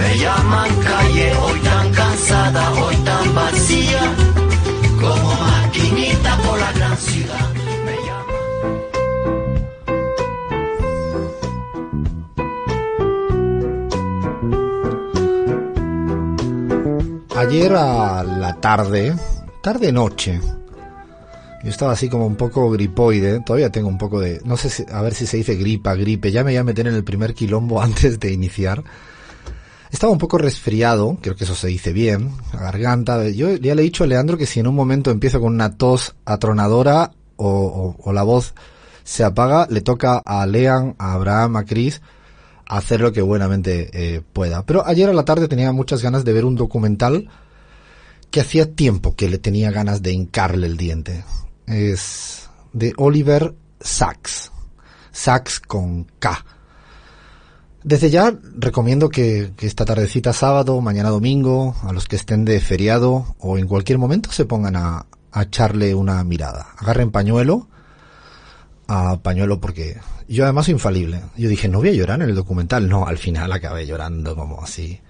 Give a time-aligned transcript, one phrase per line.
[0.00, 4.02] Me llaman calle, hoy tan cansada, hoy tan vacía.
[4.98, 7.50] Como maquinita por la gran ciudad.
[7.84, 7.96] Me.
[17.36, 19.14] Ayer a la tarde,
[19.62, 20.40] tarde-noche,
[21.62, 24.86] yo estaba así como un poco gripoide, todavía tengo un poco de, no sé si,
[24.90, 27.34] a ver si se dice gripa, gripe, ya me voy a meter en el primer
[27.34, 28.82] quilombo antes de iniciar.
[29.90, 33.28] Estaba un poco resfriado, creo que eso se dice bien, la garganta.
[33.28, 35.76] Yo ya le he dicho a Leandro que si en un momento empiezo con una
[35.76, 38.54] tos atronadora o, la voz
[39.02, 42.00] se apaga, le toca a Lean, a Abraham, a Chris
[42.66, 44.64] hacer lo que buenamente eh, pueda.
[44.64, 47.28] Pero ayer a la tarde tenía muchas ganas de ver un documental
[48.30, 51.24] que hacía tiempo que le tenía ganas de hincarle el diente.
[51.66, 54.52] Es de Oliver Sacks.
[55.10, 56.44] Sacks con K.
[57.82, 63.34] Desde ya recomiendo que, esta tardecita sábado, mañana domingo, a los que estén de feriado
[63.38, 66.74] o en cualquier momento se pongan a, a echarle una mirada.
[66.76, 67.68] Agarren pañuelo,
[68.86, 71.22] a pañuelo porque yo además soy infalible.
[71.36, 72.86] Yo dije, no voy a llorar en el documental.
[72.86, 75.00] No, al final acabé llorando como así.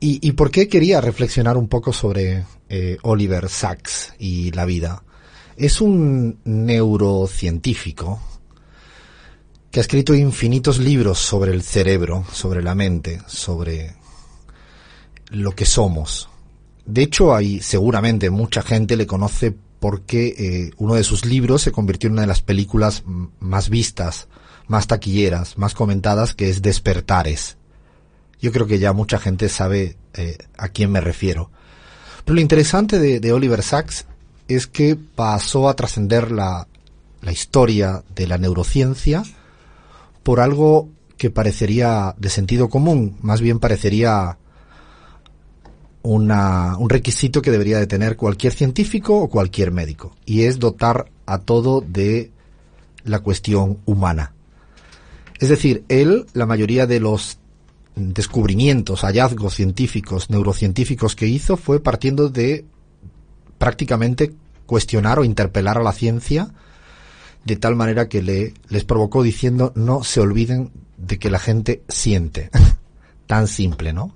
[0.00, 5.02] ¿Y, y por qué quería reflexionar un poco sobre eh, Oliver Sacks y la vida?
[5.56, 8.20] Es un neurocientífico
[9.70, 13.94] que ha escrito infinitos libros sobre el cerebro, sobre la mente, sobre
[15.30, 16.28] lo que somos.
[16.86, 21.72] De hecho, hay seguramente mucha gente le conoce porque eh, uno de sus libros se
[21.72, 23.04] convirtió en una de las películas
[23.38, 24.28] más vistas,
[24.66, 27.58] más taquilleras, más comentadas, que es Despertares.
[28.40, 31.50] Yo creo que ya mucha gente sabe eh, a quién me refiero.
[32.24, 34.06] Pero lo interesante de, de Oliver Sacks
[34.48, 36.66] es que pasó a trascender la,
[37.20, 39.24] la historia de la neurociencia
[40.28, 44.36] por algo que parecería de sentido común, más bien parecería
[46.02, 51.10] una, un requisito que debería de tener cualquier científico o cualquier médico, y es dotar
[51.24, 52.30] a todo de
[53.04, 54.34] la cuestión humana.
[55.40, 57.38] Es decir, él, la mayoría de los
[57.96, 62.66] descubrimientos, hallazgos científicos, neurocientíficos que hizo fue partiendo de
[63.56, 64.34] prácticamente
[64.66, 66.52] cuestionar o interpelar a la ciencia
[67.48, 71.82] de tal manera que le, les provocó diciendo no se olviden de que la gente
[71.88, 72.50] siente.
[73.26, 74.14] Tan simple, ¿no?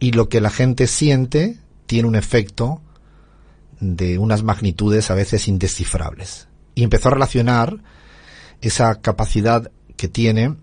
[0.00, 2.80] Y lo que la gente siente tiene un efecto
[3.80, 6.48] de unas magnitudes a veces indescifrables.
[6.74, 7.82] Y empezó a relacionar
[8.62, 10.56] esa capacidad que tiene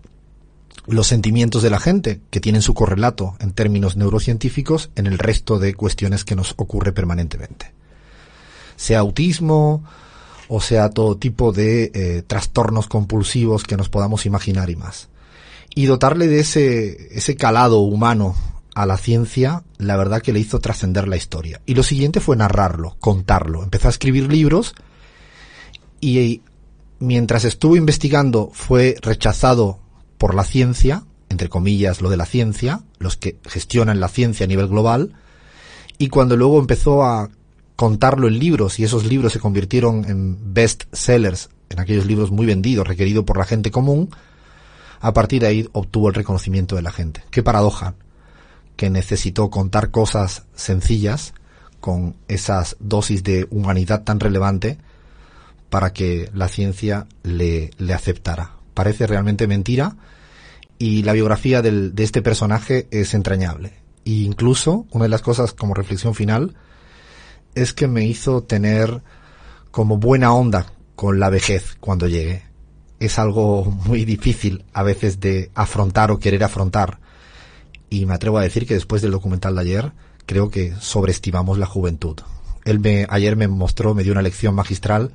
[0.86, 5.58] los sentimientos de la gente, que tienen su correlato en términos neurocientíficos en el resto
[5.58, 7.74] de cuestiones que nos ocurre permanentemente.
[8.76, 9.84] Sea autismo,
[10.48, 15.08] o sea todo tipo de eh, trastornos compulsivos que nos podamos imaginar y más.
[15.74, 18.34] Y dotarle de ese, ese calado humano
[18.74, 21.60] a la ciencia, la verdad que le hizo trascender la historia.
[21.66, 23.62] Y lo siguiente fue narrarlo, contarlo.
[23.62, 24.74] Empezó a escribir libros
[26.00, 26.42] y
[26.98, 29.78] mientras estuvo investigando fue rechazado
[30.18, 34.48] por la ciencia, entre comillas lo de la ciencia, los que gestionan la ciencia a
[34.48, 35.14] nivel global,
[35.98, 37.30] y cuando luego empezó a
[37.76, 42.46] contarlo en libros y esos libros se convirtieron en best sellers, en aquellos libros muy
[42.46, 44.10] vendidos, requeridos por la gente común,
[45.00, 47.22] a partir de ahí obtuvo el reconocimiento de la gente.
[47.30, 47.94] Qué paradoja
[48.76, 51.34] que necesitó contar cosas sencillas
[51.80, 54.78] con esas dosis de humanidad tan relevante
[55.68, 58.52] para que la ciencia le, le aceptara.
[58.74, 59.96] Parece realmente mentira
[60.78, 63.74] y la biografía del, de este personaje es entrañable.
[64.04, 66.54] E incluso, una de las cosas como reflexión final,
[67.56, 69.02] es que me hizo tener
[69.72, 72.42] como buena onda con la vejez cuando llegue.
[73.00, 76.98] Es algo muy difícil a veces de afrontar o querer afrontar.
[77.90, 79.92] Y me atrevo a decir que después del documental de ayer,
[80.26, 82.20] creo que sobreestimamos la juventud.
[82.64, 85.12] Él me, ayer me mostró, me dio una lección magistral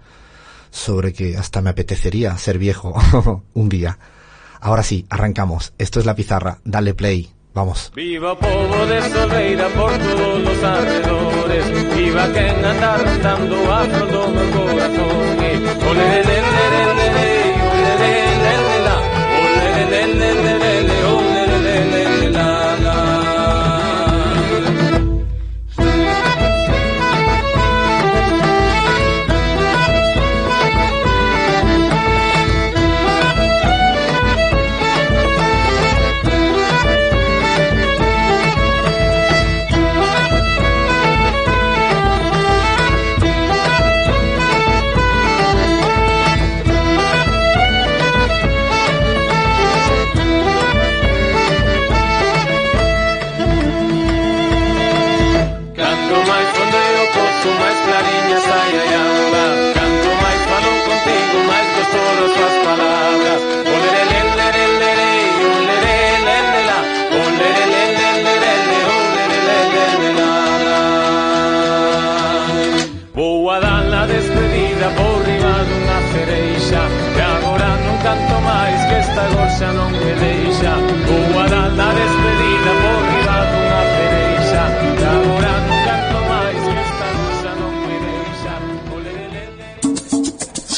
[0.71, 2.95] sobre que hasta me apetecería ser viejo
[3.53, 3.99] un día.
[4.59, 5.73] Ahora sí, arrancamos.
[5.77, 6.59] Esto es la pizarra.
[6.63, 7.31] Dale play.
[7.53, 7.91] Vamos.
[7.93, 14.27] Viva Povo de Solveira por todos los alrededores Viva quen anda rondando a flor do
[14.29, 15.31] meu corazón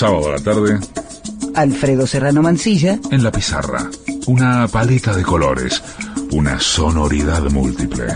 [0.04, 0.80] Sábado a la tarde,
[1.56, 3.90] Alfredo Serrano Mancilla, en la pizarra.
[4.28, 5.82] Una paleta de colores,
[6.34, 8.08] una sonoridad múltiple.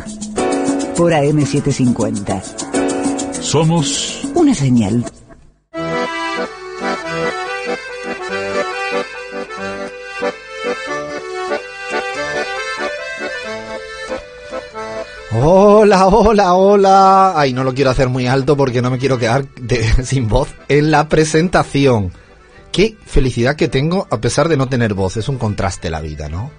[0.98, 2.44] por AM750.
[3.40, 5.06] Somos Una señal.
[15.40, 17.34] Hola, hola, hola.
[17.40, 20.50] Ay, no lo quiero hacer muy alto porque no me quiero quedar de- sin voz
[20.68, 22.12] en la presentación.
[22.72, 25.16] Qué felicidad que tengo a pesar de no tener voz.
[25.18, 26.52] Es un contraste la vida, ¿no?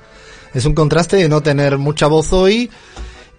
[0.55, 2.71] Es un contraste de no tener mucha voz hoy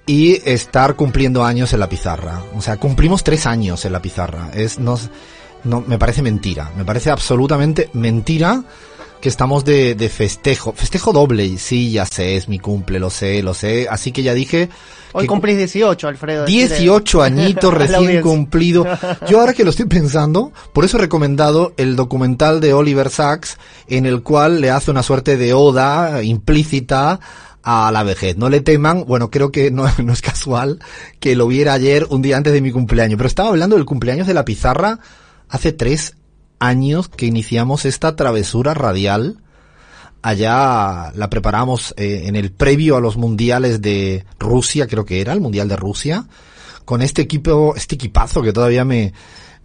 [0.05, 2.41] y estar cumpliendo años en la pizarra.
[2.55, 4.49] O sea, cumplimos tres años en la pizarra.
[4.53, 5.09] Es, nos,
[5.63, 6.71] no, me parece mentira.
[6.77, 8.63] Me parece absolutamente mentira
[9.21, 10.73] que estamos de, de festejo.
[10.73, 11.57] Festejo doble.
[11.57, 13.87] Sí, ya sé, es mi cumple, lo sé, lo sé.
[13.89, 14.69] Así que ya dije...
[15.11, 16.45] Hoy cumplís 18, Alfredo.
[16.45, 18.85] decirle 18 añitos recién cumplido.
[19.27, 23.57] Yo ahora que lo estoy pensando, por eso he recomendado el documental de Oliver Sacks,
[23.87, 27.19] en el cual le hace una suerte de oda implícita
[27.63, 28.37] a la vejez.
[28.37, 30.79] No le teman, bueno, creo que no, no es casual
[31.19, 34.27] que lo viera ayer, un día antes de mi cumpleaños, pero estaba hablando del cumpleaños
[34.27, 34.99] de la pizarra
[35.49, 36.15] hace tres
[36.59, 39.39] años que iniciamos esta travesura radial
[40.21, 45.33] allá la preparamos eh, en el previo a los mundiales de Rusia, creo que era
[45.33, 46.25] el mundial de Rusia,
[46.85, 49.13] con este equipo, este equipazo que todavía me,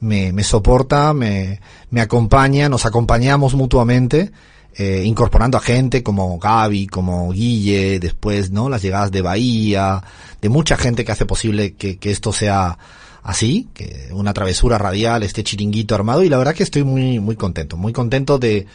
[0.01, 1.61] me, me soporta, me,
[1.91, 4.31] me acompaña, nos acompañamos mutuamente,
[4.77, 8.69] eh, incorporando a gente como Gaby, como Guille, después, ¿no?
[8.69, 10.03] Las llegadas de Bahía,
[10.41, 12.77] de mucha gente que hace posible que, que esto sea
[13.25, 17.35] así, que una travesura radial, este chiringuito armado, y la verdad que estoy muy, muy
[17.35, 18.67] contento, muy contento de,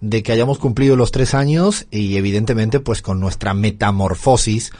[0.00, 4.70] de que hayamos cumplido los tres años y evidentemente pues con nuestra metamorfosis.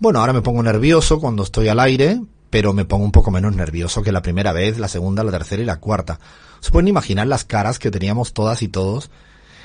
[0.00, 3.54] Bueno, ahora me pongo nervioso cuando estoy al aire, pero me pongo un poco menos
[3.54, 6.18] nervioso que la primera vez, la segunda, la tercera y la cuarta.
[6.60, 9.10] Se pueden imaginar las caras que teníamos todas y todos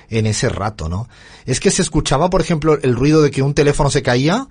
[0.09, 1.07] en ese rato, ¿no?
[1.45, 4.49] Es que se escuchaba, por ejemplo, el ruido de que un teléfono se caía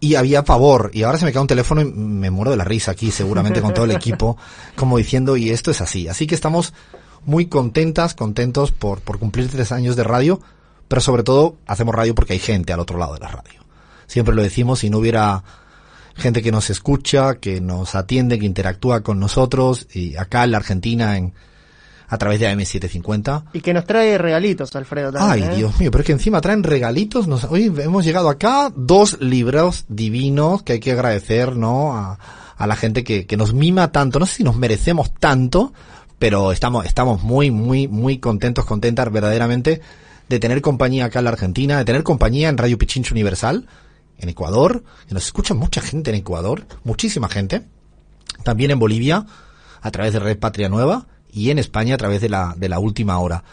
[0.00, 0.90] y había pavor.
[0.92, 3.60] Y ahora se me cae un teléfono y me muero de la risa aquí, seguramente
[3.60, 4.36] con todo el equipo,
[4.76, 6.08] como diciendo, y esto es así.
[6.08, 6.72] Así que estamos
[7.24, 10.40] muy contentas, contentos por, por cumplir tres años de radio,
[10.88, 13.60] pero sobre todo hacemos radio porque hay gente al otro lado de la radio.
[14.06, 15.42] Siempre lo decimos, si no hubiera
[16.14, 20.58] gente que nos escucha, que nos atiende, que interactúa con nosotros, y acá en la
[20.58, 21.34] Argentina, en,
[22.08, 25.10] a través de AM750, Y que nos trae regalitos, Alfredo.
[25.18, 25.56] Ay, También, ¿eh?
[25.56, 27.26] Dios mío, pero es que encima traen regalitos.
[27.26, 31.96] Nos, hoy hemos llegado acá, dos libros divinos que hay que agradecer, ¿no?
[31.96, 32.18] A,
[32.56, 34.18] a la gente que, que nos mima tanto.
[34.18, 35.72] No sé si nos merecemos tanto,
[36.18, 39.80] pero estamos, estamos muy, muy, muy contentos, contentas verdaderamente
[40.28, 43.66] de tener compañía acá en la Argentina, de tener compañía en Radio Pichincho Universal,
[44.18, 47.62] en Ecuador, que nos escucha mucha gente en Ecuador, muchísima gente.
[48.42, 49.26] También en Bolivia,
[49.80, 51.06] a través de Red Patria Nueva,
[51.36, 53.44] y en España a través de la, de la última hora.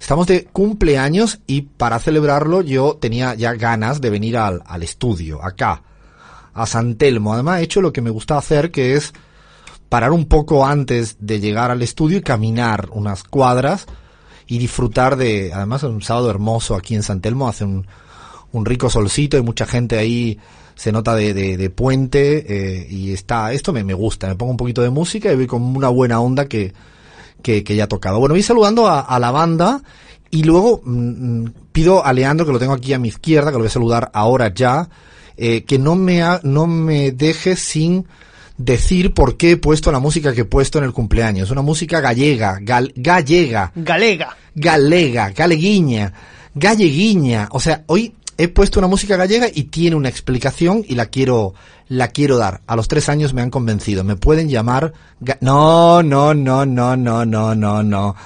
[0.00, 5.44] Estamos de cumpleaños y para celebrarlo yo tenía ya ganas de venir al, al estudio,
[5.44, 5.82] acá,
[6.54, 7.34] a San Telmo.
[7.34, 9.12] Además he hecho lo que me gusta hacer, que es
[9.90, 13.86] parar un poco antes de llegar al estudio y caminar unas cuadras
[14.46, 17.86] y disfrutar de, además es un sábado hermoso aquí en San Telmo, hace un,
[18.52, 20.38] un rico solcito, hay mucha gente ahí,
[20.74, 24.52] se nota de, de, de puente eh, y está, esto me, me gusta, me pongo
[24.52, 26.72] un poquito de música y voy con una buena onda que,
[27.42, 28.18] que, que ya ha tocado.
[28.18, 29.82] Bueno, voy saludando a, a la banda
[30.30, 33.54] y luego mm, mm, pido a Leandro, que lo tengo aquí a mi izquierda, que
[33.54, 34.88] lo voy a saludar ahora ya,
[35.36, 38.06] eh, que no me, ha- no me deje sin
[38.58, 41.50] decir por qué he puesto la música que he puesto en el cumpleaños.
[41.50, 44.36] Una música gallega, gal- gallega, Galega.
[44.54, 46.12] galega, galeguiña,
[46.54, 47.48] galleguiña.
[47.52, 51.54] O sea, hoy he puesto una música gallega y tiene una explicación y la quiero,
[51.88, 52.60] la quiero dar.
[52.66, 54.04] A los tres años me han convencido.
[54.04, 54.92] Me pueden llamar.
[55.40, 58.16] No, no, no, no, no, no, no, no.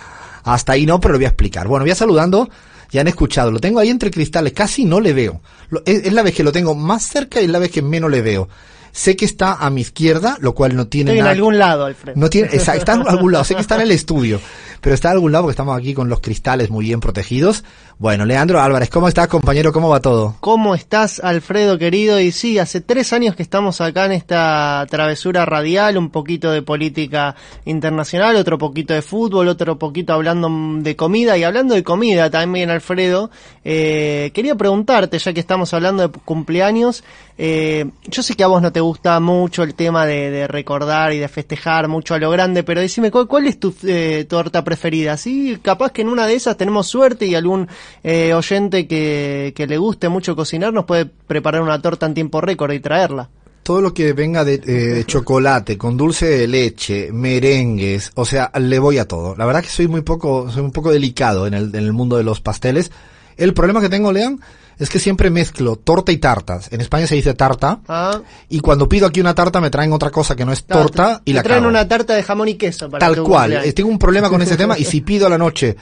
[0.45, 1.69] Hasta ahí no, pero lo voy a explicar.
[1.69, 2.49] Bueno, voy a saludando.
[2.90, 3.50] Ya han escuchado.
[3.50, 4.52] Lo tengo ahí entre cristales.
[4.52, 5.40] Casi no le veo.
[5.85, 8.11] Es, es la vez que lo tengo más cerca y es la vez que menos
[8.11, 8.49] le veo.
[8.92, 11.35] Sé que está a mi izquierda, lo cual no tiene Estoy en nada.
[11.37, 12.18] algún lado, Alfredo.
[12.18, 14.40] No tiene, está en algún lado, sé que está en el estudio,
[14.80, 17.64] pero está en algún lado porque estamos aquí con los cristales muy bien protegidos.
[17.99, 19.73] Bueno, Leandro Álvarez, ¿cómo estás, compañero?
[19.73, 20.37] ¿Cómo va todo?
[20.40, 22.18] ¿Cómo estás, Alfredo querido?
[22.18, 26.62] Y sí, hace tres años que estamos acá en esta travesura radial, un poquito de
[26.62, 30.49] política internacional, otro poquito de fútbol, otro poquito hablando
[30.80, 33.30] de comida y hablando de comida también, Alfredo.
[33.64, 37.04] eh, quería preguntarte, ya que estamos hablando de cumpleaños,
[37.38, 40.49] eh, yo sé que a vos no te te gusta mucho el tema de, de
[40.49, 44.25] recordar y de festejar mucho a lo grande, pero decime, ¿cuál, cuál es tu eh,
[44.26, 45.18] torta preferida?
[45.18, 47.68] Sí, capaz que en una de esas tenemos suerte y algún
[48.02, 52.72] eh, oyente que, le guste mucho cocinar nos puede preparar una torta en tiempo récord
[52.72, 53.28] y traerla.
[53.62, 58.78] Todo lo que venga de eh, chocolate, con dulce de leche, merengues, o sea, le
[58.78, 59.37] voy a todo.
[59.37, 62.16] La verdad que soy muy poco, soy un poco delicado en el, en el mundo
[62.16, 62.90] de los pasteles.
[63.37, 64.40] El problema que tengo, Lean,
[64.80, 66.72] es que siempre mezclo torta y tartas.
[66.72, 67.80] En España se dice tarta.
[67.88, 71.18] Ah, Y cuando pido aquí una tarta me traen otra cosa que no es torta
[71.25, 71.68] te- y te la traen cago.
[71.70, 73.42] una tarta de jamón y queso para Tal cual.
[73.42, 73.66] cumpleaños.
[73.68, 75.76] Eh, Tengo un problema con ese tema y si pido a la noche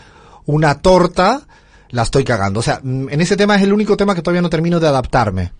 [0.46, 1.42] una torta,
[1.90, 2.60] la estoy cagando.
[2.60, 4.88] O sea, mm, en ese tema es el único tema que todavía no termino de
[4.88, 5.52] adaptarme.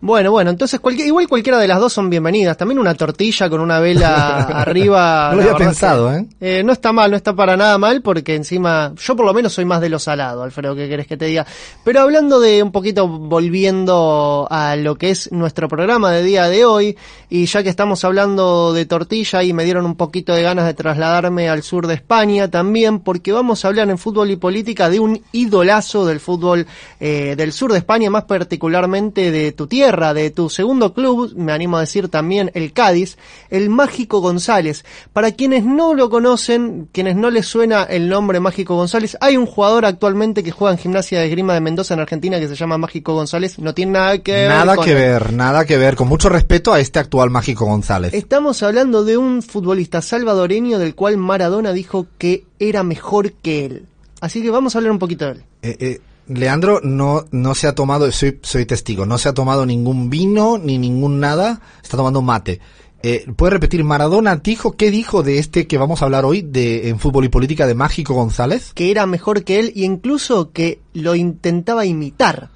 [0.00, 2.56] Bueno, bueno, entonces cualquier, igual cualquiera de las dos son bienvenidas.
[2.56, 5.30] También una tortilla con una vela arriba.
[5.30, 6.26] No lo había pensado, que, ¿eh?
[6.40, 9.52] eh, No está mal, no está para nada mal, porque encima, yo por lo menos
[9.52, 11.46] soy más de lo salado, Alfredo, ¿qué querés que te diga?
[11.84, 16.64] Pero hablando de un poquito, volviendo a lo que es nuestro programa de día de
[16.64, 16.96] hoy,
[17.30, 20.74] y ya que estamos hablando de tortilla y me dieron un poquito de ganas de
[20.74, 25.00] trasladarme al sur de España también, porque vamos a hablar en fútbol y política de
[25.00, 26.66] un idolazo del fútbol
[27.00, 31.52] eh, del sur de España, más particularmente de tu tierra, de tu segundo club, me
[31.52, 33.18] animo a decir también el Cádiz,
[33.50, 34.84] el Mágico González.
[35.12, 39.44] Para quienes no lo conocen, quienes no les suena el nombre Mágico González, hay un
[39.44, 42.78] jugador actualmente que juega en Gimnasia de Esgrima de Mendoza en Argentina que se llama
[42.78, 44.96] Mágico González, no tiene nada que ver Nada con que él.
[44.96, 45.96] ver, nada que ver.
[45.96, 48.14] Con mucho respeto a este actual Mágico González.
[48.14, 53.86] Estamos hablando de un futbolista salvadoreño del cual Maradona dijo que era mejor que él.
[54.20, 55.44] Así que vamos a hablar un poquito de él.
[55.62, 59.66] Eh, eh, Leandro no, no se ha tomado, soy, soy testigo, no se ha tomado
[59.66, 62.60] ningún vino ni ningún nada, está tomando mate.
[63.06, 66.88] Eh, ¿Puede repetir, Maradona dijo, qué dijo de este que vamos a hablar hoy de,
[66.88, 68.72] en fútbol y política de Mágico González?
[68.72, 72.48] Que era mejor que él y incluso que lo intentaba imitar.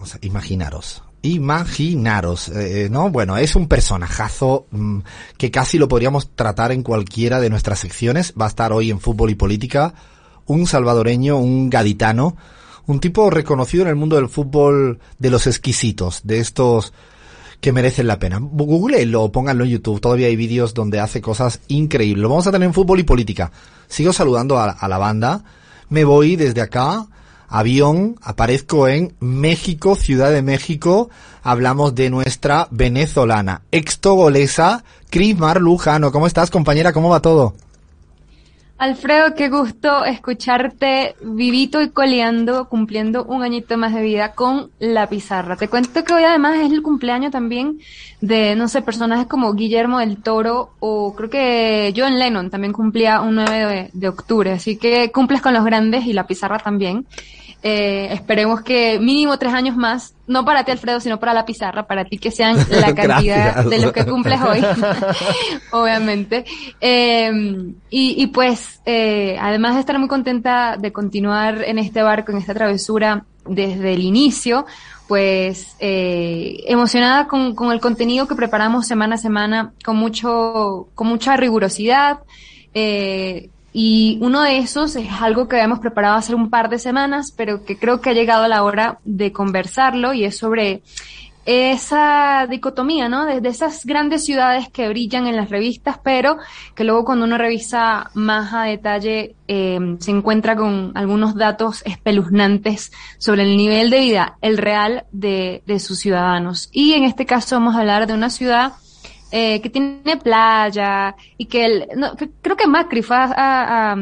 [0.00, 1.04] O sea, imaginaros.
[1.22, 3.10] Imaginaros, eh, eh, ¿no?
[3.10, 4.98] Bueno, es un personajazo mm,
[5.36, 8.34] que casi lo podríamos tratar en cualquiera de nuestras secciones.
[8.40, 9.94] Va a estar hoy en fútbol y política.
[10.46, 12.36] Un salvadoreño, un gaditano,
[12.88, 16.92] un tipo reconocido en el mundo del fútbol de los exquisitos, de estos
[17.60, 18.38] que merecen la pena.
[18.40, 20.00] Googleenlo, pónganlo en YouTube.
[20.00, 22.28] Todavía hay vídeos donde hace cosas increíbles.
[22.28, 23.52] Vamos a tener en fútbol y política.
[23.88, 25.44] Sigo saludando a, a la banda.
[25.90, 27.06] Me voy desde acá
[27.48, 31.10] avión, aparezco en México, Ciudad de México,
[31.42, 36.12] hablamos de nuestra venezolana, extogolesa, Cris Mar Lujano.
[36.12, 36.92] ¿Cómo estás, compañera?
[36.92, 37.54] ¿Cómo va todo?
[38.78, 45.08] Alfredo, qué gusto escucharte vivito y coleando, cumpliendo un añito más de vida con la
[45.08, 45.56] pizarra.
[45.56, 47.80] Te cuento que hoy además es el cumpleaños también
[48.20, 53.20] de, no sé, personajes como Guillermo del Toro o creo que John Lennon también cumplía
[53.20, 54.52] un 9 de, de octubre.
[54.52, 57.04] Así que cumples con los grandes y la pizarra también.
[57.62, 61.88] Eh, esperemos que mínimo tres años más, no para ti Alfredo, sino para la pizarra,
[61.88, 63.70] para ti que sean la cantidad Gracias.
[63.70, 64.64] de los que cumples hoy,
[65.72, 66.44] obviamente.
[66.80, 67.30] Eh,
[67.90, 72.38] y, y pues, eh, además de estar muy contenta de continuar en este barco, en
[72.38, 74.66] esta travesura desde el inicio,
[75.08, 81.06] pues eh, emocionada con, con el contenido que preparamos semana a semana, con mucho, con
[81.08, 82.20] mucha rigurosidad.
[82.74, 87.32] Eh, y uno de esos es algo que habíamos preparado hace un par de semanas,
[87.36, 90.82] pero que creo que ha llegado la hora de conversarlo y es sobre
[91.44, 93.24] esa dicotomía, ¿no?
[93.24, 96.36] De, de esas grandes ciudades que brillan en las revistas, pero
[96.74, 102.92] que luego cuando uno revisa más a detalle eh, se encuentra con algunos datos espeluznantes
[103.16, 106.68] sobre el nivel de vida, el real de, de sus ciudadanos.
[106.70, 108.72] Y en este caso vamos a hablar de una ciudad
[109.30, 113.96] eh, que tiene playa y que, el, no, creo que Macri fue a, a- a-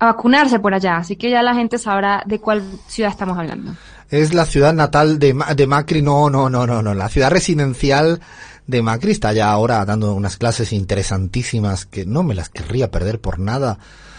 [0.00, 3.74] vacunarse por allá, así que ya la gente sabrá de cuál ciudad estamos hablando.
[4.10, 6.02] Es la ciudad natal de, de Macri.
[6.02, 6.92] No, no, no, no, no.
[6.92, 8.20] La ciudad residencial
[8.66, 13.20] de Macri está ya ahora dando unas clases interesantísimas que no me las querría perder
[13.20, 13.78] por nada.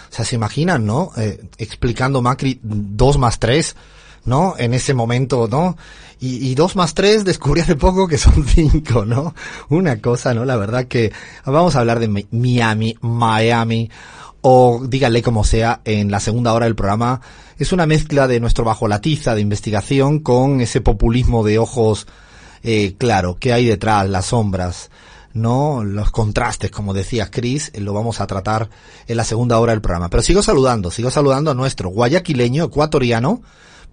[0.10, 1.12] O sea, se imaginan, ¿no?
[1.18, 3.76] Eh, explicando Macri dos más tres,
[4.26, 4.56] ¿no?
[4.58, 5.78] En ese momento, ¿no?
[6.20, 9.36] Y, dos más tres descubrí hace poco que son cinco, ¿no?
[9.70, 10.46] Una cosa, ¿no?
[10.46, 11.12] La verdad que
[11.46, 13.90] vamos a hablar de Mi- Miami, Miami,
[14.42, 17.20] o díganle como sea en la segunda hora del programa.
[17.60, 22.08] Es una mezcla de nuestro bajo la tiza de investigación con ese populismo de ojos,
[22.64, 24.92] eh, claro, que hay detrás, las sombras,
[25.34, 25.84] ¿no?
[25.84, 28.70] Los contrastes, como decía Chris, lo vamos a tratar
[29.08, 30.10] en la segunda hora del programa.
[30.10, 33.42] Pero sigo saludando, sigo saludando a nuestro guayaquileño, ecuatoriano,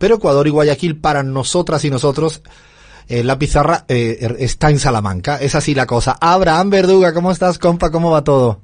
[0.01, 2.41] pero Ecuador y Guayaquil para nosotras y nosotros,
[3.07, 6.17] eh, la pizarra eh, er- está en Salamanca, es así la cosa.
[6.21, 7.91] Abraham Verduga, ¿cómo estás, compa?
[7.91, 8.61] ¿Cómo va todo?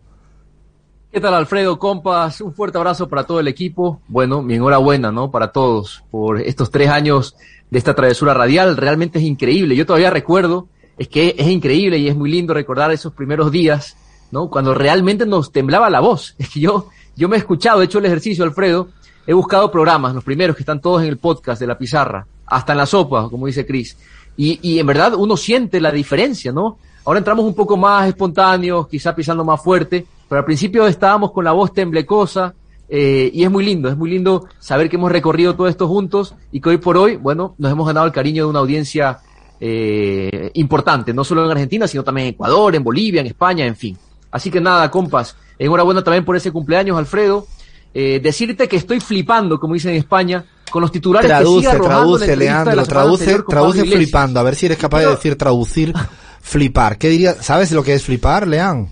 [1.12, 1.78] ¿Qué tal, Alfredo?
[1.78, 4.00] Compas, un fuerte abrazo para todo el equipo.
[4.08, 5.30] Bueno, mi enhorabuena, ¿no?
[5.30, 7.36] Para todos por estos tres años
[7.70, 8.76] de esta travesura radial.
[8.76, 9.76] Realmente es increíble.
[9.76, 13.96] Yo todavía recuerdo es que es increíble y es muy lindo recordar esos primeros días,
[14.30, 14.48] ¿no?
[14.50, 16.34] Cuando realmente nos temblaba la voz.
[16.38, 18.88] Es que yo, yo me he escuchado, he hecho el ejercicio, Alfredo,
[19.26, 22.72] he buscado programas, los primeros que están todos en el podcast de la pizarra, hasta
[22.72, 23.96] en la sopa, como dice Chris.
[24.36, 26.78] Y, y en verdad uno siente la diferencia, ¿no?
[27.04, 31.44] Ahora entramos un poco más espontáneos, quizá pisando más fuerte, pero al principio estábamos con
[31.44, 32.54] la voz temblecosa,
[32.88, 36.34] eh, y es muy lindo, es muy lindo saber que hemos recorrido todo esto juntos
[36.52, 39.18] y que hoy por hoy, bueno, nos hemos ganado el cariño de una audiencia
[39.58, 43.76] eh, importante, no solo en Argentina, sino también en Ecuador, en Bolivia, en España, en
[43.76, 43.96] fin.
[44.30, 47.46] Así que nada, compas, enhorabuena también por ese cumpleaños, Alfredo.
[47.94, 51.68] Eh, decirte que estoy flipando, como dicen en España, con los titulares Traduce, que sigue
[51.68, 54.04] arrojando la traduce, entrevista de Leandro, la traduce, anterior traduce Pablo Iglesias.
[54.10, 54.40] flipando.
[54.40, 55.94] A ver si eres capaz de Pero- decir traducir,
[56.42, 56.98] flipar.
[56.98, 57.34] ¿Qué diría?
[57.34, 58.88] ¿Sabes lo que es flipar, Lean?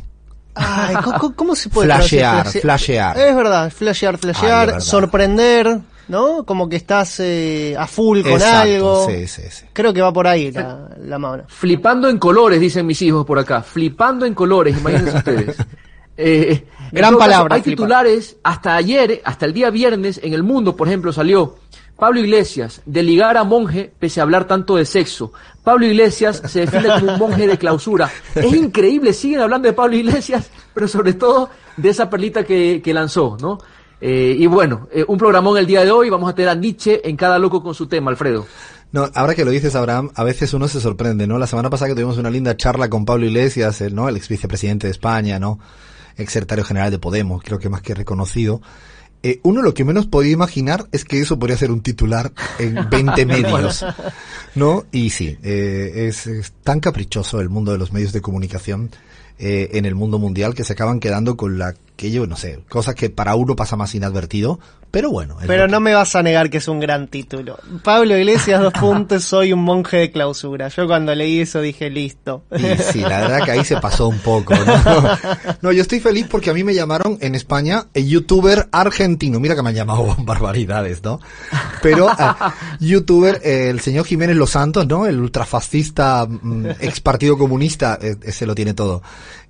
[0.54, 2.62] Ay, ¿cómo, cómo- se puede Flashear, traducir?
[2.62, 3.18] flashear.
[3.18, 4.80] Es verdad, flashear, flashear, Ay, de verdad.
[4.80, 6.44] sorprender, ¿no?
[6.44, 9.06] Como que estás eh, a full con Exacto, algo.
[9.08, 9.64] sí, sí, sí.
[9.72, 11.42] Creo que va por ahí la, la mano.
[11.48, 13.62] Flipando en colores, dicen mis hijos por acá.
[13.62, 15.56] Flipando en colores, imagínense ustedes.
[16.16, 20.76] Eh, Gran caso, palabra, hay titulares, hasta ayer, hasta el día viernes, en el mundo,
[20.76, 21.56] por ejemplo, salió
[21.96, 25.32] Pablo Iglesias, de ligar a monje pese a hablar tanto de sexo.
[25.62, 28.10] Pablo Iglesias se define como un monje de clausura.
[28.34, 32.94] Es increíble, siguen hablando de Pablo Iglesias, pero sobre todo de esa perlita que, que
[32.94, 33.58] lanzó, ¿no?
[34.00, 37.08] Eh, y bueno, eh, un programón el día de hoy, vamos a tener a Nietzsche
[37.08, 38.46] en cada loco con su tema, Alfredo.
[38.92, 41.38] No, ahora que lo dices, Abraham, a veces uno se sorprende, ¿no?
[41.38, 44.08] La semana pasada que tuvimos una linda charla con Pablo Iglesias, el, ¿no?
[44.08, 45.58] El ex vicepresidente de España, ¿no?
[46.16, 48.60] Ex secretario general de Podemos, creo que más que reconocido.
[49.22, 52.74] Eh, uno lo que menos podía imaginar es que eso podría ser un titular en
[52.90, 53.84] 20 medios,
[54.54, 54.84] ¿no?
[54.92, 58.90] Y sí, eh, es, es tan caprichoso el mundo de los medios de comunicación
[59.38, 62.60] eh, en el mundo mundial que se acaban quedando con la que yo no sé,
[62.68, 64.60] cosas que para uno pasa más inadvertido,
[64.94, 65.36] pero bueno.
[65.46, 67.58] Pero que- no me vas a negar que es un gran título.
[67.82, 70.68] Pablo Iglesias, dos puntos, soy un monje de clausura.
[70.68, 72.44] Yo cuando leí eso dije, listo.
[72.56, 74.74] Y sí, la verdad que ahí se pasó un poco, ¿no?
[75.62, 79.40] No, yo estoy feliz porque a mí me llamaron en España el youtuber argentino.
[79.40, 81.20] Mira que me han llamado barbaridades, ¿no?
[81.82, 82.14] Pero eh,
[82.80, 85.06] youtuber, eh, el señor Jiménez Los Santos, ¿no?
[85.06, 89.02] El ultrafascista mm, ex partido comunista, eh, ese lo tiene todo.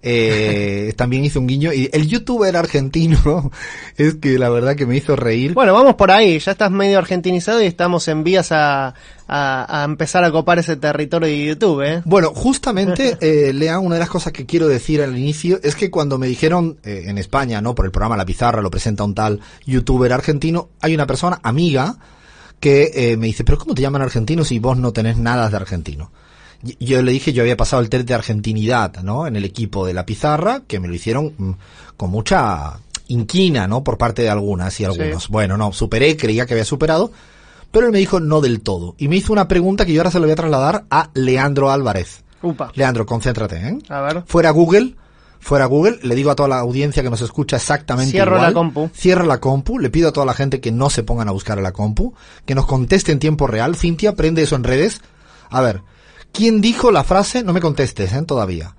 [0.06, 1.72] Eh, también hizo un guiño.
[1.72, 3.50] Y el youtuber argentino
[3.96, 5.54] es que la verdad que me hizo reír.
[5.54, 6.38] Bueno, vamos por ahí.
[6.38, 8.94] Ya estás medio argentinizado y estamos en vías a,
[9.26, 12.02] a, a empezar a copar ese territorio de YouTube, ¿eh?
[12.04, 13.16] Bueno, justamente,
[13.48, 16.26] eh, Lean, una de las cosas que quiero decir al inicio es que cuando me
[16.26, 17.74] dijeron eh, en España, ¿no?
[17.74, 21.96] Por el programa La Pizarra lo presenta un tal youtuber argentino, hay una persona, amiga,
[22.60, 25.56] que eh, me dice, pero ¿cómo te llaman argentino si vos no tenés nada de
[25.56, 26.10] argentino?
[26.80, 29.26] Yo le dije, yo había pasado el test de argentinidad, ¿no?
[29.26, 31.50] En el equipo de La Pizarra, que me lo hicieron mm,
[31.96, 33.84] con mucha inquina, ¿no?
[33.84, 35.28] Por parte de algunas y algunos.
[35.28, 37.12] Bueno, no, superé, creía que había superado,
[37.70, 38.94] pero él me dijo no del todo.
[38.98, 41.70] Y me hizo una pregunta que yo ahora se lo voy a trasladar a Leandro
[41.70, 42.22] Álvarez.
[42.42, 42.70] Upa.
[42.74, 43.78] Leandro, concéntrate, ¿eh?
[43.88, 44.22] A ver.
[44.26, 44.94] Fuera Google,
[45.40, 48.50] fuera Google, le digo a toda la audiencia que nos escucha exactamente Cierro igual.
[48.50, 48.90] la compu.
[48.94, 51.58] Cierra la compu, le pido a toda la gente que no se pongan a buscar
[51.58, 52.14] a la compu,
[52.46, 53.76] que nos conteste en tiempo real.
[53.76, 55.00] Cintia, prende eso en redes.
[55.50, 55.82] A ver,
[56.34, 57.42] ¿quién dijo la frase?
[57.42, 58.22] No me contestes, ¿eh?
[58.26, 58.74] Todavía.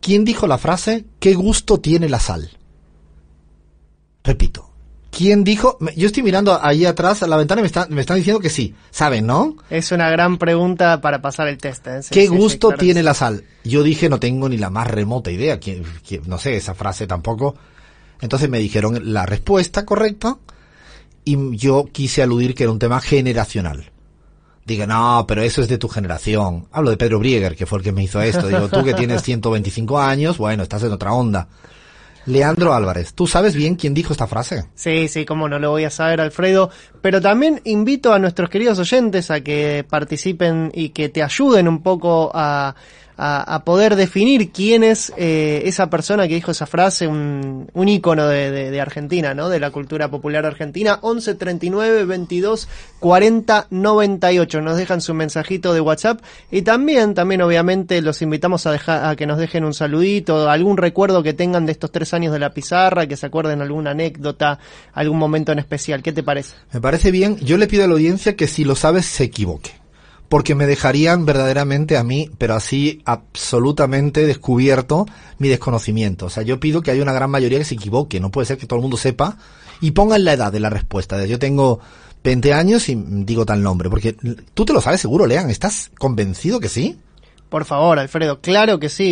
[0.00, 1.06] ¿Quién dijo la frase?
[1.18, 2.50] ¿Qué gusto tiene la sal?
[4.24, 4.70] Repito.
[5.10, 5.78] ¿Quién dijo?
[5.96, 8.50] Yo estoy mirando ahí atrás a la ventana y me, está- me están diciendo que
[8.50, 8.74] sí.
[8.90, 9.56] ¿Saben, no?
[9.70, 11.86] Es una gran pregunta para pasar el test.
[11.86, 12.02] ¿eh?
[12.02, 13.44] Sí, ¿Qué sí, sí, gusto claro tiene la sal?
[13.64, 15.58] Yo dije, no tengo ni la más remota idea.
[15.58, 17.54] que- que- no sé, esa frase tampoco.
[18.20, 20.36] Entonces me dijeron la respuesta correcta
[21.24, 23.90] y yo quise aludir que era un tema generacional.
[24.66, 26.66] Diga, no, pero eso es de tu generación.
[26.72, 28.48] Hablo de Pedro Brieger, que fue el que me hizo esto.
[28.48, 31.46] Digo, tú que tienes 125 años, bueno, estás en otra onda.
[32.26, 34.64] Leandro Álvarez, ¿tú sabes bien quién dijo esta frase?
[34.74, 36.70] Sí, sí, cómo no lo voy a saber, Alfredo.
[37.00, 41.84] Pero también invito a nuestros queridos oyentes a que participen y que te ayuden un
[41.84, 42.74] poco a,
[43.16, 47.88] a, a poder definir quién es eh, esa persona que dijo esa frase, un, un
[47.88, 49.48] ícono de, de- de Argentina, ¿no?
[49.48, 50.98] De la cultura popular argentina.
[51.02, 52.68] 11 39 22
[53.00, 54.60] 40 98.
[54.60, 56.20] Nos dejan su mensajito de WhatsApp.
[56.50, 60.76] Y también, también obviamente los invitamos a, dejar, a que nos dejen un saludito, algún
[60.76, 64.58] recuerdo que tengan de estos tres años de la pizarra, que se acuerden alguna anécdota,
[64.92, 66.02] algún momento en especial.
[66.02, 66.54] ¿Qué te parece?
[66.72, 67.36] Me parece bien.
[67.38, 69.70] Yo le pido a la audiencia que si lo sabes se equivoque.
[70.28, 75.06] Porque me dejarían verdaderamente a mí, pero así absolutamente descubierto
[75.38, 76.26] mi desconocimiento.
[76.26, 78.18] O sea, yo pido que haya una gran mayoría que se equivoque.
[78.18, 79.36] No puede ser que todo el mundo sepa
[79.80, 81.24] y pongan la edad de la respuesta.
[81.26, 81.80] Yo tengo
[82.24, 83.88] 20 años y digo tal nombre.
[83.88, 84.14] Porque
[84.54, 85.48] tú te lo sabes seguro, Lean.
[85.50, 86.98] ¿Estás convencido que sí?
[87.48, 89.04] Por favor, Alfredo, claro que sí.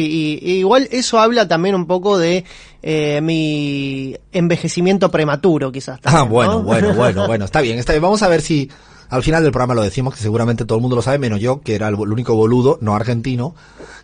[0.42, 2.44] Y, y igual eso habla también un poco de
[2.82, 6.00] eh, mi envejecimiento prematuro, quizás.
[6.02, 6.62] Ah, bueno, ¿no?
[6.62, 7.44] bueno, bueno, bueno.
[7.44, 8.02] Está bien, está bien.
[8.02, 8.68] Vamos a ver si
[9.14, 11.60] Al final del programa lo decimos, que seguramente todo el mundo lo sabe, menos yo,
[11.60, 13.54] que era el, único boludo, no argentino,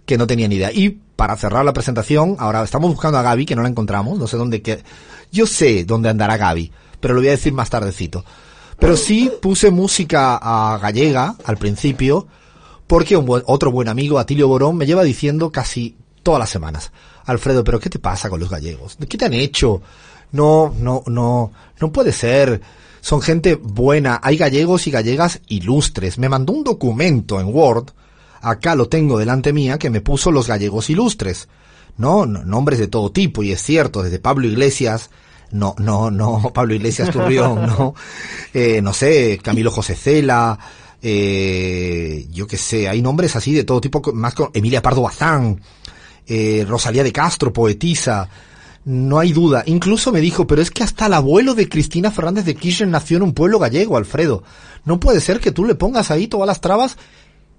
[0.06, 0.70] que no tenía ni idea.
[0.72, 4.28] Y para cerrar la presentación, ahora estamos buscando a Gaby, que no la encontramos, no
[4.28, 4.84] sé dónde que
[5.32, 6.70] Yo sé dónde andará Gaby,
[7.00, 8.24] pero lo voy a decir más tardecito.
[8.78, 12.28] Pero sí puse música a gallega al principio,
[12.86, 16.92] porque un buen- otro buen amigo, Atilio Borón, me lleva diciendo casi todas las semanas,
[17.24, 18.96] Alfredo, pero ¿qué te pasa con los gallegos?
[19.08, 19.82] ¿Qué te han hecho?
[20.30, 22.60] No, no, no, no puede ser.
[23.00, 24.20] Son gente buena.
[24.22, 26.18] Hay gallegos y gallegas ilustres.
[26.18, 27.90] Me mandó un documento en Word.
[28.42, 31.48] Acá lo tengo delante mía que me puso los gallegos ilustres.
[31.96, 33.42] No, no, nombres de todo tipo.
[33.42, 35.10] Y es cierto, desde Pablo Iglesias,
[35.50, 37.94] no, no, no, Pablo Iglesias Turrión, no,
[38.54, 40.58] eh, no sé, Camilo José Cela,
[41.02, 45.60] eh, yo qué sé, hay nombres así de todo tipo, más con Emilia Pardo Bazán,
[46.26, 48.28] eh, Rosalía de Castro, poetisa,
[48.90, 49.62] no hay duda.
[49.66, 53.18] Incluso me dijo, pero es que hasta el abuelo de Cristina Fernández de Kirchner nació
[53.18, 54.42] en un pueblo gallego, Alfredo.
[54.84, 56.96] No puede ser que tú le pongas ahí todas las trabas.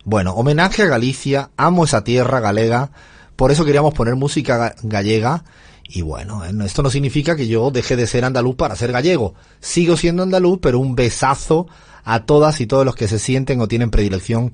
[0.04, 2.92] Bueno, homenaje a Galicia, amo esa tierra galega,
[3.36, 5.44] por eso queríamos poner música ga- gallega.
[5.88, 9.34] Y bueno, eh, esto no significa que yo deje de ser andaluz para ser gallego.
[9.60, 11.68] Sigo siendo andaluz, pero un besazo
[12.04, 14.52] a todas y todos los que se sienten o tienen predilección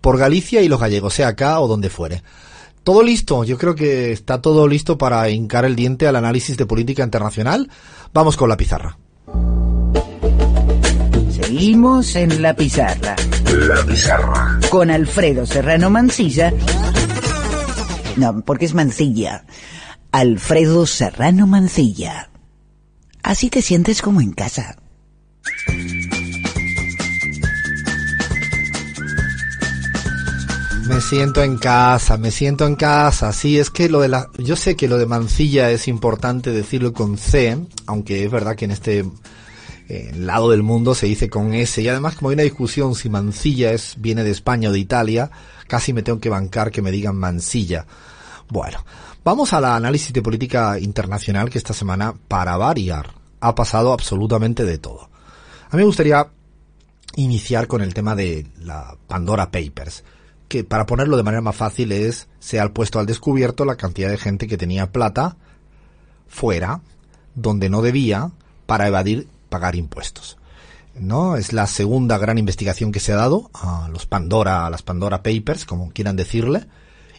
[0.00, 2.22] por Galicia y los gallegos, sea acá o donde fuere.
[2.84, 6.66] Todo listo, yo creo que está todo listo para hincar el diente al análisis de
[6.66, 7.70] política internacional.
[8.12, 8.98] Vamos con la pizarra.
[11.30, 13.16] Seguimos en la pizarra.
[13.46, 14.60] La pizarra.
[14.68, 16.52] Con Alfredo Serrano Mancilla.
[18.16, 19.46] No, porque es Mancilla.
[20.12, 22.28] Alfredo Serrano Mancilla.
[23.22, 24.76] Así te sientes como en casa.
[30.86, 33.32] Me siento en casa, me siento en casa.
[33.32, 36.92] Sí, es que lo de la, yo sé que lo de Mancilla es importante decirlo
[36.92, 39.04] con C, aunque es verdad que en este
[39.88, 41.80] eh, lado del mundo se dice con S.
[41.80, 45.30] Y además, como hay una discusión si Mancilla es, viene de España o de Italia,
[45.66, 47.86] casi me tengo que bancar que me digan Mansilla.
[48.50, 48.84] Bueno,
[49.24, 54.78] vamos al análisis de política internacional que esta semana, para variar, ha pasado absolutamente de
[54.78, 55.08] todo.
[55.70, 56.28] A mí me gustaría
[57.16, 60.04] iniciar con el tema de la Pandora Papers,
[60.48, 64.10] que para ponerlo de manera más fácil es, se ha puesto al descubierto la cantidad
[64.10, 65.36] de gente que tenía plata
[66.28, 66.80] fuera,
[67.34, 68.30] donde no debía,
[68.66, 70.36] para evadir pagar impuestos.
[70.98, 71.36] ¿No?
[71.36, 75.22] Es la segunda gran investigación que se ha dado a los Pandora, a las Pandora
[75.22, 76.66] Papers, como quieran decirle,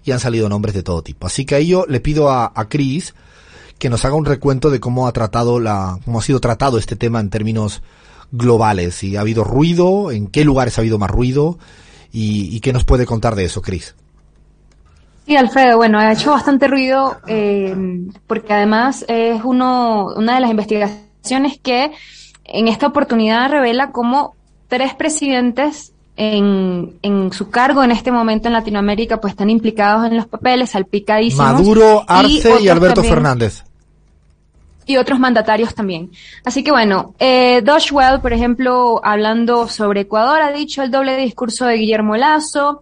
[0.06, 1.28] y han salido nombres de todo tipo.
[1.28, 3.14] Así que a ello le pido a, a Chris
[3.78, 6.96] que nos haga un recuento de cómo ha tratado la, cómo ha sido tratado este
[6.96, 7.82] tema en términos
[8.32, 8.96] globales.
[8.96, 11.58] Si ha habido ruido, en qué lugares ha habido más ruido
[12.16, 13.96] y, y qué nos puede contar de eso, Chris.
[15.26, 17.76] Sí, Alfredo, bueno, ha hecho bastante ruido eh,
[18.28, 21.92] porque además es uno, una de las investigaciones que
[22.44, 24.36] en esta oportunidad revela cómo
[24.68, 30.16] tres presidentes en, en su cargo en este momento en Latinoamérica pues están implicados en
[30.16, 31.54] los papeles, salpicadísimos.
[31.54, 33.64] Maduro, Arce y, Alberto también- Fernández.
[34.86, 36.12] Y otros mandatarios también.
[36.44, 41.66] Así que bueno, eh, Doshwell, por ejemplo, hablando sobre Ecuador, ha dicho el doble discurso
[41.66, 42.82] de Guillermo Lazo,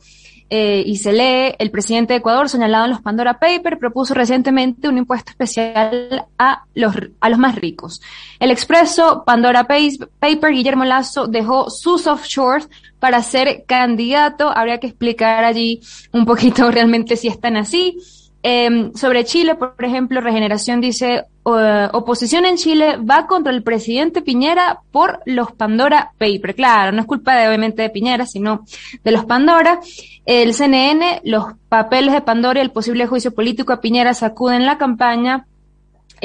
[0.56, 4.88] eh, y se lee, el presidente de Ecuador, señalado en los Pandora Papers, propuso recientemente
[4.88, 8.04] un impuesto especial a los, a los más ricos.
[8.40, 14.56] El expreso Pandora Paper, Guillermo Lazo dejó sus offshores para ser candidato.
[14.56, 17.98] Habría que explicar allí un poquito realmente si están así.
[18.46, 24.82] Eh, sobre Chile, por ejemplo, Regeneración dice, oposición en Chile va contra el presidente Piñera
[24.92, 26.56] por los Pandora Papers.
[26.56, 28.66] Claro, no es culpa de, obviamente de Piñera, sino
[29.04, 29.80] de los Pandora.
[30.26, 34.78] El CNN, los papeles de Pandora y el posible juicio político a Piñera sacuden la
[34.78, 35.48] campaña.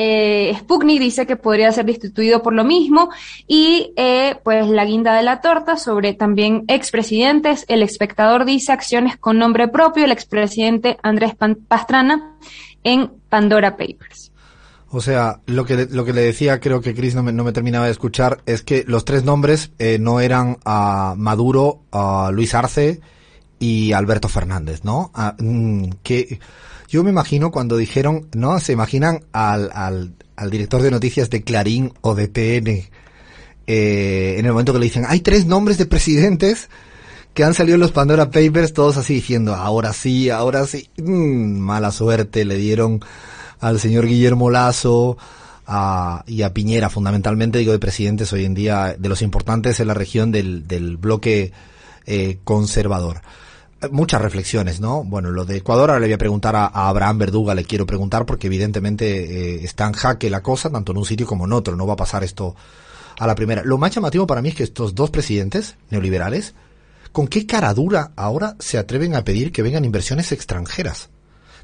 [0.01, 0.57] Eh,
[1.01, 3.11] dice que podría ser destituido por lo mismo
[3.49, 7.65] y eh, pues la guinda de la torta sobre también expresidentes.
[7.67, 11.33] El espectador dice acciones con nombre propio, el expresidente Andrés
[11.67, 12.37] Pastrana
[12.85, 14.31] en Pandora Papers.
[14.91, 17.53] O sea, lo que, lo que le decía, creo que Chris no me, no me
[17.53, 22.55] terminaba de escuchar, es que los tres nombres eh, no eran a Maduro, a Luis
[22.55, 23.01] Arce
[23.59, 25.11] y Alberto Fernández, ¿no?
[25.13, 26.39] Ah, mm, que
[26.89, 28.59] yo me imagino cuando dijeron, ¿no?
[28.61, 32.89] Se imaginan al, al, al director de noticias de Clarín o de TN
[33.71, 36.71] eh, en el momento que le dicen, hay tres nombres de presidentes
[37.35, 41.59] que han salido en los Pandora Papers, todos así diciendo, ahora sí, ahora sí, Mm,
[41.59, 43.01] mala suerte le dieron
[43.61, 45.19] al señor Guillermo Lazo
[45.67, 49.89] a, y a Piñera, fundamentalmente, digo, de presidentes hoy en día, de los importantes en
[49.89, 51.53] la región del, del bloque
[52.07, 53.21] eh, conservador.
[53.93, 55.05] Muchas reflexiones, ¿no?
[55.05, 58.27] Bueno, lo de Ecuador ahora le voy a preguntar a, Abraham Verduga, le quiero preguntar
[58.27, 61.77] porque evidentemente eh, está en jaque la cosa, tanto en un sitio como en otro,
[61.77, 62.57] no va a pasar esto
[63.21, 63.63] a la primera.
[63.63, 66.55] Lo más llamativo para mí es que estos dos presidentes neoliberales,
[67.13, 71.11] ¿con qué cara dura ahora se atreven a pedir que vengan inversiones extranjeras?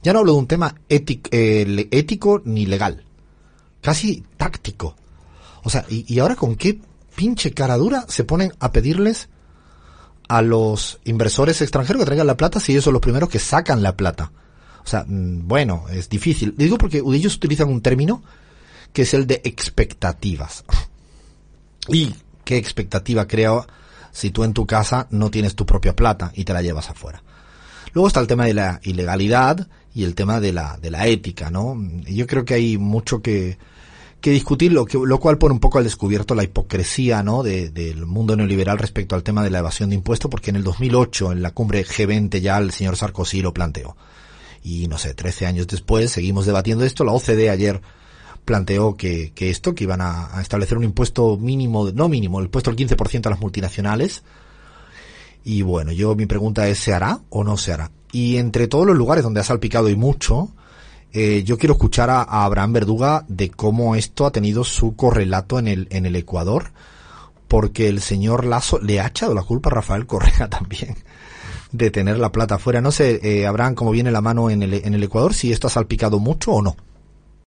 [0.05, 3.03] Ya no hablo de un tema ético, eh, ético ni legal,
[3.81, 4.95] casi táctico.
[5.65, 6.79] O sea, y, y ahora con qué
[7.17, 9.29] pinche cara dura se ponen a pedirles
[10.29, 13.83] a los inversores extranjeros que traigan la plata si ellos son los primeros que sacan
[13.83, 14.33] la plata.
[14.85, 16.55] O sea, mm, bueno, es difícil.
[16.57, 18.23] Digo porque ellos utilizan un término
[18.93, 20.65] que es el de expectativas.
[21.89, 23.67] ¿Y qué expectativa crea
[24.13, 27.23] si tú en tu casa no tienes tu propia plata y te la llevas afuera?
[27.93, 31.51] Luego está el tema de la ilegalidad y el tema de la, de la ética,
[31.51, 31.77] ¿no?
[32.07, 33.59] Yo creo que hay mucho que,
[34.25, 37.43] que discutir, lo, que, lo cual pone un poco al descubierto la hipocresía ¿no?
[37.43, 40.65] De, del mundo neoliberal respecto al tema de la evasión de impuestos, porque en el
[40.65, 43.99] 2008, en la cumbre G20, ya el señor Sarkozy lo planteó.
[44.63, 47.05] Y no sé, 13 años después seguimos debatiendo esto.
[47.05, 47.83] La OCDE ayer
[48.47, 52.47] planteó que, que esto, que iban a, a, establecer un impuesto mínimo, no mínimo, el
[52.47, 54.23] impuesto del 15% a las multinacionales.
[55.45, 57.91] Y bueno, yo mi pregunta es, ¿se hará o no se hará?
[58.11, 60.49] Y entre todos los lugares donde ha salpicado y mucho,
[61.15, 65.69] eh, yo quiero escuchar a, Abraham Verduga de cómo esto ha tenido su correlato en
[65.69, 66.73] el, en el Ecuador,
[67.47, 70.97] porque el señor Lazo le ha echado la culpa a Rafael Correa también
[71.71, 72.81] de tener la plata afuera.
[72.81, 75.69] No sé, eh, Abraham, cómo viene la mano en el, en el Ecuador, si esto
[75.69, 76.77] ha salpicado mucho o no.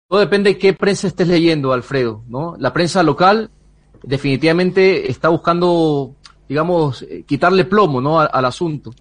[0.09, 2.55] Todo depende de qué prensa estés leyendo, Alfredo, ¿no?
[2.61, 3.51] La prensa local
[4.05, 6.15] definitivamente está buscando,
[6.49, 8.21] digamos, eh, quitarle plomo, ¿no?
[8.21, 8.93] Al, al asunto.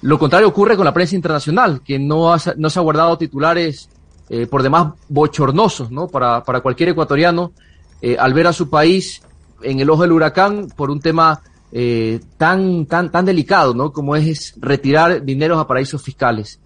[0.00, 3.90] Lo contrario ocurre con la prensa internacional, que no, ha, no se ha guardado titulares
[4.28, 6.08] eh, por demás bochornosos, ¿no?
[6.08, 7.52] Para, para cualquier ecuatoriano,
[8.00, 9.22] eh, al ver a su país
[9.62, 13.92] en el ojo del huracán por un tema eh, tan, tan, tan delicado, ¿no?
[13.92, 16.60] Como es retirar dineros a paraísos fiscales.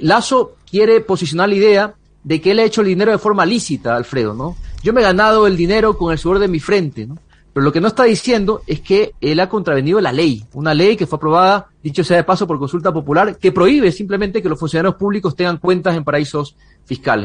[0.00, 3.96] Lazo quiere posicionar la idea de que él ha hecho el dinero de forma lícita,
[3.96, 4.56] Alfredo, ¿no?
[4.82, 7.16] Yo me he ganado el dinero con el sudor de mi frente, ¿no?
[7.52, 10.96] Pero lo que no está diciendo es que él ha contravenido la ley, una ley
[10.96, 14.58] que fue aprobada, dicho sea de paso, por consulta popular, que prohíbe simplemente que los
[14.58, 16.71] funcionarios públicos tengan cuentas en paraísos fiscales,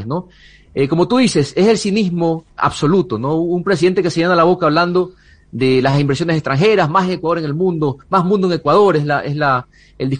[0.05, 0.27] ¿no?
[0.73, 3.35] Eh, como tú dices, es el cinismo absoluto, ¿no?
[3.35, 5.11] Un presidente que se llena la boca hablando
[5.51, 9.21] de las inversiones extranjeras, más Ecuador en el mundo, más mundo en Ecuador, es la,
[9.21, 9.67] es la,
[9.97, 10.19] el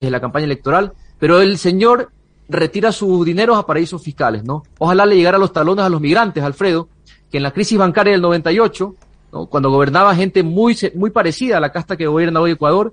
[0.00, 2.10] es la campaña electoral, pero el señor
[2.48, 4.62] retira sus dineros a paraísos fiscales, ¿no?
[4.78, 6.88] Ojalá le llegara los talones a los migrantes, Alfredo,
[7.30, 8.94] que en la crisis bancaria del 98,
[9.32, 9.46] ¿no?
[9.46, 12.92] cuando gobernaba gente muy, muy parecida a la casta que gobierna hoy Ecuador,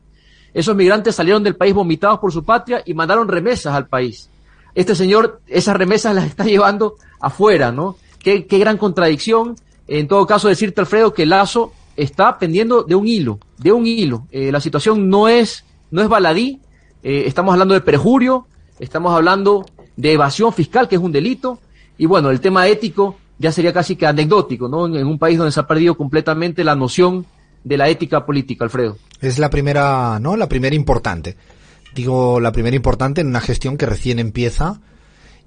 [0.54, 4.30] esos migrantes salieron del país vomitados por su patria y mandaron remesas al país.
[4.76, 7.98] Este señor esas remesas las está llevando afuera, ¿no?
[8.20, 9.56] Qué, qué gran contradicción.
[9.88, 14.28] En todo caso, decirte, Alfredo, que Lazo está pendiendo de un hilo, de un hilo.
[14.32, 16.60] Eh, la situación no es, no es baladí.
[17.04, 18.48] Eh, estamos hablando de perjurio,
[18.80, 21.60] estamos hablando de evasión fiscal, que es un delito.
[21.98, 24.88] Y bueno, el tema ético ya sería casi que anecdótico, ¿no?
[24.88, 27.26] En, en, un país donde se ha perdido completamente la noción
[27.64, 28.98] de la ética política, Alfredo.
[29.22, 30.36] Es la primera, ¿no?
[30.36, 31.36] La primera importante.
[31.96, 34.82] Digo, la primera importante en una gestión que recién empieza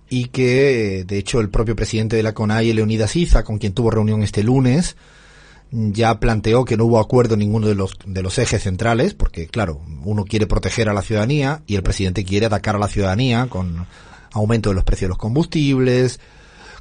[0.08, 3.90] y que, de hecho, el propio presidente de la CONAI, Leonidas Iza, con quien tuvo
[3.90, 4.96] reunión este lunes,
[5.72, 9.48] ya planteó que no hubo acuerdo en ninguno de los, de los ejes centrales, porque,
[9.48, 13.46] claro, uno quiere proteger a la ciudadanía y el presidente quiere atacar a la ciudadanía
[13.48, 13.86] con
[14.32, 16.20] aumento de los precios de los combustibles,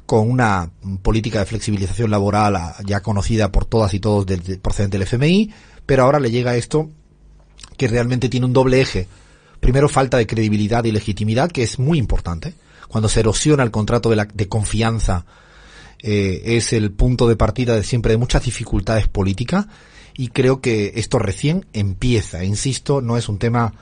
[0.06, 0.70] con una
[1.02, 5.52] política de flexibilización laboral ya conocida por todas y todos del, procedente del FMI,
[5.84, 6.90] pero ahora le llega esto
[7.76, 9.08] que realmente tiene un doble eje.
[9.66, 12.54] Primero, falta de credibilidad y legitimidad, que es muy importante.
[12.86, 15.26] Cuando se erosiona el contrato de, la, de confianza,
[16.00, 19.66] eh, es el punto de partida de siempre de muchas dificultades políticas
[20.16, 22.44] y creo que esto recién empieza.
[22.44, 23.74] Insisto, no es un tema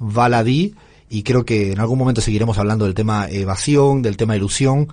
[0.00, 0.74] baladí
[1.08, 4.88] y creo que en algún momento seguiremos hablando del tema evasión, del tema ilusión,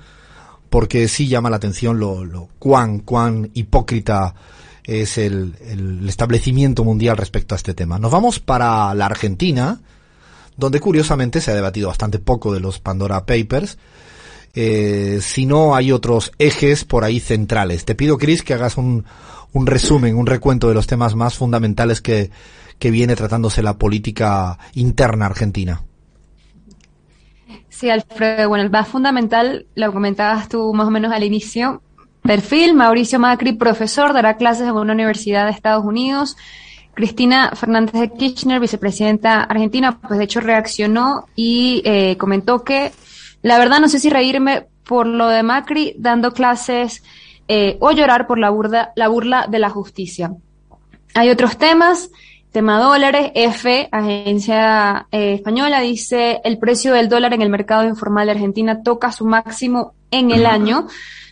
[0.70, 4.36] porque sí llama la atención lo, lo cuán, cuán hipócrita
[4.84, 7.98] es el, el, establecimiento mundial respecto a este tema.
[7.98, 9.82] Nos vamos para la Argentina,
[10.58, 13.78] donde curiosamente se ha debatido bastante poco de los Pandora Papers,
[14.54, 17.86] eh, si no hay otros ejes por ahí centrales.
[17.86, 19.06] Te pido, Chris, que hagas un,
[19.54, 22.32] un resumen, un recuento de los temas más fundamentales que,
[22.80, 25.84] que viene tratándose la política interna argentina.
[27.70, 31.84] Sí, Alfredo, bueno, el más fundamental, lo comentabas tú más o menos al inicio.
[32.24, 36.36] Perfil, Mauricio Macri, profesor, dará clases en una universidad de Estados Unidos.
[36.98, 42.92] Cristina Fernández de Kirchner, vicepresidenta argentina, pues de hecho reaccionó y eh, comentó que
[43.44, 47.04] la verdad no sé si reírme por lo de Macri dando clases
[47.48, 50.34] eh, o llorar por la burla, la burla de la justicia.
[51.14, 52.10] Hay otros temas,
[52.52, 58.26] tema dólares, F, agencia eh, española, dice el precio del dólar en el mercado informal
[58.26, 60.88] de Argentina toca su máximo en el año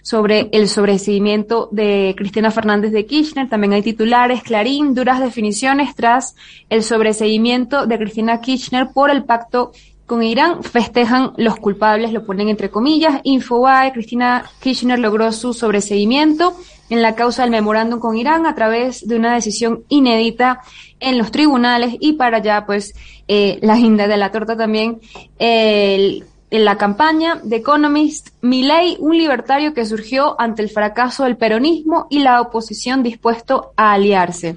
[0.05, 3.49] sobre el sobreseimiento de Cristina Fernández de Kirchner.
[3.49, 6.35] También hay titulares, Clarín, duras definiciones tras
[6.69, 9.71] el sobreseimiento de Cristina Kirchner por el pacto
[10.05, 10.61] con Irán.
[10.61, 13.19] Festejan los culpables, lo ponen entre comillas.
[13.23, 16.55] Infobae, Cristina Kirchner logró su sobreseimiento
[16.91, 20.61] en la causa del memorándum con Irán a través de una decisión inédita
[20.99, 22.93] en los tribunales y para allá pues
[23.27, 24.99] eh, la guinda de la torta también
[25.39, 31.37] el en la campaña de Economist, Milley, un libertario que surgió ante el fracaso del
[31.37, 34.55] peronismo y la oposición dispuesto a aliarse.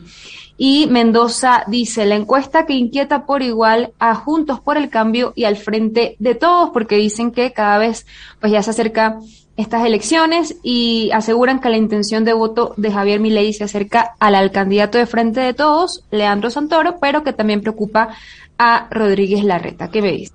[0.57, 5.45] Y Mendoza dice, la encuesta que inquieta por igual a Juntos por el Cambio y
[5.45, 8.07] al Frente de Todos, porque dicen que cada vez
[8.41, 9.19] pues ya se acerca
[9.57, 14.51] estas elecciones y aseguran que la intención de voto de Javier Milei se acerca al,
[14.53, 18.11] candidato de Frente de Todos, Leandro Santoro, pero que también preocupa
[18.57, 19.91] a Rodríguez Larreta.
[19.91, 20.33] ¿Qué me dice?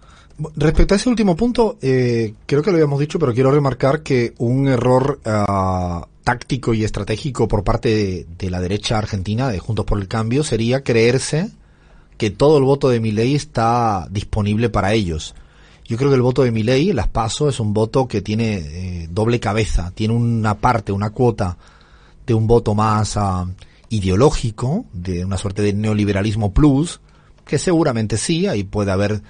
[0.56, 4.34] Respecto a ese último punto, eh, creo que lo habíamos dicho, pero quiero remarcar que
[4.40, 10.00] un error uh, táctico y estratégico por parte de, la derecha argentina, de Juntos por
[10.00, 11.52] el Cambio, sería creerse
[12.18, 15.36] que todo el voto de Milei está disponible para ellos.
[15.86, 19.08] Yo creo que el voto de Milei, las PASO, es un voto que tiene eh,
[19.12, 21.58] doble cabeza, tiene una parte, una cuota
[22.26, 23.50] de un voto más uh,
[23.90, 27.02] ideológico, de una suerte de neoliberalismo plus,
[27.46, 29.22] que seguramente sí, ahí puede haber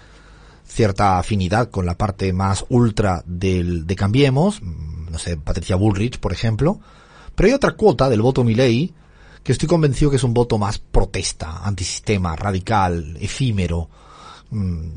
[0.73, 6.19] cierta afinidad con la parte más ultra del, de Cambiemos, mm, no sé, Patricia Bullrich,
[6.19, 6.79] por ejemplo,
[7.35, 8.93] pero hay otra cuota del voto Milei
[9.43, 13.89] que estoy convencido que es un voto más protesta, antisistema, radical, efímero,
[14.49, 14.87] mm,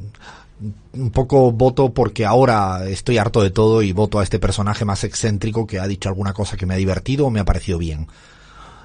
[0.94, 5.04] un poco voto porque ahora estoy harto de todo y voto a este personaje más
[5.04, 8.08] excéntrico que ha dicho alguna cosa que me ha divertido o me ha parecido bien.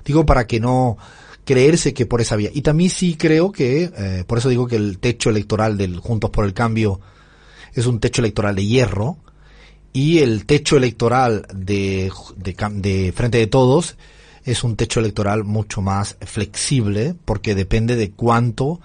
[0.03, 0.97] Digo para que no
[1.45, 2.49] creerse que por esa vía.
[2.53, 6.29] Y también sí creo que, eh, por eso digo que el techo electoral del Juntos
[6.29, 6.99] por el Cambio
[7.73, 9.17] es un techo electoral de hierro
[9.93, 13.97] y el techo electoral de, de, de Frente de Todos
[14.43, 18.79] es un techo electoral mucho más flexible porque depende de cuánto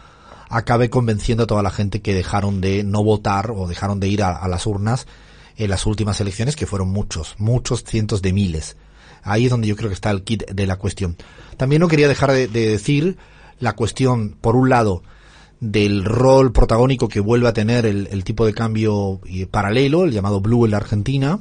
[0.49, 4.23] acabe convenciendo a toda la gente que dejaron de no votar o dejaron de ir
[4.23, 5.07] a, a las urnas
[5.57, 8.77] en las últimas elecciones, que fueron muchos, muchos cientos de miles.
[9.27, 11.17] Ahí es donde yo creo que está el kit de la cuestión.
[11.57, 13.19] También no quería dejar de, decir
[13.59, 15.03] la cuestión, por un lado,
[15.59, 20.41] del rol protagónico que vuelve a tener el, tipo de cambio eh, paralelo, el llamado
[20.41, 21.41] Blue en la Argentina,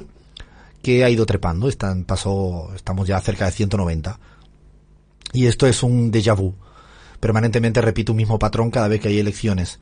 [0.82, 4.18] que ha ido trepando, están, pasó, estamos ya cerca de 190.
[5.32, 6.54] Y esto es un déjà vu.
[7.20, 9.78] Permanentemente repite un mismo patrón cada vez que hay elecciones.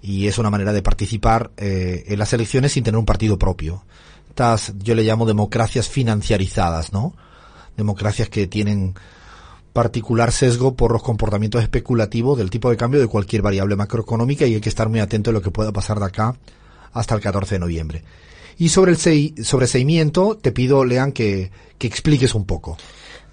[0.00, 3.84] Y es una manera de participar eh, en las elecciones sin tener un partido propio.
[4.28, 7.14] Estas, yo le llamo democracias financiarizadas, ¿no?
[7.76, 8.94] Democracias que tienen
[9.72, 14.54] particular sesgo por los comportamientos especulativos del tipo de cambio de cualquier variable macroeconómica y
[14.54, 16.36] hay que estar muy atento a lo que pueda pasar de acá
[16.92, 18.04] hasta el 14 de noviembre.
[18.58, 22.76] Y sobre el sobreseimiento, te pido, Lean, que, que expliques un poco.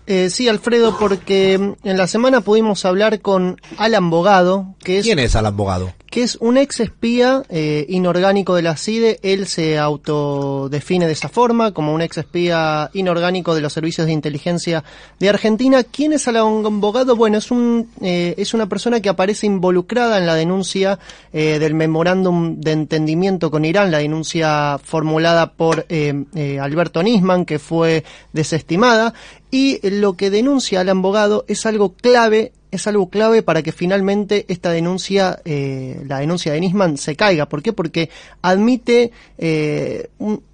[0.08, 5.06] Eh, sí, Alfredo, porque en la semana pudimos hablar con Alan Bogado, que es...
[5.06, 5.93] ¿Quién es Alan Bogado?
[6.10, 9.19] Que es un ex espía eh, inorgánico de la CIDE.
[9.22, 14.13] Él se autodefine de esa forma, como un ex espía inorgánico de los servicios de
[14.13, 14.84] inteligencia
[15.19, 15.84] de Argentina.
[15.84, 17.15] ¿Quién es Alan Bogado?
[17.15, 21.00] Bueno, es, un, eh, es una persona que aparece involucrada en la denuncia
[21.32, 27.45] eh, del memorándum de entendimiento con Irán, la denuncia formulada por eh, eh, Alberto Nisman,
[27.45, 29.13] que fue desestimada.
[29.52, 34.45] Y lo que denuncia Alan Bogado es algo clave es algo clave para que finalmente
[34.47, 37.47] esta denuncia, eh, la denuncia de Nisman, se caiga.
[37.47, 37.74] ¿Por qué?
[37.74, 38.09] Porque
[38.41, 40.09] admite, eh,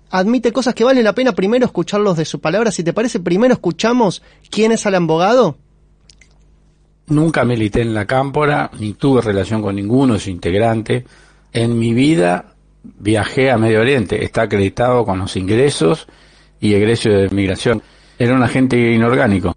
[0.09, 2.71] admite cosas que vale la pena primero escucharlos de su palabra.
[2.71, 5.57] Si te parece, primero escuchamos quién es Alan Bogado.
[7.07, 11.05] Nunca milité en la cámpora, ni tuve relación con ninguno de su integrante.
[11.53, 16.07] En mi vida viajé a Medio Oriente, está acreditado con los ingresos
[16.59, 17.83] y egresos de migración
[18.17, 19.55] era un agente inorgánico.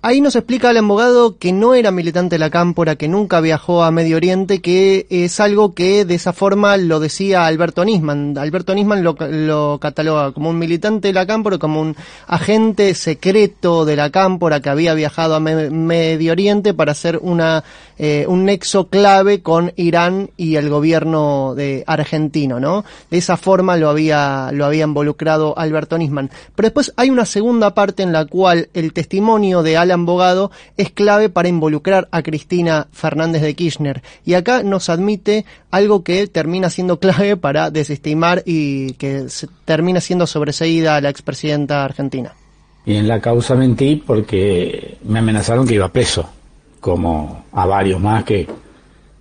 [0.00, 3.82] Ahí nos explica el abogado que no era militante de la cámpora, que nunca viajó
[3.82, 8.38] a Medio Oriente, que es algo que de esa forma lo decía Alberto Nisman.
[8.38, 11.96] Alberto Nisman lo, lo cataloga como un militante de la cámpora, como un
[12.28, 17.64] agente secreto de la cámpora que había viajado a Medio Oriente para hacer una,
[17.98, 22.84] eh, un nexo clave con Irán y el gobierno de argentino, ¿no?
[23.10, 26.30] De esa forma lo había, lo había involucrado Alberto Nisman.
[26.54, 31.28] Pero después hay una segunda parte en la cual el testimonio de Alan es clave
[31.28, 34.02] para involucrar a Cristina Fernández de Kirchner.
[34.24, 39.26] Y acá nos admite algo que termina siendo clave para desestimar y que
[39.64, 42.32] termina siendo sobreseída a la expresidenta argentina.
[42.86, 46.28] Y en la causa mentí porque me amenazaron que iba preso,
[46.80, 48.48] como a varios más que,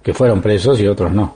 [0.02, 1.36] que fueron presos y otros no.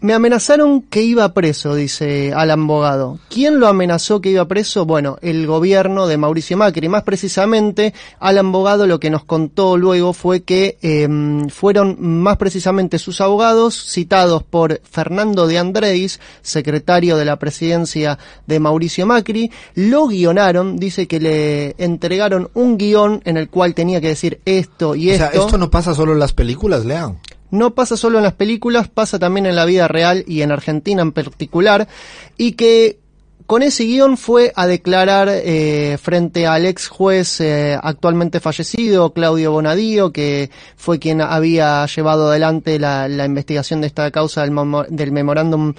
[0.00, 3.18] Me amenazaron que iba preso, dice Alan Bogado.
[3.30, 4.84] ¿Quién lo amenazó que iba preso?
[4.84, 6.90] Bueno, el gobierno de Mauricio Macri.
[6.90, 11.08] Más precisamente, Alan Bogado lo que nos contó luego fue que eh,
[11.48, 18.60] fueron más precisamente sus abogados, citados por Fernando de Andrés, secretario de la presidencia de
[18.60, 24.08] Mauricio Macri, lo guionaron, dice que le entregaron un guion en el cual tenía que
[24.08, 25.30] decir esto y O esto.
[25.32, 27.18] sea, esto no pasa solo en las películas, Lean.
[27.54, 31.02] No pasa solo en las películas, pasa también en la vida real y en Argentina
[31.02, 31.88] en particular,
[32.36, 32.98] y que
[33.46, 39.52] con ese guion fue a declarar eh, frente al ex juez eh, actualmente fallecido, Claudio
[39.52, 44.54] Bonadío, que fue quien había llevado adelante la, investigación de esta causa del,
[44.88, 45.74] del memorándum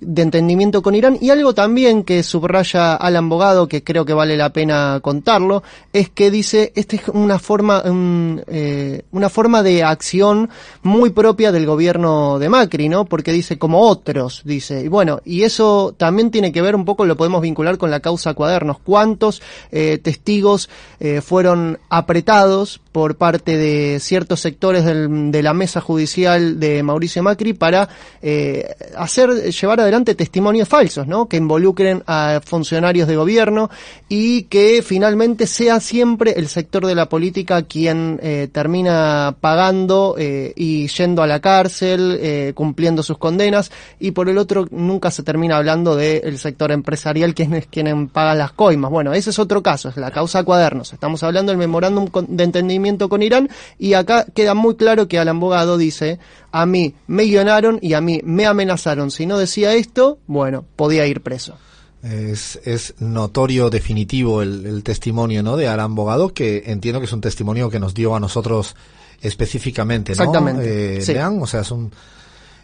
[0.00, 1.18] de entendimiento con Irán.
[1.20, 5.62] Y algo también que subraya Alan Bogado, que creo que vale la pena contarlo,
[5.92, 7.82] es que dice, esta es una forma,
[8.46, 10.48] eh, una forma de acción
[10.82, 13.04] muy propia del gobierno de Macri, ¿no?
[13.04, 14.82] Porque dice como otros, dice.
[14.82, 18.00] Y bueno, y eso también tiene que ver un poco, lo podemos vincular con la
[18.00, 18.78] causa cuadernos.
[18.78, 19.42] ¿Cuántos
[19.72, 26.58] eh, testigos eh, fueron apretados por parte de ciertos sectores del- de la mesa judicial
[26.58, 27.88] de Mauricio Macri para
[28.22, 31.26] eh, hacer, llevar adelante testimonios falsos, ¿no?
[31.28, 33.70] Que involucren a funcionarios de gobierno
[34.08, 40.52] y que finalmente sea siempre el sector de la política quien eh, termina pagando eh,
[40.56, 43.70] y yendo a la cárcel, eh, cumpliendo sus condenas,
[44.00, 48.34] y por el otro nunca se termina hablando del sector empresarial, quien es quien paga
[48.34, 48.90] las coimas.
[48.90, 50.92] Bueno, ese es otro caso, es la causa cuadernos.
[50.92, 55.40] Estamos hablando del memorándum de entendimiento con Irán, y acá queda muy claro que Alan
[55.40, 56.18] Bogado dice,
[56.52, 59.10] a mí me guionaron y a mí me amenazaron.
[59.10, 61.56] Si no decía esto, bueno, podía ir preso.
[62.02, 65.56] Es, es notorio, definitivo el, el testimonio ¿no?
[65.56, 68.74] de Alan Bogado, que entiendo que es un testimonio que nos dio a nosotros
[69.20, 70.22] específicamente, ¿no?
[70.22, 71.12] Exactamente, Eh, sí.
[71.12, 71.92] Lean, o sea, es un,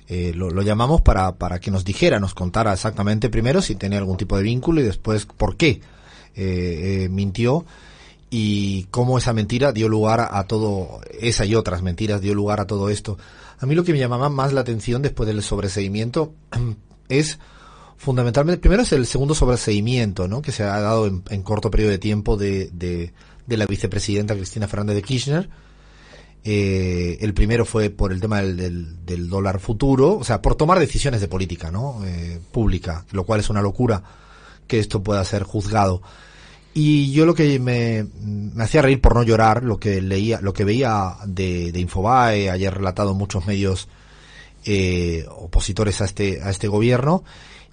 [0.08, 3.98] eh, lo, lo llamamos para, para que nos dijera, nos contara exactamente primero si tenía
[3.98, 5.80] algún tipo de vínculo y después por qué
[6.34, 7.66] eh, eh, mintió
[8.30, 12.66] y cómo esa mentira dio lugar a, todo, esa y otras mentiras dio lugar a
[12.66, 13.18] todo esto.
[13.58, 16.34] A mí lo que me llamaba más la atención después del sobreseimiento
[17.08, 17.38] es
[17.96, 20.42] fundamentalmente, primero es el segundo sobreseimiento, ¿no?
[20.42, 23.12] Que se ha dado en, en corto periodo de tiempo de, de,
[23.46, 25.48] de la vicepresidenta Cristina Fernández de Kirchner.
[26.44, 30.54] Eh, el primero fue por el tema del, del, del dólar futuro, o sea, por
[30.54, 32.04] tomar decisiones de política, ¿no?
[32.04, 34.02] Eh, pública, lo cual es una locura
[34.68, 36.02] que esto pueda ser juzgado.
[36.78, 40.52] Y yo lo que me, me hacía reír por no llorar, lo que leía, lo
[40.52, 43.88] que veía de, de Infobae, ayer relatado en muchos medios
[44.66, 47.24] eh, opositores a este, a este gobierno,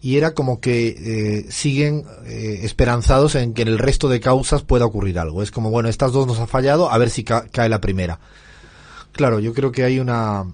[0.02, 4.64] y era como que eh, siguen eh, esperanzados en que en el resto de causas
[4.64, 5.44] pueda ocurrir algo.
[5.44, 8.22] Es como, bueno, estas dos nos ha fallado, a ver si ca- cae la primera.
[9.12, 10.46] Claro, yo creo que hay una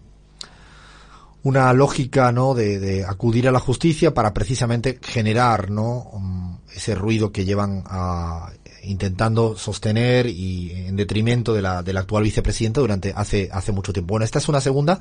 [1.44, 2.54] una lógica, ¿no?
[2.54, 6.10] De, de acudir a la justicia para precisamente generar, ¿no?
[6.12, 8.52] Um, ese ruido que llevan a
[8.84, 14.14] intentando sostener y en detrimento de la, de actual vicepresidenta durante hace hace mucho tiempo.
[14.14, 15.00] Bueno, esta es una segunda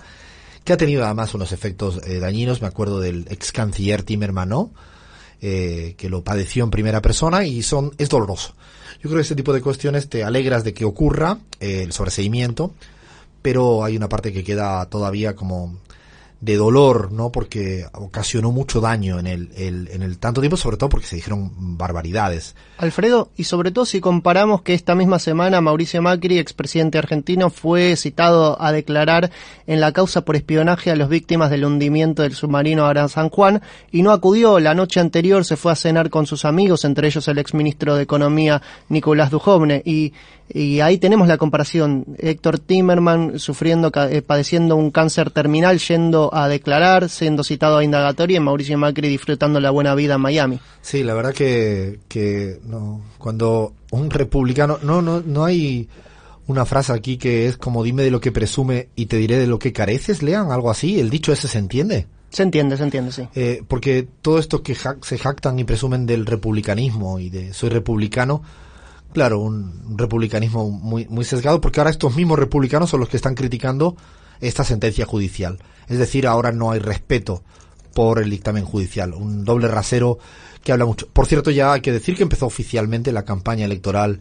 [0.65, 2.61] que ha tenido además unos efectos eh, dañinos.
[2.61, 4.71] Me acuerdo del ex canciller Timerman, ¿no?
[5.41, 8.55] Eh, que lo padeció en primera persona y son es doloroso.
[8.97, 12.75] Yo creo que este tipo de cuestiones te alegras de que ocurra eh, el sobreseimiento,
[13.41, 15.79] pero hay una parte que queda todavía como
[16.41, 17.33] de dolor, ¿no?
[17.33, 21.17] Porque ocasionó mucho daño en el, el- en el tanto tiempo, sobre todo porque se
[21.17, 22.55] dijeron barbaridades.
[22.77, 27.97] Alfredo, y sobre todo si comparamos que esta misma semana Mauricio Macri, expresidente argentino, fue
[27.97, 29.33] citado a declarar
[29.67, 33.61] en la causa por espionaje a las víctimas del hundimiento del submarino Aran San Juan
[33.91, 34.61] y no acudió.
[34.61, 38.05] La noche anterior se fue a cenar con sus amigos, entre ellos el exministro de
[38.05, 39.83] Economía Nicolás Dujovne.
[39.85, 40.13] Y,
[40.81, 42.07] ahí tenemos la comparación.
[42.17, 48.37] Héctor Timerman sufriendo, eh, padeciendo un cáncer terminal, yendo a declarar, siendo citado a indagatoria
[48.37, 50.61] y Mauricio Macri disfrutando la buena vida en Miami.
[50.83, 55.89] Sí, la verdad que, que no, cuando un republicano, no, no, no hay
[56.47, 59.47] una frase aquí que es como dime de lo que presume y te diré de
[59.47, 62.07] lo que careces, lean algo así, el dicho ese se entiende.
[62.31, 63.27] Se entiende, se entiende, sí.
[63.35, 67.71] Eh, porque todo esto que ja- se jactan y presumen del republicanismo y de soy
[67.71, 68.43] republicano,
[69.15, 73.17] claro, un, un republicanismo muy, muy sesgado, porque ahora estos mismos republicanos son los que
[73.17, 73.97] están criticando
[74.41, 75.59] esta sentencia judicial.
[75.89, 77.43] Es decir, ahora no hay respeto
[77.95, 80.19] por el dictamen judicial, un doble rasero
[80.63, 81.09] que habla mucho.
[81.09, 84.21] Por cierto, ya hay que decir que empezó oficialmente la campaña electoral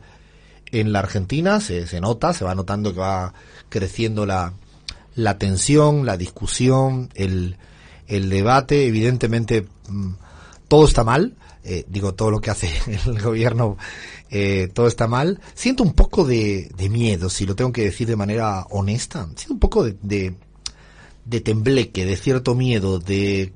[0.72, 3.34] en la Argentina, se, se nota, se va notando que va
[3.70, 4.54] creciendo la,
[5.16, 7.58] la tensión, la discusión, el,
[8.08, 10.12] el debate, evidentemente mm,
[10.68, 12.70] todo está mal, eh, digo todo lo que hace
[13.06, 13.78] el gobierno,
[14.30, 15.40] eh, todo está mal.
[15.54, 19.60] Siento un poco de, miedo, si lo tengo que decir de manera honesta, siento un
[19.60, 20.36] poco de,
[21.26, 23.54] de, tembleque, de cierto miedo, de,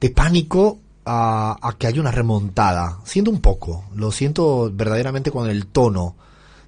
[0.00, 3.00] de pánico a, a que haya una remontada.
[3.04, 6.16] Siento un poco, lo siento verdaderamente con el tono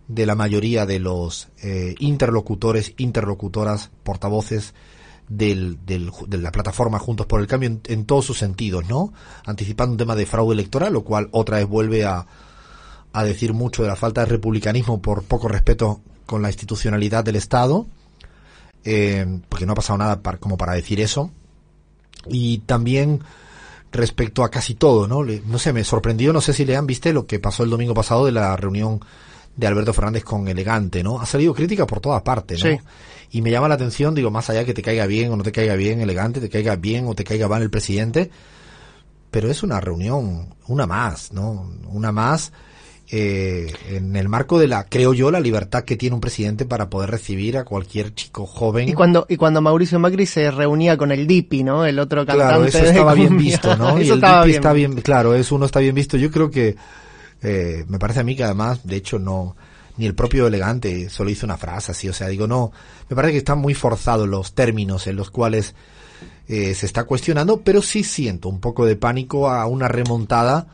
[0.09, 4.75] de la mayoría de los eh, interlocutores, interlocutoras, portavoces
[5.29, 9.13] del, del- de la plataforma Juntos por el Cambio en, en todos sus sentidos, ¿no?
[9.45, 12.27] Anticipando un tema de fraude electoral, lo cual otra vez vuelve a,
[13.13, 17.37] a decir mucho de la falta de republicanismo por poco respeto con la institucionalidad del
[17.37, 17.87] Estado,
[18.85, 21.31] eh, porque no ha pasado nada par- como para decir eso.
[22.27, 23.21] Y también
[23.93, 25.23] respecto a casi todo, ¿no?
[25.23, 27.71] Le- no sé, me sorprendió, no sé si le han viste lo que pasó el
[27.71, 29.01] domingo pasado de la reunión
[29.57, 31.21] de Alberto Fernández con Elegante, ¿no?
[31.21, 32.71] Ha salido crítica por todas partes, ¿no?
[32.77, 32.81] Sí.
[33.31, 35.53] Y me llama la atención, digo, más allá que te caiga bien o no te
[35.53, 38.31] caiga bien Elegante, te caiga bien o te caiga mal el presidente,
[39.31, 41.71] pero es una reunión, una más, ¿no?
[41.89, 42.53] Una más
[43.11, 46.91] eh, en el marco de la, creo yo, la libertad que tiene un presidente para
[46.91, 48.87] poder recibir a cualquier chico joven.
[48.87, 51.87] Y cuando, y cuando Mauricio Macri se reunía con el Dipi, ¿no?
[51.87, 52.49] El otro cantante.
[52.49, 53.99] Claro, eso de estaba bien visto, ¿no?
[54.03, 54.57] y el DP bien.
[54.57, 56.19] está bien, claro, eso uno está bien visto.
[56.19, 56.77] Yo creo que
[57.41, 59.57] eh, me parece a mí que además, de hecho, no
[59.99, 62.73] ni el propio elegante solo hizo una frase así, o sea, digo, no,
[63.09, 65.75] me parece que están muy forzados los términos en los cuales
[66.47, 70.67] eh, se está cuestionando, pero sí siento un poco de pánico a una remontada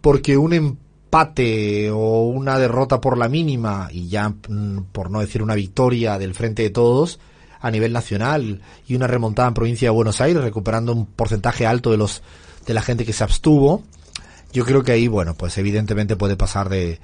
[0.00, 5.42] porque un empate o una derrota por la mínima y ya mm, por no decir
[5.42, 7.20] una victoria del frente de todos
[7.60, 11.90] a nivel nacional y una remontada en provincia de Buenos Aires recuperando un porcentaje alto
[11.90, 12.22] de los
[12.66, 13.82] de la gente que se abstuvo
[14.52, 17.00] yo creo que ahí bueno pues evidentemente puede pasar de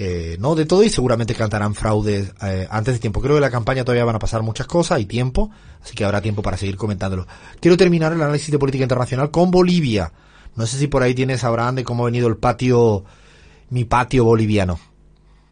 [0.00, 3.50] eh, no de todo y seguramente cantarán fraudes eh, antes de tiempo creo que la
[3.50, 5.50] campaña todavía van a pasar muchas cosas hay tiempo
[5.82, 7.26] así que habrá tiempo para seguir comentándolo
[7.60, 10.12] quiero terminar el análisis de política internacional con Bolivia
[10.54, 13.04] no sé si por ahí tienes Abraham de cómo ha venido el patio
[13.70, 14.78] mi patio boliviano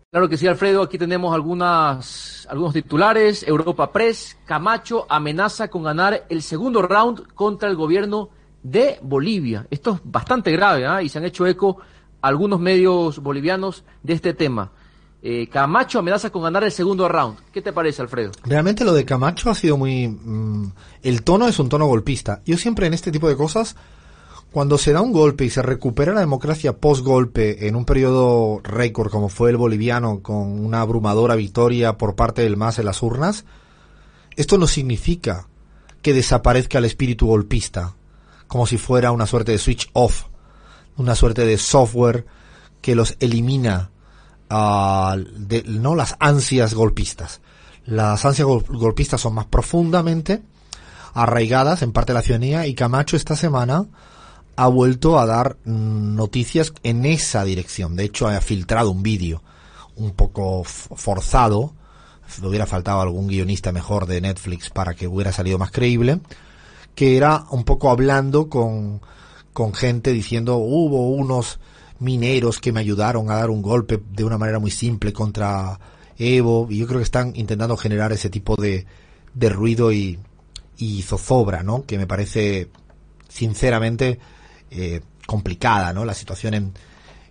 [0.09, 0.83] Claro que sí, Alfredo.
[0.83, 3.47] Aquí tenemos algunas, algunos titulares.
[3.47, 8.31] Europa Press, Camacho amenaza con ganar el segundo round contra el gobierno
[8.63, 9.67] de Bolivia.
[9.69, 11.03] Esto es bastante grave ¿ah?
[11.03, 11.79] y se han hecho eco
[12.27, 14.73] algunos medios bolivianos de este tema.
[15.23, 17.39] Eh, Camacho amenaza con ganar el segundo round.
[17.53, 18.33] ¿Qué te parece, Alfredo?
[18.45, 20.09] Realmente lo de Camacho ha sido muy...
[20.09, 20.73] mm,
[21.03, 22.43] el tono es un tono golpista.
[22.45, 23.77] Yo siempre en este tipo de cosas,
[24.53, 29.11] cuando se da un golpe y se recupera la democracia post-golpe en un periodo récord
[29.11, 33.45] como fue el boliviano, con una abrumadora victoria por parte del MAS en las urnas,
[34.37, 35.49] esto no significa
[36.03, 37.97] que desaparezca el espíritu golpista,
[38.47, 40.27] como si fuera una suerte de switch off,
[40.97, 42.27] una suerte de software
[42.81, 43.91] que los elimina
[44.51, 47.41] ah, de, no las ansias golpistas.
[47.85, 50.43] Las ansias gol- golpistas son más profundamente
[51.15, 53.87] arraigadas en parte de la ciudadanía y Camacho esta semana
[54.57, 57.97] ha vuelto a dar mm, noticias en esa dirección.
[57.97, 59.43] De hecho, ha filtrado un vídeo
[59.97, 61.73] un poco forzado.
[62.41, 66.21] Le hubiera faltado algún guionista mejor de Netflix para que hubiera salido más creíble.
[66.95, 69.01] Que era un poco hablando con,
[69.57, 71.61] con gente diciendo hubo unos
[71.99, 75.81] mineros que me ayudaron a dar un golpe de una manera muy simple contra
[76.19, 76.67] Evo.
[76.69, 78.85] Y yo creo que están intentando generar ese tipo de,
[79.33, 80.19] de ruido y,
[80.77, 81.87] y zozobra, ¿no?
[81.87, 82.69] Que me parece,
[83.31, 84.19] sinceramente,
[84.71, 86.05] eh, complicada, ¿no?
[86.05, 86.75] La situación en,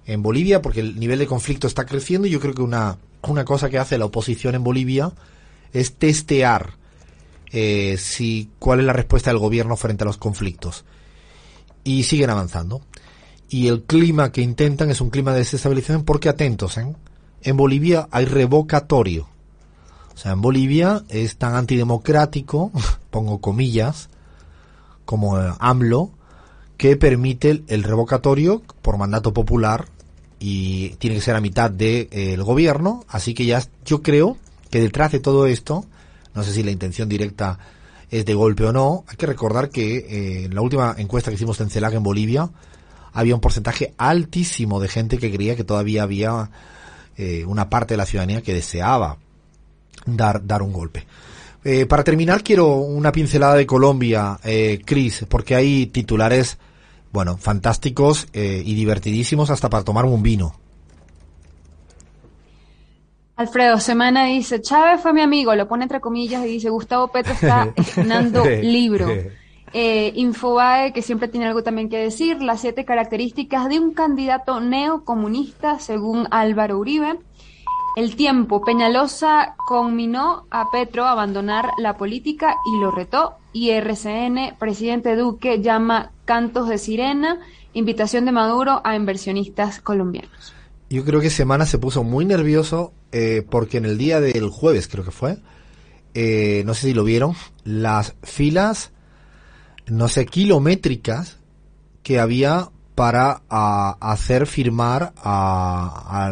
[0.07, 3.45] en Bolivia, porque el nivel de conflicto está creciendo y yo creo que una, una
[3.45, 5.11] cosa que hace la oposición en Bolivia
[5.73, 6.71] es testear
[7.51, 10.85] eh, si cuál es la respuesta del gobierno frente a los conflictos.
[11.85, 12.81] Y siguen avanzando.
[13.47, 16.93] Y el clima que intentan es un clima de desestabilización porque atentos, ¿eh?
[17.41, 19.29] En Bolivia hay revocatorio.
[20.13, 22.71] O sea, en Bolivia es tan antidemocrático,
[23.11, 24.09] pongo comillas,
[25.05, 26.11] como eh, AMLO,
[26.77, 29.85] que permite el, revocatorio por mandato popular
[30.39, 33.05] y tiene que ser a mitad del de, eh, gobierno.
[33.07, 34.37] Así que ya yo creo
[34.69, 35.85] que detrás de todo esto,
[36.33, 37.59] no sé si la intención directa
[38.19, 41.35] es de golpe o no, hay que recordar que eh, en la última encuesta que
[41.35, 42.49] hicimos en CELAC en Bolivia,
[43.13, 46.49] había un porcentaje altísimo de gente que creía que todavía había
[47.17, 49.17] eh, una parte de la ciudadanía que deseaba
[50.05, 51.05] dar, dar un golpe.
[51.67, 56.59] Eh, para terminar, quiero una pincelada de Colombia, eh, Cris, porque hay titulares,
[57.11, 60.59] bueno, fantásticos eh, y divertidísimos hasta para tomar un vino.
[63.37, 67.33] Alfredo Semana dice, Chávez fue mi amigo, lo pone entre comillas y dice, Gustavo Petro
[67.33, 69.09] está estrenando libro.
[69.73, 74.61] Eh, Infobae, que siempre tiene algo también que decir, las siete características de un candidato
[74.61, 77.19] neocomunista según Álvaro Uribe.
[77.97, 83.35] El tiempo, Peñalosa conminó a Petro a abandonar la política y lo retó.
[83.51, 87.39] Y RCN, presidente Duque llama cantos de sirena,
[87.73, 90.53] invitación de Maduro a inversionistas colombianos.
[90.89, 94.89] Yo creo que Semana se puso muy nervioso eh, porque en el día del jueves,
[94.89, 95.37] creo que fue,
[96.13, 98.91] eh, no sé si lo vieron, las filas,
[99.87, 101.37] no sé, kilométricas
[102.03, 106.25] que había para a- hacer firmar a-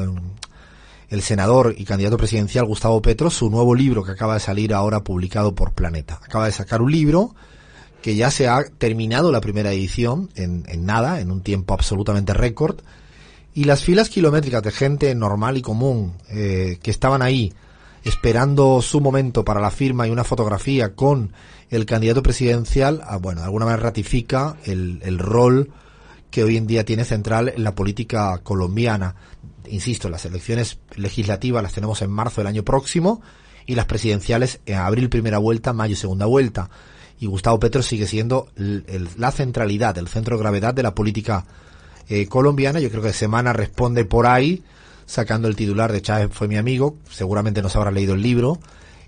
[1.10, 5.04] al senador y candidato presidencial Gustavo Petro su nuevo libro que acaba de salir ahora
[5.04, 6.20] publicado por Planeta.
[6.24, 7.36] Acaba de sacar un libro
[8.02, 12.34] que ya se ha terminado la primera edición en, en nada, en un tiempo absolutamente
[12.34, 12.80] récord,
[13.54, 17.54] y las filas kilométricas de gente normal y común eh, que estaban ahí
[18.04, 21.32] esperando su momento para la firma y una fotografía con
[21.70, 25.70] el candidato presidencial, ah, bueno, de alguna manera ratifica el, el rol
[26.30, 29.16] que hoy en día tiene central en la política colombiana.
[29.70, 33.22] Insisto, las elecciones legislativas las tenemos en marzo del año próximo
[33.66, 36.70] y las presidenciales en abril primera vuelta, mayo segunda vuelta.
[37.20, 41.46] Y Gustavo Petro sigue siendo el- la centralidad, el centro de gravedad de la política
[42.10, 42.80] eh, colombiana.
[42.80, 44.64] Yo creo que Semana responde por ahí,
[45.06, 48.60] sacando el titular de Chávez fue mi amigo, seguramente no se habrá leído el libro,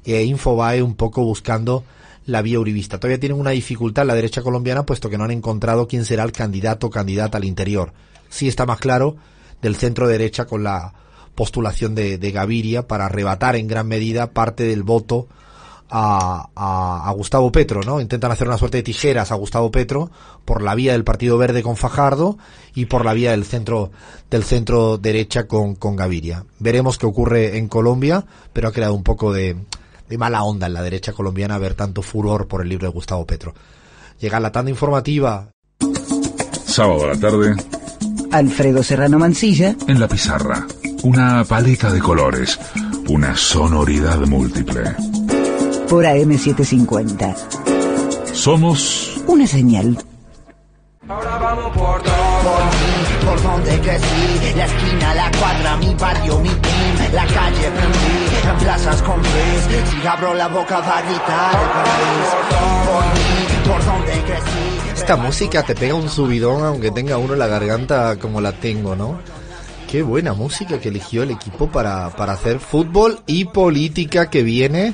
[0.03, 1.83] e Infobae un poco buscando
[2.25, 2.99] la vía uribista.
[2.99, 6.31] Todavía tienen una dificultad la derecha colombiana, puesto que no han encontrado quién será el
[6.31, 7.93] candidato o candidata al interior.
[8.29, 9.15] Sí está más claro
[9.61, 10.93] del centro derecha con la
[11.35, 15.27] postulación de, de Gaviria para arrebatar en gran medida parte del voto
[15.89, 18.01] a, a, a Gustavo Petro, ¿no?
[18.01, 20.09] Intentan hacer una suerte de tijeras a Gustavo Petro
[20.43, 22.37] por la vía del Partido Verde con Fajardo
[22.73, 23.91] y por la vía del centro
[24.29, 26.45] del centro derecha con, con Gaviria.
[26.59, 29.55] Veremos qué ocurre en Colombia, pero ha creado un poco de,
[30.09, 33.25] de mala onda en la derecha colombiana ver tanto furor por el libro de Gustavo
[33.25, 33.53] Petro.
[34.19, 35.49] Llega la tanda informativa.
[36.65, 37.55] Sábado a la tarde,
[38.31, 40.65] Alfredo Serrano Mancilla, en la pizarra.
[41.03, 42.59] Una paleta de colores,
[43.07, 44.95] una sonoridad múltiple.
[45.89, 47.35] Por AM750.
[48.33, 49.97] Somos Una señal.
[51.07, 52.15] Ahora vamos por todo.
[53.25, 58.57] Por donde crecí, la esquina, la cuadra, mi barrio, mi team, la calle aprendí, en
[58.57, 62.27] plazas con Luis, si abro la boca va a gritar el país.
[62.85, 64.99] Por mí, por donde crecí.
[65.01, 69.19] Esta música te pega un subidón aunque tenga uno la garganta como la tengo, ¿no?
[69.89, 74.93] Qué buena música que eligió el equipo para, para hacer fútbol y política que viene.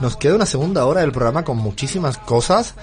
[0.00, 2.74] Nos queda una segunda hora del programa con muchísimas cosas.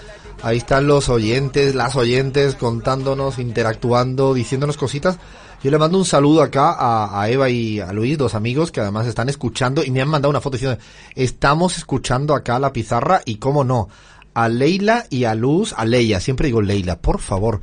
[0.42, 5.18] Ahí están los oyentes, las oyentes contándonos, interactuando, diciéndonos cositas.
[5.64, 9.08] Yo le mando un saludo acá a, Eva y a Luis, dos amigos que además
[9.08, 10.78] están escuchando y me han mandado una foto diciendo,
[11.16, 13.88] estamos escuchando acá la pizarra y cómo no,
[14.34, 17.62] a Leila y a Luz, a Leia, siempre digo Leila, por favor,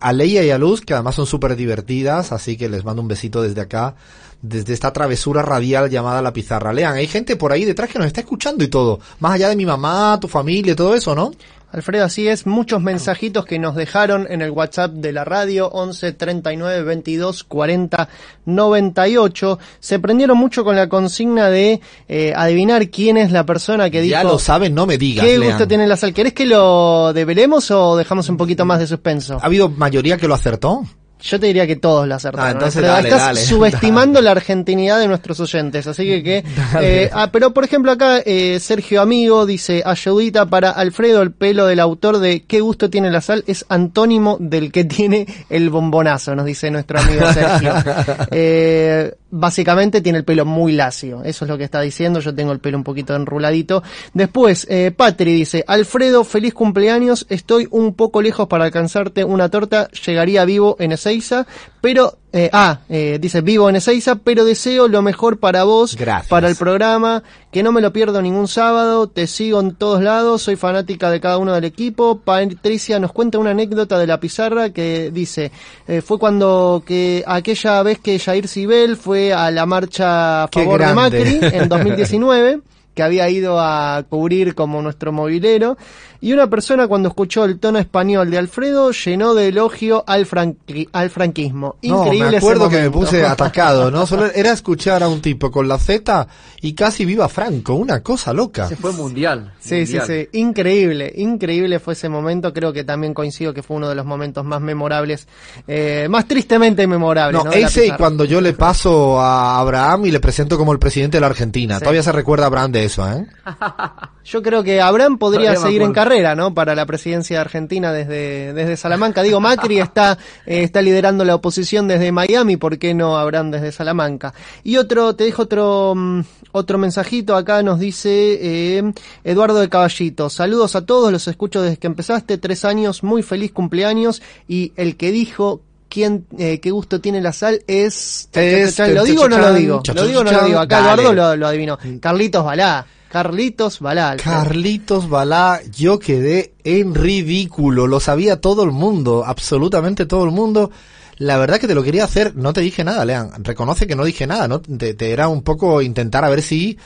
[0.00, 3.08] a Leia y a Luz, que además son súper divertidas, así que les mando un
[3.08, 3.94] besito desde acá,
[4.42, 6.72] desde esta travesura radial llamada La Pizarra.
[6.72, 9.56] Lean, hay gente por ahí detrás que nos está escuchando y todo, más allá de
[9.56, 11.32] mi mamá, tu familia, todo eso, ¿no?
[11.70, 16.12] Alfredo, así es, muchos mensajitos que nos dejaron en el WhatsApp de la radio 11
[16.12, 18.08] 39 22 40
[18.46, 19.58] 98.
[19.78, 24.12] Se prendieron mucho con la consigna de eh, adivinar quién es la persona que dijo
[24.12, 25.52] Ya lo saben, no me digas, qué Lean.
[25.52, 26.14] gusto tiene la sal.
[26.14, 29.38] ¿Querés que lo develemos o dejamos un poquito más de suspenso?
[29.38, 30.84] ¿Ha habido mayoría que lo acertó?
[31.20, 32.46] Yo te diría que todos la acertaron.
[32.46, 36.44] Ah, entonces dale, Estás dale, subestimando la argentinidad de nuestros oyentes, así que que
[36.80, 41.66] eh, ah, pero por ejemplo acá eh, Sergio Amigo dice ayudita para Alfredo el pelo
[41.66, 46.34] del autor de qué gusto tiene la sal es antónimo del que tiene el bombonazo,
[46.34, 47.74] nos dice nuestro amigo Sergio.
[48.30, 52.52] Eh, básicamente tiene el pelo muy lacio, eso es lo que está diciendo, yo tengo
[52.52, 53.82] el pelo un poquito enruladito.
[54.14, 59.88] Después, eh, Patri dice, Alfredo, feliz cumpleaños, estoy un poco lejos para alcanzarte una torta,
[60.06, 61.46] llegaría vivo en Ezeiza,
[61.80, 66.28] pero, eh, ah, eh, dice vivo en Ezeiza, pero deseo lo mejor para vos, Gracias.
[66.28, 67.22] para el programa,
[67.52, 71.20] que no me lo pierdo ningún sábado, te sigo en todos lados, soy fanática de
[71.20, 72.18] cada uno del equipo.
[72.18, 75.52] Patricia nos cuenta una anécdota de la pizarra que dice,
[75.86, 80.80] eh, fue cuando que aquella vez que Jair Sibel fue a la marcha a favor
[80.80, 80.94] de.
[80.94, 82.60] Macri en 2019
[82.98, 85.78] que había ido a cubrir como nuestro movilero,
[86.20, 90.88] y una persona cuando escuchó el tono español de Alfredo llenó de elogio al, franqui-
[90.92, 91.76] al franquismo.
[91.82, 94.06] Increíble no, me ese acuerdo que me puse atacado, ¿no?
[94.06, 96.26] Solo era escuchar a un tipo con la Z
[96.60, 98.66] y casi viva Franco, una cosa loca.
[98.66, 99.52] Ese fue mundial.
[99.60, 100.06] Sí, sí, mundial.
[100.32, 104.04] sí, increíble, increíble fue ese momento, creo que también coincido que fue uno de los
[104.04, 105.28] momentos más memorables,
[105.66, 107.44] eh, más tristemente memorables.
[107.44, 111.18] No, ese y cuando yo le paso a Abraham y le presento como el presidente
[111.18, 111.76] de la Argentina.
[111.76, 111.80] Sí.
[111.80, 113.26] Todavía se recuerda a Abraham de eso, ¿eh?
[114.24, 115.92] Yo creo que Abraham podría Todavía seguir en.
[116.08, 116.54] Carrera, ¿no?
[116.54, 119.22] Para la presidencia de Argentina desde, desde Salamanca.
[119.22, 123.72] Digo, Macri está, eh, está liderando la oposición desde Miami, ¿por qué no Abraham desde
[123.72, 124.32] Salamanca?
[124.64, 126.20] Y otro, te dejo otro, mm,
[126.52, 128.08] otro mensajito acá, nos dice
[128.40, 128.92] eh,
[129.24, 130.30] Eduardo de Caballito.
[130.30, 134.22] Saludos a todos, los escucho desde que empezaste, tres años, muy feliz cumpleaños.
[134.48, 138.28] Y el que dijo quién, eh, qué gusto tiene la sal es...
[138.32, 139.82] Es- ¿Lo digo o no lo digo?
[139.94, 140.58] ¿Lo digo o no lo digo?
[140.60, 140.78] Acá.
[140.80, 141.78] Eduardo lo, lo adivinó.
[142.00, 142.86] Carlitos Balá.
[143.08, 144.16] Carlitos Balá.
[144.16, 150.70] Carlitos Balá, yo quedé en ridículo, lo sabía todo el mundo, absolutamente todo el mundo.
[151.16, 154.04] La verdad que te lo quería hacer, no te dije nada, Lean, reconoce que no
[154.04, 154.60] dije nada, ¿no?
[154.60, 156.78] Te, te era un poco intentar a ver si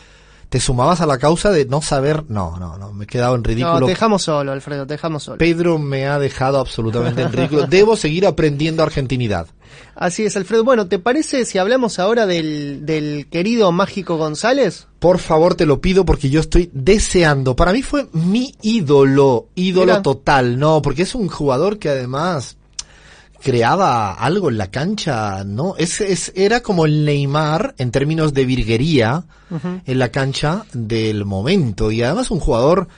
[0.53, 3.41] te sumabas a la causa de no saber, no, no, no, me he quedado en
[3.41, 3.87] no, ridículo.
[3.87, 5.39] te dejamos solo, Alfredo, te dejamos solo.
[5.39, 7.67] Pedro me ha dejado absolutamente en ridículo.
[7.67, 9.47] Debo seguir aprendiendo argentinidad.
[9.95, 10.63] Así es, Alfredo.
[10.63, 14.89] Bueno, ¿te parece si hablamos ahora del, del querido Mágico González?
[14.99, 17.57] Por favor, te lo pido porque yo estoy deseando.
[17.57, 20.03] Para mí fue mi ídolo, ídolo Mira.
[20.03, 22.59] total, no, porque es un jugador que además
[23.43, 25.75] creaba algo en la cancha, ¿no?
[25.77, 29.25] Es, es, era como el Neymar en términos de virguería
[29.85, 31.91] en la cancha del momento.
[31.91, 32.89] Y además un jugador,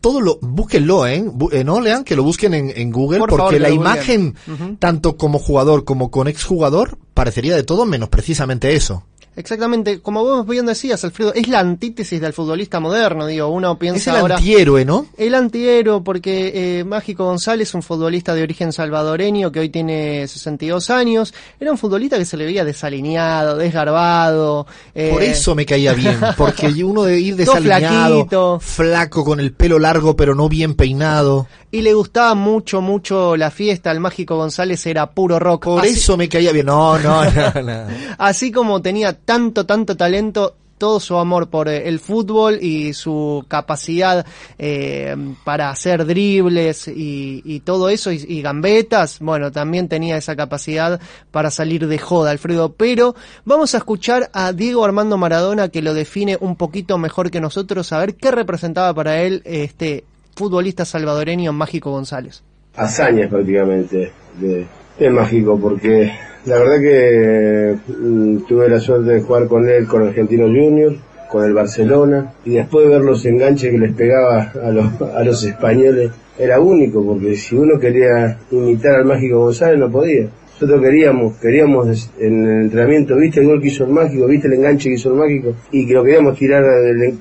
[0.00, 1.24] todo lo, búsquenlo, ¿eh?
[1.52, 4.34] Eh, no lean que lo busquen en, en Google Por porque favor, la imagen,
[4.78, 9.04] tanto como jugador como con exjugador, parecería de todo menos precisamente eso.
[9.36, 13.98] Exactamente, como vos bien decías, Alfredo, es la antítesis del futbolista moderno, digo, uno piensa
[14.10, 14.36] Es el ahora...
[14.36, 15.06] antihéroe, ¿no?
[15.16, 20.90] El antihéroe, porque eh, Mágico González, un futbolista de origen salvadoreño que hoy tiene 62
[20.90, 24.66] años, era un futbolista que se le veía desalineado, desgarbado.
[24.94, 29.78] eh, Por eso me caía bien, porque uno de ir desalineado, flaco, con el pelo
[29.78, 31.46] largo pero no bien peinado.
[31.70, 35.64] Y le gustaba mucho, mucho la fiesta, el Mágico González era puro rock.
[35.64, 36.66] Por Así- eso me caía bien.
[36.66, 37.86] No, no, no, no.
[38.18, 43.44] Así como tenía tanto, tanto talento, todo su amor por eh, el fútbol y su
[43.48, 44.26] capacidad
[44.58, 51.00] eh, para hacer dribles y, todo eso y, y gambetas, bueno, también tenía esa capacidad
[51.30, 52.72] para salir de joda, Alfredo.
[52.72, 53.14] Pero
[53.44, 57.92] vamos a escuchar a Diego Armando Maradona que lo define un poquito mejor que nosotros,
[57.92, 60.04] a ver qué representaba para él este
[60.34, 62.42] futbolista salvadoreño Mágico González.
[62.76, 64.66] hazañas prácticamente de,
[64.98, 66.12] de mágico porque
[66.46, 70.94] la verdad que mm, tuve la suerte de jugar con él con Argentino Junior
[71.30, 75.24] con el Barcelona y después de ver los enganches que les pegaba a los, a
[75.24, 80.28] los españoles era único porque si uno quería imitar al mágico González no podía.
[80.54, 84.54] Nosotros queríamos, queríamos en el entrenamiento, viste el gol que hizo el mágico, viste el
[84.54, 86.64] enganche que hizo el mágico, y que lo queríamos tirar,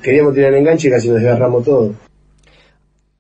[0.03, 1.93] queríamos tirar el enganche y casi nos desgarramos todo.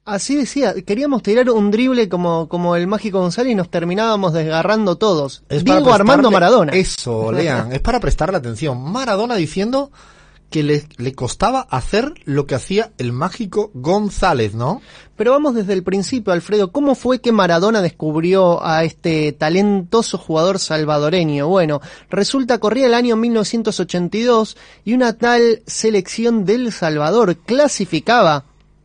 [0.05, 4.97] Así decía, queríamos tirar un drible como, como el Mágico González y nos terminábamos desgarrando
[4.97, 5.43] todos.
[5.47, 6.73] Es Diego Armando Maradona.
[6.73, 8.81] Eso, lean, es para prestarle atención.
[8.81, 9.91] Maradona diciendo
[10.49, 14.81] que le, le costaba hacer lo que hacía el mágico González, ¿no?
[15.15, 16.71] Pero vamos desde el principio, Alfredo.
[16.71, 21.47] ¿Cómo fue que Maradona descubrió a este talentoso jugador salvadoreño?
[21.47, 21.79] Bueno,
[22.09, 28.43] resulta corría el año 1982 y una tal selección del Salvador clasificaba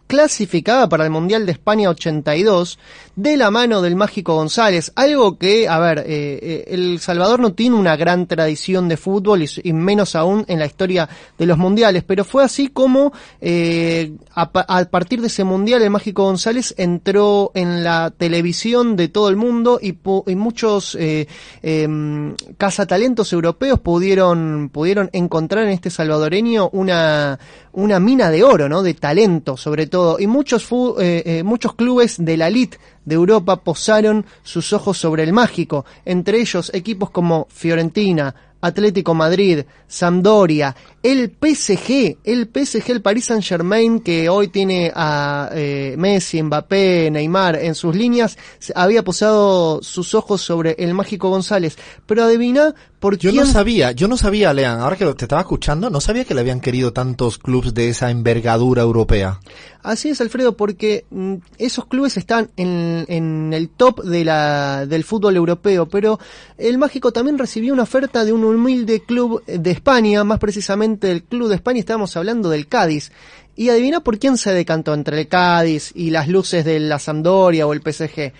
[0.08, 2.78] clasificaba para el Mundial de España 82
[3.14, 7.52] de la mano del Mágico González, algo que, a ver, eh, eh, El Salvador no
[7.52, 12.04] tiene una gran tradición de fútbol y, menos aún en la historia de los mundiales,
[12.04, 16.74] pero fue así como eh, a, pa- a partir de ese Mundial el Mágico González
[16.78, 21.26] entró en la televisión de todo el mundo y, y muchos eh,
[21.62, 27.38] em, cazatalentos europeos pudieron, pudieron encontrar en este salvadoreño una,
[27.72, 28.82] una mina de oro, ¿no?
[28.82, 29.97] De talento, sobre todo.
[30.18, 34.98] Y muchos, fu- eh, eh, muchos clubes de la elite de Europa posaron sus ojos
[34.98, 42.90] sobre el mágico, entre ellos equipos como Fiorentina, Atlético Madrid, Sampdoria, el PSG, el PSG,
[42.90, 48.36] el Paris Saint Germain, que hoy tiene a eh, Messi, Mbappé, Neymar en sus líneas,
[48.74, 51.76] había posado sus ojos sobre el mágico González.
[52.04, 55.42] Pero adivina por Yo quién no sabía, yo no sabía, Lean, ahora que te estaba
[55.42, 59.40] escuchando, no sabía que le habían querido tantos clubes de esa envergadura europea.
[59.82, 65.04] Así es, Alfredo, porque mm, esos clubes están en, en el top de la, del
[65.04, 66.18] fútbol europeo, pero
[66.56, 71.22] el Mágico también recibió una oferta de un humilde club de España, más precisamente el
[71.22, 73.12] club de España, estábamos hablando del Cádiz.
[73.54, 77.66] Y adivina por quién se decantó entre el Cádiz y las luces de la Sampdoria
[77.66, 78.32] o el PSG.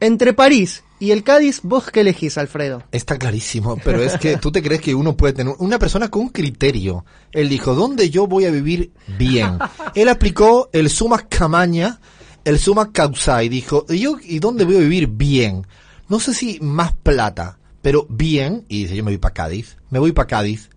[0.00, 2.84] Entre París y el Cádiz, ¿vos qué elegís, Alfredo?
[2.92, 6.28] Está clarísimo, pero es que tú te crees que uno puede tener una persona con
[6.28, 7.04] criterio.
[7.32, 9.58] Él dijo, ¿dónde yo voy a vivir bien?
[9.94, 12.00] Él aplicó el suma camaña,
[12.44, 15.66] el suma causa y dijo, ¿y yo y dónde voy a vivir bien?
[16.08, 19.98] No sé si más plata, pero bien, y dice, yo me voy para Cádiz, me
[19.98, 20.70] voy para Cádiz.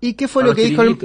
[0.00, 0.98] ¿Y qué fue A lo que dijo el...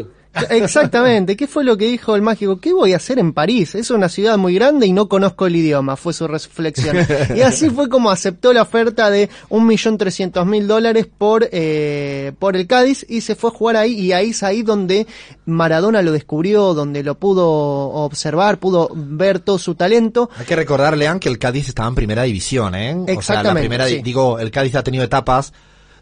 [0.50, 2.60] Exactamente, ¿qué fue lo que dijo el mágico?
[2.60, 3.76] ¿Qué voy a hacer en París?
[3.76, 6.98] Es una ciudad muy grande y no conozco el idioma, fue su reflexión.
[7.36, 12.32] Y así fue como aceptó la oferta de un millón trescientos mil dólares por, eh,
[12.40, 15.08] por el Cádiz y se fue a jugar ahí y ahí es ahí donde
[15.46, 20.30] Maradona lo descubrió, donde lo pudo observar, pudo ver todo su talento.
[20.38, 22.94] Hay que recordar, Lean, que el Cádiz estaba en primera división, ¿eh?
[22.94, 24.02] O sea, la Exactamente, primera, sí.
[24.02, 25.54] digo, el Cádiz ha tenido etapas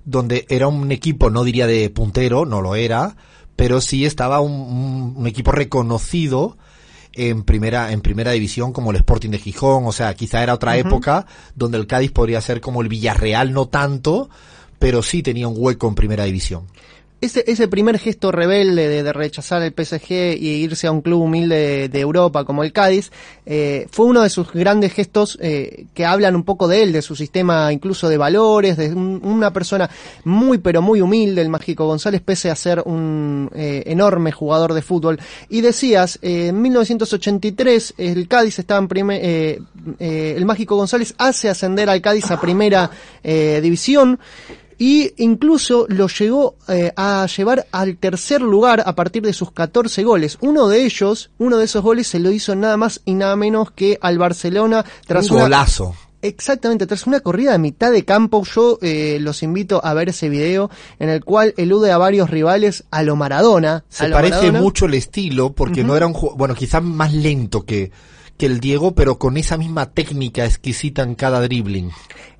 [0.05, 3.15] donde era un equipo, no diría de puntero, no lo era,
[3.57, 6.55] pero sí estaba un, un- un equipo reconocido
[7.13, 10.77] en primera en primera división como el Sporting de Gijón, o sea, quizá era otra
[10.87, 14.29] época donde el Cádiz podría ser como el Villarreal, no tanto,
[14.79, 16.67] pero sí tenía un hueco en primera división.
[17.19, 21.23] Ese, ese primer gesto rebelde de, de rechazar el PSG y irse a un club
[21.23, 23.11] humilde de, Europa como el Cádiz,
[23.47, 27.01] eh, fue uno de sus grandes gestos eh, que hablan un poco de él, de
[27.01, 29.89] su sistema incluso de valores, de un- una persona
[30.25, 34.83] muy pero muy humilde, el Mágico González, pese a ser un eh, enorme jugador de
[34.83, 35.19] fútbol.
[35.49, 39.59] Y decías, eh, en 1983 el Cádiz estaba en primer, eh,
[39.97, 42.91] eh, el Mágico González hace ascender al Cádiz a primera
[43.23, 44.19] división
[44.77, 50.03] y incluso lo llegó eh, a llevar al tercer lugar a partir de sus 14
[50.03, 50.37] goles.
[50.41, 53.71] Uno de ellos, uno de esos goles se lo hizo nada más y nada menos
[53.71, 55.95] que al Barcelona tras un una- golazo.
[56.21, 60.29] Exactamente, tras una corrida de mitad de campo, yo eh, los invito a ver ese
[60.29, 60.69] video
[60.99, 63.75] en el cual elude a varios rivales a lo Maradona.
[63.75, 64.59] a Se lo parece Maradona.
[64.61, 67.91] mucho el estilo, porque no era un juego, bueno, quizás más lento que,
[68.35, 71.91] que el Diego, pero con esa misma técnica exquisita en cada dribbling.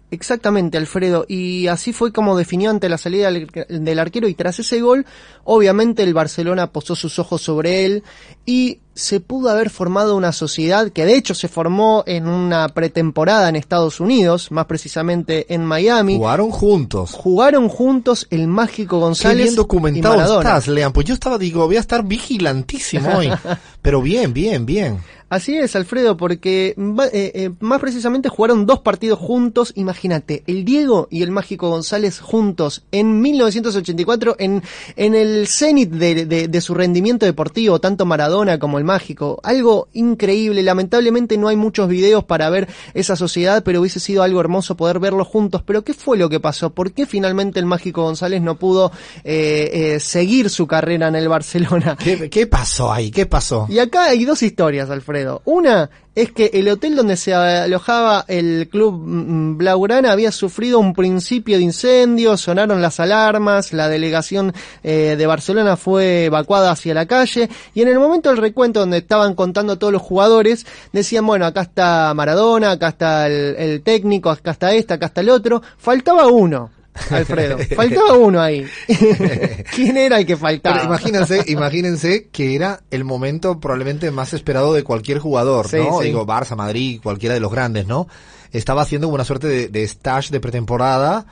[0.10, 1.26] Exactamente, Alfredo.
[1.28, 5.06] Y así fue como definió ante la salida del, arquero y tras ese gol,
[5.44, 8.04] obviamente el Barcelona posó sus ojos sobre él
[8.46, 13.50] y se pudo haber formado una sociedad que de hecho se formó en una pretemporada
[13.50, 16.16] en Estados Unidos, más precisamente en Miami.
[16.16, 17.12] Jugaron juntos.
[17.12, 20.50] Jugaron juntos el mágico Qué González bien y documentado Maradona.
[20.50, 20.94] estás, Lean.
[20.94, 23.30] Pues yo estaba, digo, voy a estar vigilantísimo hoy.
[23.82, 25.00] Pero bien, bien, bien.
[25.30, 29.74] Así es, Alfredo, porque eh, eh, más precisamente jugaron dos partidos juntos.
[29.76, 34.64] Imagínate, el Diego y el Mágico González juntos en 1984 en,
[34.96, 39.40] en el cenit de, de- de su rendimiento deportivo, tanto Maradona como el Mágico.
[39.44, 40.64] Algo increíble.
[40.64, 45.00] Lamentablemente no hay muchos videos para ver esa sociedad, pero hubiese sido algo hermoso poder
[45.00, 45.62] verlos juntos.
[45.66, 46.70] Pero ¿qué fue lo que pasó?
[46.70, 48.94] ¿Por qué finalmente el Mágico González no pudo
[49.26, 51.98] eh, eh, seguir su carrera en el Barcelona?
[52.02, 53.12] ¿Qué, qué pasó ahí?
[53.12, 53.66] ¿Qué pasó?
[53.70, 55.17] Y acá hay dos historias, Alfredo.
[55.46, 60.94] Una es que el hotel donde se alojaba el club mm, Blaugrana había sufrido un
[60.94, 64.54] principio de incendio, sonaron las alarmas, la delegación
[64.84, 68.98] eh, de Barcelona fue evacuada hacia la calle y en el momento del recuento donde
[68.98, 74.30] estaban contando todos los jugadores, decían, bueno, acá está Maradona, acá está el, el técnico,
[74.30, 76.77] acá está este, acá está el otro, faltaba uno.
[77.10, 78.66] Alfredo, faltaba uno ahí.
[79.76, 80.76] ¿Quién era el que faltaba?
[80.78, 86.00] Pero imagínense, imagínense que era el momento probablemente más esperado de cualquier jugador, Sí, ¿no?
[86.00, 86.06] sí.
[86.08, 88.08] Digo, Barça, Madrid, cualquiera de los grandes, ¿no?
[88.52, 91.26] Estaba haciendo una suerte de, de stage de pretemporada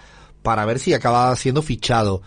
[0.44, 2.22] para ver si acababa siendo fichado.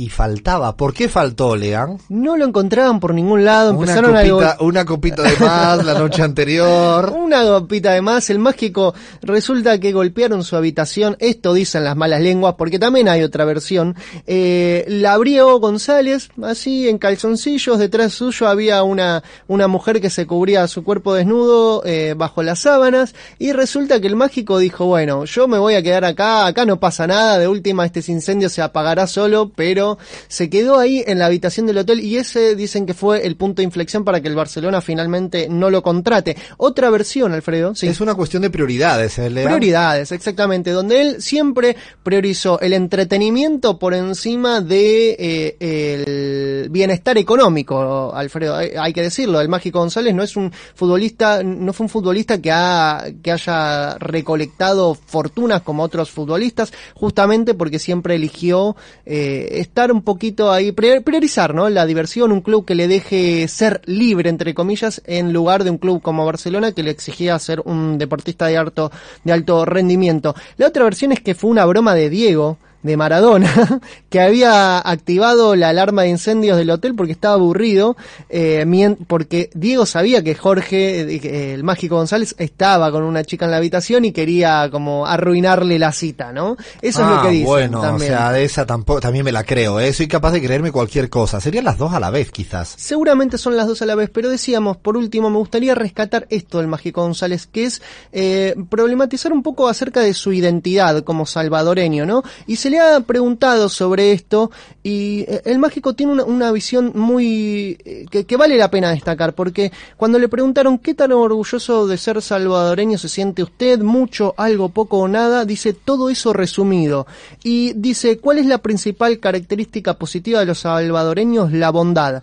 [0.00, 0.76] Y faltaba.
[0.76, 1.98] ¿Por qué faltó, Lean?
[2.08, 5.94] No lo encontraban por ningún lado, Una empezaron a copita, una copita de más la
[5.94, 7.12] noche anterior.
[7.18, 12.20] Una copita de más, el mágico resulta que golpearon su habitación, esto dicen las malas
[12.20, 13.96] lenguas, porque también hay otra versión.
[14.28, 20.28] Eh, la abrió González, así en calzoncillos, detrás suyo había una, una mujer que se
[20.28, 25.24] cubría su cuerpo desnudo eh, bajo las sábanas, y resulta que el mágico dijo, bueno,
[25.24, 28.62] yo me voy a quedar acá, acá no pasa nada, de última este incendio se
[28.62, 29.87] apagará solo, pero
[30.26, 33.62] se quedó ahí en la habitación del hotel y ese dicen que fue el punto
[33.62, 36.36] de inflexión para que el Barcelona finalmente no lo contrate.
[36.58, 37.86] Otra versión, Alfredo, sí.
[37.86, 39.30] Es una cuestión de prioridades, ¿eh?
[39.30, 48.12] Prioridades, exactamente, donde él siempre priorizó el entretenimiento por encima de eh, el bienestar económico,
[48.14, 51.90] Alfredo, hay, hay que decirlo, el Mágico González no es un futbolista, no fue un
[51.90, 58.76] futbolista que, ha, que haya recolectado fortunas como otros futbolistas, justamente porque siempre eligió
[59.06, 59.48] eh,
[59.92, 61.68] un poquito ahí, prior- priorizar, ¿no?
[61.68, 65.78] La diversión, un club que le deje ser libre, entre comillas, en lugar de un
[65.78, 68.90] club como Barcelona que le exigía ser un deportista de alto,
[69.24, 70.34] de alto rendimiento.
[70.56, 75.56] La otra versión es que fue una broma de Diego, de Maradona, que había activado
[75.56, 77.96] la alarma de incendios del hotel porque estaba aburrido,
[78.28, 78.64] eh,
[79.06, 83.56] porque Diego sabía que Jorge, eh, el mágico González, estaba con una chica en la
[83.56, 86.56] habitación y quería como arruinarle la cita, ¿no?
[86.80, 88.12] Eso es lo Ah, que dicen bueno, también.
[88.12, 89.92] o sea, de esa tampoco, también me la creo, ¿eh?
[89.92, 91.40] Soy capaz de creerme cualquier cosa.
[91.40, 92.74] Serían las dos a la vez, quizás.
[92.76, 96.58] Seguramente son las dos a la vez, pero decíamos, por último, me gustaría rescatar esto
[96.58, 102.06] del Mágico González, que es eh, problematizar un poco acerca de su identidad como salvadoreño,
[102.06, 102.22] ¿no?
[102.46, 104.50] Y se le ha preguntado sobre esto,
[104.82, 107.78] y eh, el Mágico tiene una, una visión muy...
[107.84, 111.98] eh, que, que vale la pena destacar, porque cuando le preguntaron qué tan orgulloso de
[111.98, 117.06] ser salvadoreño se siente usted, mucho, algo, poco o nada, dice todo eso resumido.
[117.42, 121.52] Y dice, ¿cuál es la principal característica positiva de los salvadoreños?
[121.52, 122.22] La bondad.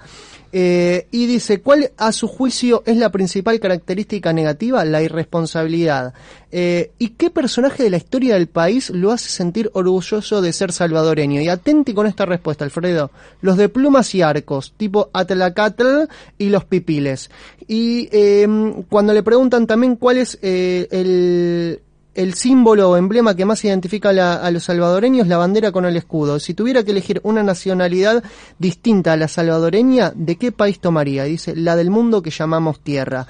[0.52, 4.86] Eh, y dice, ¿cuál a su juicio es la principal característica negativa?
[4.86, 6.14] La irresponsabilidad.
[6.52, 10.72] Eh, ¿Y qué personaje de la historia del país lo hace sentir orgulloso de ser
[10.72, 11.42] salvadoreño?
[11.42, 13.12] Y atente con esta respuesta, Alfredo.
[13.42, 16.06] Los de plumas y arcos, tipo Atlacatl
[16.38, 17.30] y los pipiles.
[17.68, 18.48] Y eh,
[18.90, 21.82] cuando le preguntan también cuál es eh, el,
[22.16, 25.86] el símbolo o emblema que más identifica a, la- a los salvadoreños, la bandera con
[25.86, 26.40] el escudo.
[26.40, 28.24] Si tuviera que elegir una nacionalidad
[28.58, 31.26] distinta a la salvadoreña, ¿de qué país tomaría?
[31.26, 33.28] Dice, la del mundo que llamamos tierra.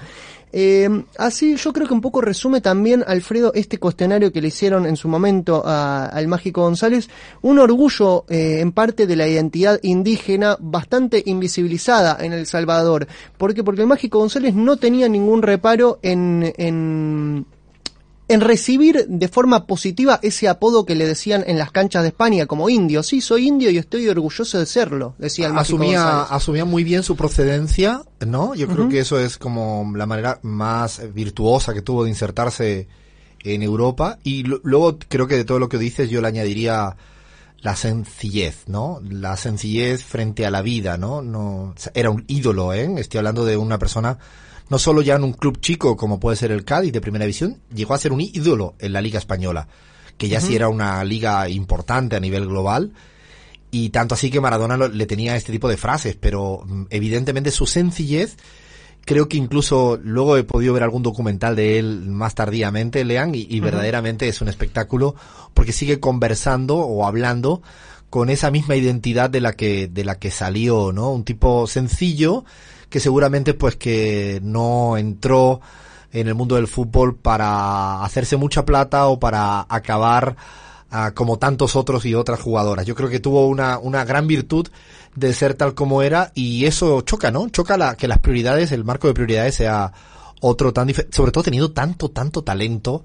[0.58, 4.86] Eh, así yo creo que un poco resume también, Alfredo, este cuestionario que le hicieron
[4.86, 7.10] en su momento a- al Mágico González,
[7.42, 13.06] un orgullo eh, en parte de la identidad indígena bastante invisibilizada en El Salvador.
[13.36, 13.64] ¿Por qué?
[13.64, 17.44] Porque el Mágico González no tenía ningún reparo en, en
[18.28, 22.46] en recibir de forma positiva ese apodo que le decían en las canchas de España
[22.46, 23.02] como indio.
[23.02, 26.28] Sí, soy indio y estoy orgulloso de serlo, decía el asumía, González.
[26.30, 28.54] asumía muy bien su procedencia, ¿no?
[28.54, 32.88] Yo creo que eso es como la manera más virtuosa que tuvo de insertarse
[33.44, 34.18] en Europa.
[34.24, 36.96] Y luego creo que de todo lo que dices yo le añadiría
[37.60, 39.00] la sencillez, ¿no?
[39.08, 41.22] La sencillez frente a la vida, ¿no?
[41.22, 42.88] no era un ídolo, ¿eh?
[42.98, 44.18] Estoy hablando de una persona,
[44.68, 47.60] no solo ya en un club chico como puede ser el Cádiz de primera división,
[47.74, 49.68] llegó a ser un ídolo en la Liga Española,
[50.18, 50.46] que ya Ujú.
[50.48, 52.92] sí era una liga importante a nivel global.
[53.70, 57.50] Y tanto así que Maradona lo- le tenía este tipo de frases, pero mm, evidentemente
[57.50, 58.36] su sencillez,
[59.04, 63.60] creo que incluso luego he podido ver algún documental de él más tardíamente, Lean, y,
[63.60, 65.14] verdaderamente es un espectáculo
[65.54, 67.60] porque sigue conversando o hablando
[68.10, 71.10] con esa misma identidad de la que, de la que salió, ¿no?
[71.10, 72.44] Un tipo sencillo
[72.88, 75.60] que seguramente pues que no entró
[76.12, 80.36] en el mundo del fútbol para hacerse mucha plata o para acabar
[80.90, 82.86] ah, como tantos otros y otras jugadoras.
[82.86, 84.68] Yo creo que tuvo una, una gran virtud
[85.14, 87.48] de ser tal como era y eso choca, ¿no?
[87.48, 89.92] Choca la, que las prioridades, el marco de prioridades sea
[90.46, 93.02] otro tan diferente, sobre todo teniendo tanto, tanto talento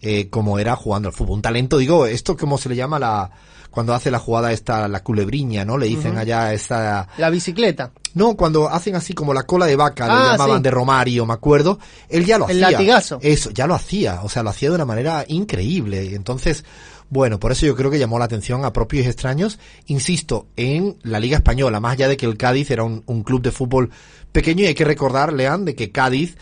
[0.00, 1.36] eh, como era jugando al fútbol.
[1.36, 3.30] Un talento, digo, esto como se le llama la,
[3.70, 5.78] cuando hace la jugada esta, la culebriña, ¿no?
[5.78, 7.90] Le dicen allá esta, La bicicleta.
[8.14, 10.62] no, cuando hacen así como la cola de vaca, Ah, le llamaban sí.
[10.64, 11.78] de Romario, me acuerdo,
[12.08, 12.70] él ya lo El hacía.
[12.72, 13.18] latigazo.
[13.22, 16.14] Eso, ya lo hacía, o sea, lo hacía de una manera increíble.
[16.14, 16.64] Entonces,
[17.10, 20.96] bueno, por eso yo creo que llamó la atención a propios y extraños, insisto, en
[21.02, 23.90] la Liga Española, más allá de que el Cádiz era un, un club de fútbol
[24.32, 26.36] pequeño y hay que recordar, Lean, de que Cádiz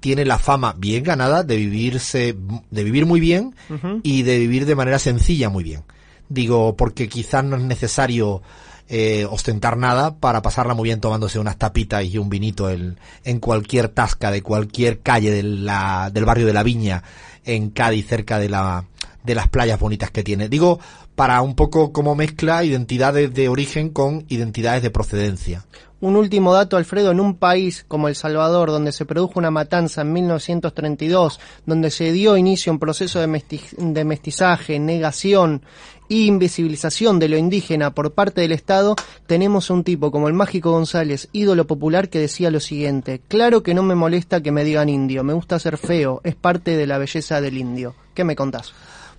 [0.00, 2.36] tiene la fama bien ganada de vivirse,
[2.70, 3.54] de vivir muy bien
[4.02, 5.82] y de vivir de manera sencilla muy bien.
[6.28, 8.42] Digo, porque quizás no es necesario
[8.88, 13.40] eh, ostentar nada para pasarla muy bien tomándose unas tapitas y un vinito en, en
[13.40, 17.02] cualquier tasca de cualquier calle de la, del barrio de la Viña
[17.44, 18.84] en Cádiz, cerca de la
[19.26, 20.48] de las playas bonitas que tiene.
[20.48, 20.78] Digo,
[21.16, 25.66] para un poco como mezcla identidades de origen con identidades de procedencia.
[26.06, 30.02] Un último dato, Alfredo, en un país como El Salvador, donde se produjo una matanza
[30.02, 33.42] en 1932, donde se dio inicio a un proceso de,
[33.76, 35.62] de mestizaje, negación
[36.08, 38.94] e invisibilización de lo indígena por parte del Estado,
[39.26, 43.74] tenemos un tipo como el Mágico González, ídolo popular, que decía lo siguiente, claro que
[43.74, 46.98] no me molesta que me digan indio, me gusta ser feo, es parte de la
[46.98, 47.96] belleza del indio.
[48.14, 48.72] ¿Qué me contás?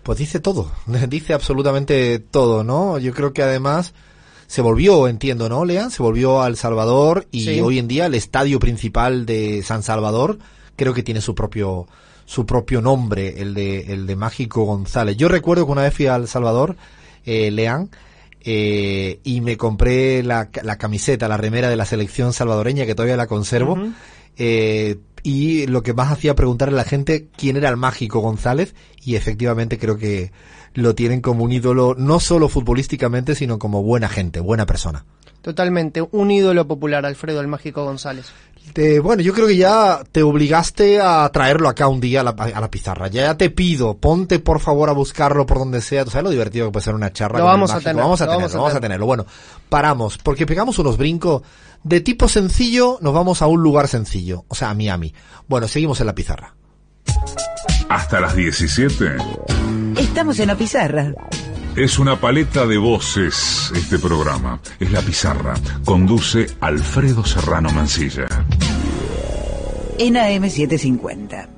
[0.03, 0.71] Pues dice todo,
[1.09, 2.97] dice absolutamente todo, ¿no?
[2.97, 3.93] Yo creo que además
[4.47, 5.91] se volvió, entiendo, ¿no, Lean?
[5.91, 7.59] Se volvió a El Salvador y Sí.
[7.61, 10.39] hoy en día el estadio principal de San Salvador
[10.75, 11.87] creo que tiene su propio
[12.25, 15.15] su propio nombre, el de el de Mágico González.
[15.17, 16.75] Yo recuerdo que una vez fui a El Salvador,
[17.25, 17.89] eh, Lean,
[18.41, 23.15] eh, y me compré la, la camiseta, la remera de la selección salvadoreña que todavía
[23.17, 23.77] la conservo.
[24.37, 24.97] Eh,
[25.27, 28.73] y lo que más hacía preguntarle a la gente quién era el mágico González
[29.03, 30.31] y efectivamente creo que
[30.73, 35.03] lo tienen como un ídolo no solo futbolísticamente sino como buena gente, buena persona.
[35.41, 38.27] Totalmente, un ídolo popular, Alfredo, el Mágico González.
[38.73, 42.31] Te- bueno, yo creo que ya te obligaste a traerlo acá un día a la,
[42.31, 43.07] a la pizarra.
[43.07, 46.03] Ya te pido, ponte por favor a buscarlo por donde sea.
[46.03, 47.39] ¿Tú sabes lo divertido que puede ser una charla?
[47.39, 48.81] Lo vamos a tener, Vamos a lo tenerlo, vamos a vamos a tener.
[48.89, 49.05] tenerlo.
[49.05, 49.25] Bueno,
[49.69, 51.43] paramos, porque pegamos unos brincos
[51.87, 55.13] de tipo sencillo, nos vamos a un lugar sencillo, o sea, a Miami.
[55.47, 56.53] Bueno, seguimos en la pizarra.
[57.89, 59.15] Hasta las 17.
[59.97, 61.13] Estamos en la pizarra.
[61.75, 64.59] Es una paleta de voces este programa.
[64.79, 65.53] Es la pizarra.
[65.85, 68.27] Conduce Alfredo Serrano Mancilla.
[69.97, 71.56] En AM750.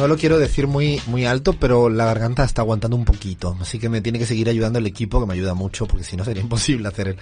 [0.00, 3.54] No lo quiero decir muy, muy alto, pero la garganta está aguantando un poquito.
[3.60, 6.16] Así que me tiene que seguir ayudando el equipo, que me ayuda mucho, porque si
[6.16, 7.16] no sería imposible hacer el,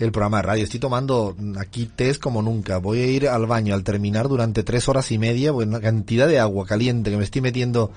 [0.00, 0.64] el programa de radio.
[0.64, 2.78] Estoy tomando aquí test como nunca.
[2.78, 6.40] Voy a ir al baño al terminar durante tres horas y media, una cantidad de
[6.40, 7.92] agua caliente que me estoy metiendo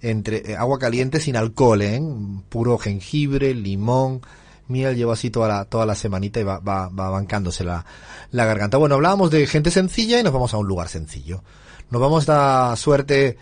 [0.00, 2.00] entre eh, agua caliente sin alcohol, ¿eh?
[2.48, 4.22] Puro jengibre, limón,
[4.68, 7.84] miel, llevo así toda la, toda la semanita y va, va, va bancándose la,
[8.30, 8.78] la garganta.
[8.78, 11.42] Bueno, hablábamos de gente sencilla y nos vamos a un lugar sencillo.
[11.90, 13.36] Nos vamos a suerte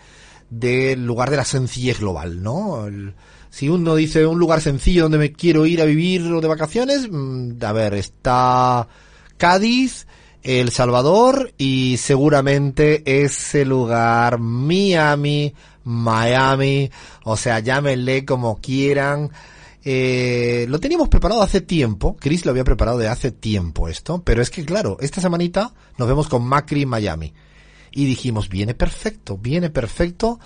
[0.49, 2.87] del lugar de la sencillez global, ¿no?
[2.87, 3.13] El-
[3.51, 7.07] si uno dice un lugar sencillo donde me quiero ir a vivir o de vacaciones,
[7.09, 8.87] mm, a ver, está
[9.37, 10.05] Cádiz,
[10.43, 16.89] El Salvador y seguramente ese lugar Miami, Miami,
[17.25, 19.31] o sea, llámenle como quieran.
[19.83, 24.41] Eh, lo teníamos preparado hace tiempo, Chris lo había preparado de hace tiempo esto, pero
[24.41, 27.33] es que claro, esta semanita nos vemos con Macri Miami
[27.91, 30.39] y dijimos, viene perfecto, viene perfecto,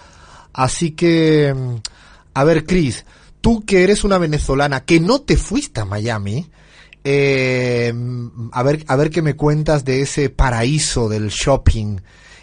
[0.54, 1.76] así que, mm,
[2.34, 3.06] a ver Chris,
[3.42, 6.50] tú que eres una venezolana que no te fuiste a Miami,
[7.04, 7.94] eh,
[8.52, 12.00] a ver, a ver qué me cuentas de ese paraíso del shopping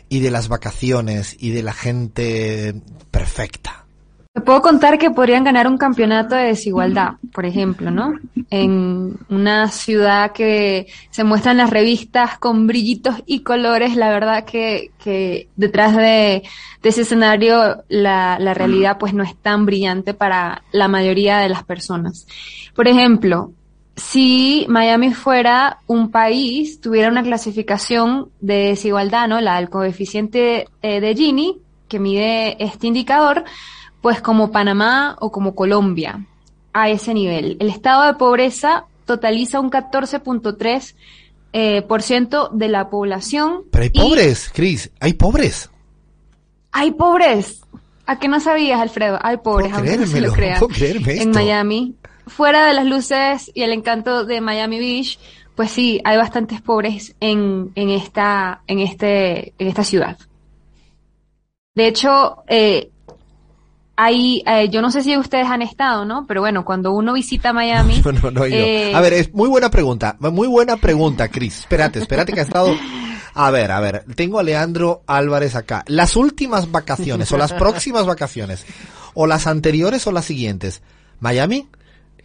[0.09, 2.75] y de las vacaciones y de la gente
[3.11, 3.87] perfecta.
[4.33, 8.15] Te puedo contar que podrían ganar un campeonato de desigualdad, por ejemplo, ¿no?
[8.49, 14.45] En una ciudad que se muestra en las revistas con brillitos y colores, la verdad
[14.45, 16.45] que, que detrás de,
[16.81, 21.49] de ese escenario la, la realidad pues no es tan brillante para la mayoría de
[21.49, 22.29] las personas.
[22.77, 23.51] Por ejemplo,
[23.97, 29.41] si Miami fuera un país, tuviera una clasificación de desigualdad, ¿no?
[29.41, 31.59] La del coeficiente eh, de Gini,
[31.89, 33.45] que mide este indicador,
[34.01, 36.25] pues como Panamá o como Colombia,
[36.73, 37.57] a ese nivel.
[37.61, 40.95] El estado de pobreza totaliza un 14.3%
[41.53, 43.65] eh, por ciento de la población.
[43.73, 45.71] Pero hay pobres, Chris, hay pobres.
[46.73, 47.63] Hay pobres.
[48.07, 49.19] ¿A qué no sabías, Alfredo?
[49.23, 50.63] Hay pobres, aunque no se lo crean.
[50.81, 51.29] En esto.
[51.31, 51.95] Miami.
[52.27, 55.19] Fuera de las luces y el encanto de Miami Beach,
[55.57, 60.17] pues sí, hay bastantes pobres en, en esta, en este, en esta ciudad.
[61.75, 62.91] De hecho, eh,
[64.03, 66.25] hay, eh, yo no sé si ustedes han estado, ¿no?
[66.27, 68.57] Pero bueno, cuando uno visita Miami, No, no, no, yo.
[68.57, 71.61] eh, A ver, es muy buena pregunta, muy buena pregunta, Chris.
[71.61, 72.75] Espérate, espérate que ha estado...
[73.33, 75.85] A ver, a ver, tengo a Leandro Álvarez acá.
[75.87, 78.67] Las últimas vacaciones o las próximas vacaciones,
[79.15, 80.83] o las anteriores o las siguientes,
[81.21, 81.69] ¿Miami?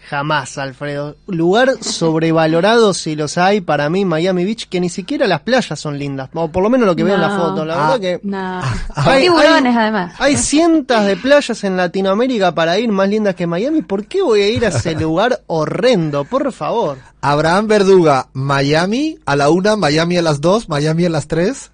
[0.09, 1.15] Jamás, Alfredo.
[1.27, 5.97] Lugar sobrevalorado si los hay para mí, Miami Beach, que ni siquiera las playas son
[5.97, 6.29] lindas.
[6.33, 7.65] O por lo menos lo que veo en la foto.
[7.65, 7.77] La Ah.
[7.97, 8.61] verdad que no.
[8.95, 10.13] Hay- tiburones hay- además.
[10.19, 13.81] hay cientos de playas en Latinoamérica para ir más lindas que Miami.
[13.81, 16.23] ¿Por qué voy a ir a ese lugar horrendo?
[16.25, 16.97] Por favor.
[17.21, 21.71] Abraham Verduga, Miami a la una, Miami a las dos, Miami a las tres.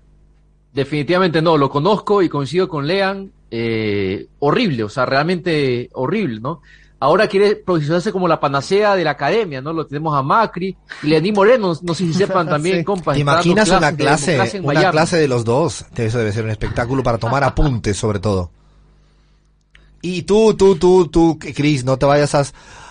[0.73, 6.61] Definitivamente no, lo conozco y coincido con Lean, eh, horrible, o sea, realmente horrible, ¿no?
[7.03, 9.73] Ahora quiere posicionarse como la panacea de la academia, ¿no?
[9.73, 12.83] Lo tenemos a Macri y Lenín Moreno, no sé si sepan también, Sí.
[12.83, 13.15] compas.
[13.15, 15.83] ¿Te imaginas una de clase, en una clase de los dos?
[15.95, 18.51] Eso debe ser un espectáculo para tomar apuntes, sobre todo.
[20.03, 22.43] Y tú, tú, tú, tú, Chris, no te vayas a,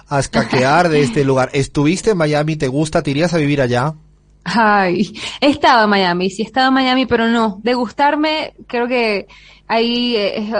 [0.09, 1.51] a escaquear de este lugar.
[1.53, 2.57] ¿Estuviste en Miami?
[2.57, 3.03] ¿Te gusta?
[3.03, 3.95] ¿Te irías a vivir allá?
[4.43, 8.89] Ay, he estado en Miami, sí he estado en Miami, pero no, de gustarme, creo
[8.89, 9.29] que
[9.69, 10.53] ahí eh,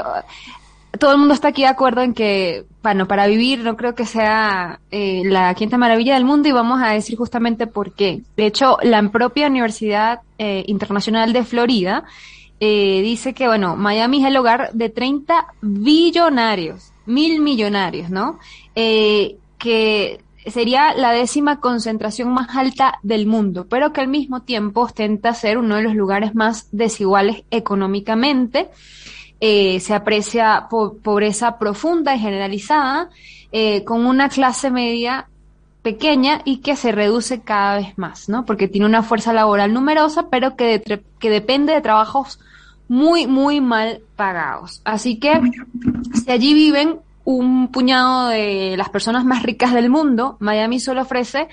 [0.99, 4.07] todo el mundo está aquí de acuerdo en que, bueno, para vivir no creo que
[4.07, 8.23] sea eh, la quinta maravilla del mundo y vamos a decir justamente por qué.
[8.37, 12.05] De hecho, la propia Universidad eh, Internacional de Florida
[12.63, 18.39] eh, dice que, bueno, Miami es el hogar de 30 billonarios, mil millonarios, ¿no?
[18.75, 24.83] Eh, que sería la décima concentración más alta del mundo, pero que al mismo tiempo
[24.83, 28.69] ostenta ser uno de los lugares más desiguales económicamente.
[29.41, 33.09] Eh, se aprecia po- pobreza profunda y generalizada,
[33.53, 35.27] eh, con una clase media
[35.83, 38.45] pequeña y que se reduce cada vez más, ¿no?
[38.45, 42.39] Porque tiene una fuerza laboral numerosa, pero que, de- que depende de trabajos
[42.87, 44.83] muy, muy mal pagados.
[44.85, 45.41] Así que
[46.23, 51.49] si allí viven un puñado de las personas más ricas del mundo, Miami solo ofrece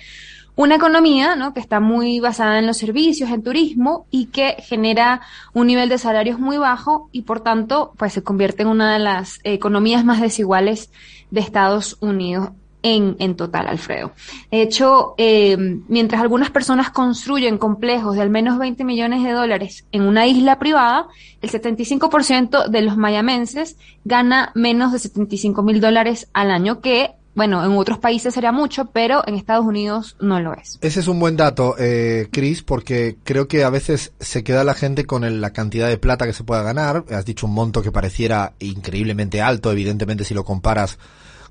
[0.58, 1.54] una economía ¿no?
[1.54, 5.22] que está muy basada en los servicios, en turismo y que genera
[5.54, 9.00] un nivel de salarios muy bajo y por tanto pues se convierte en una de
[9.00, 10.92] las economías más desiguales
[11.30, 12.50] de Estados Unidos
[12.82, 14.14] en, en total, Alfredo.
[14.50, 15.58] De hecho, eh,
[15.88, 20.58] mientras algunas personas construyen complejos de al menos 20 millones de dólares en una isla
[20.58, 21.08] privada,
[21.42, 27.64] el 75% de los mayamenses gana menos de 75 mil dólares al año, que, bueno,
[27.64, 30.80] en otros países sería mucho, pero en Estados Unidos no lo es.
[30.82, 34.74] Ese es un buen dato, eh, Chris, porque creo que a veces se queda la
[34.74, 37.06] gente con el- la cantidad de plata que se pueda ganar.
[37.12, 40.98] Has dicho un monto que pareciera increíblemente alto, evidentemente si lo comparas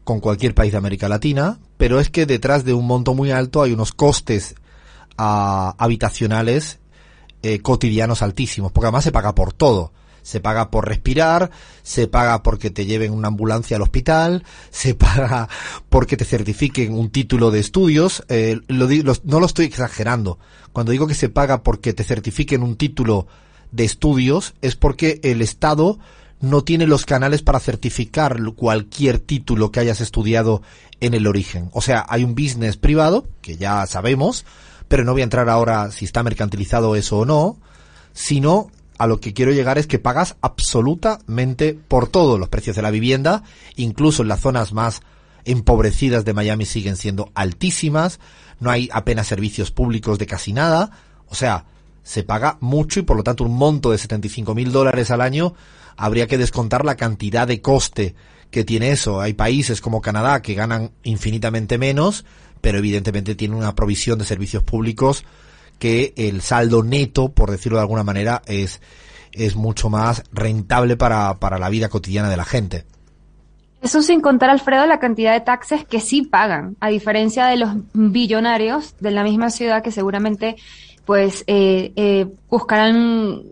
[0.02, 3.62] con cualquier país de América Latina, pero es que detrás de un monto muy alto
[3.62, 4.56] hay unos costes
[5.18, 6.80] ah, habitacionales
[7.42, 9.92] eh, cotidianos altísimos, porque además se paga por todo.
[10.27, 11.53] Se paga por respirar,
[11.85, 15.48] se paga porque te lleven una ambulancia al hospital, se paga
[15.89, 18.24] porque te certifiquen un título de estudios.
[18.28, 18.89] Eh, lo
[19.23, 20.40] no lo estoy exagerando.
[20.73, 23.28] Cuando digo que se paga porque te certifiquen un título
[23.70, 26.01] de estudios, es porque el Estado
[26.40, 30.61] no tiene los canales para certificar cualquier título que hayas estudiado
[30.98, 31.70] en el origen.
[31.73, 34.44] O sea, hay un business privado, que ya sabemos,
[34.89, 37.59] pero no voy a entrar ahora si está mercantilizado eso o no,
[38.12, 42.39] sino a lo que quiero llegar es que pagas absolutamente por todo.
[42.39, 43.43] Los precios de la vivienda,
[43.77, 45.02] incluso en las zonas más
[45.44, 48.18] empobrecidas de Miami siguen siendo altísimas,
[48.59, 50.90] no hay apenas servicios públicos de casi nada,
[51.28, 51.66] o sea,
[52.02, 55.55] se paga mucho y por lo tanto un monto de 75 mil dólares al año
[55.97, 58.14] habría que descontar la cantidad de coste
[58.51, 59.20] que tiene eso.
[59.20, 62.24] Hay países como Canadá que ganan infinitamente menos,
[62.60, 65.24] pero evidentemente tienen una provisión de servicios públicos
[65.78, 68.81] que el saldo neto, por decirlo de alguna manera, es,
[69.32, 72.85] es mucho más rentable para, para la vida cotidiana de la gente.
[73.82, 77.70] Eso sin contar, Alfredo, la cantidad de taxes que sí pagan, a diferencia de los
[77.93, 80.57] billonarios de la misma ciudad que seguramente
[81.05, 83.43] pues eh, eh, buscarán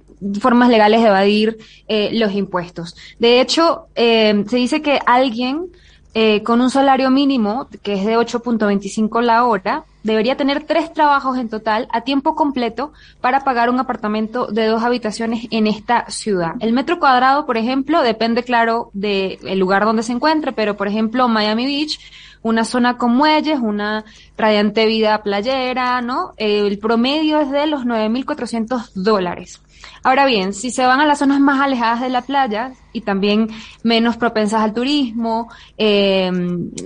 [0.41, 2.97] formas legales de evadir eh, los impuestos.
[3.19, 5.67] De hecho, eh, se dice que alguien
[6.15, 11.39] eh, con un salario mínimo, que es de 8.25 la hora, debería tener tres trabajos
[11.39, 16.55] en total a tiempo completo para pagar un apartamento de dos habitaciones en esta ciudad.
[16.61, 21.27] El metro cuadrado, por ejemplo, depende, claro, del lugar donde se encuentre, pero, por ejemplo,
[21.27, 21.99] Miami Beach,
[22.43, 24.05] una zona con muelles, una
[24.37, 26.35] radiante vida playera, ¿no?
[26.37, 29.63] Eh, el promedio es de los 9.400 dólares.
[30.03, 33.49] Ahora bien, si se van a las zonas más alejadas de la playa y también
[33.83, 35.49] menos propensas al turismo,
[35.79, 36.31] eh,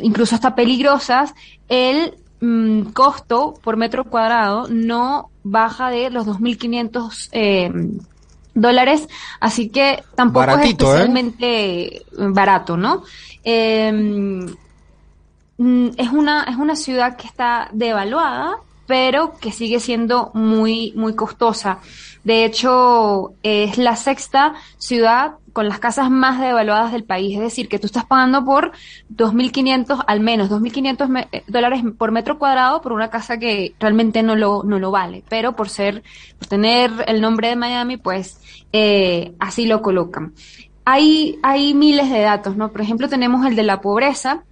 [0.03, 1.35] incluso hasta peligrosas,
[1.69, 7.71] el mm, costo por metro cuadrado no baja de los 2.500 eh,
[8.55, 9.09] dólares,
[9.41, 10.89] así que tampoco Baratito, ¿eh?
[10.89, 13.03] es especialmente barato, ¿no?
[13.45, 13.93] Eh,
[15.57, 18.57] mm, es una, es una ciudad que está devaluada,
[18.89, 21.79] pero que sigue siendo muy, muy costosa.
[22.25, 27.35] De hecho, es la sexta ciudad con las casas más devaluadas del país.
[27.37, 28.73] Es decir, que tú estás pagando por
[29.15, 34.23] 2.500, al menos 2.500 me- eh, dólares por metro cuadrado por una casa que realmente
[34.23, 35.23] no lo, no lo vale.
[35.29, 36.03] Pero por ser,
[36.39, 38.41] por tener el nombre de Miami, pues
[38.73, 40.33] eh, así lo colocan.
[40.85, 42.71] Hay, hay miles de datos, ¿no?
[42.73, 44.45] Por ejemplo, tenemos el de la pobreza,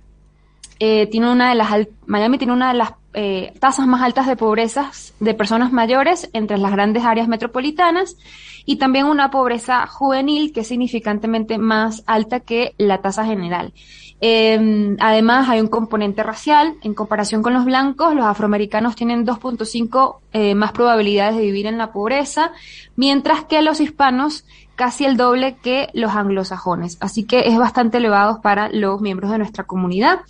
[0.78, 1.70] eh, tiene una de las
[2.04, 4.90] Miami tiene una de las eh, tasas más altas de pobreza
[5.20, 8.18] de personas mayores entre las grandes áreas metropolitanas
[8.66, 13.72] y también una pobreza juvenil que es significantemente más alta que la tasa general.
[14.20, 16.74] Eh, además, hay un componente racial.
[16.82, 21.78] En comparación con los blancos, los afroamericanos tienen 2.5 eh, más probabilidades de vivir en
[21.78, 22.52] la pobreza,
[22.96, 24.44] mientras que los hispanos
[24.76, 26.98] casi el doble que los anglosajones.
[27.00, 30.20] Así que es bastante elevado para los miembros de nuestra comunidad.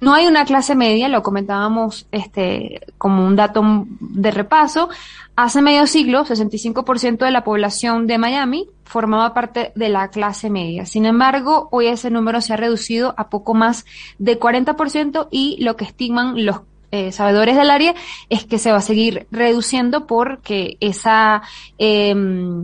[0.00, 4.90] No hay una clase media, lo comentábamos este, como un dato de repaso.
[5.36, 10.86] Hace medio siglo, 65% de la población de Miami formaba parte de la clase media.
[10.86, 13.84] Sin embargo, hoy ese número se ha reducido a poco más
[14.18, 16.60] de 40% y lo que estiman los
[16.94, 17.92] eh, sabedores del área
[18.28, 21.42] es que se va a seguir reduciendo porque esa
[21.78, 22.14] eh,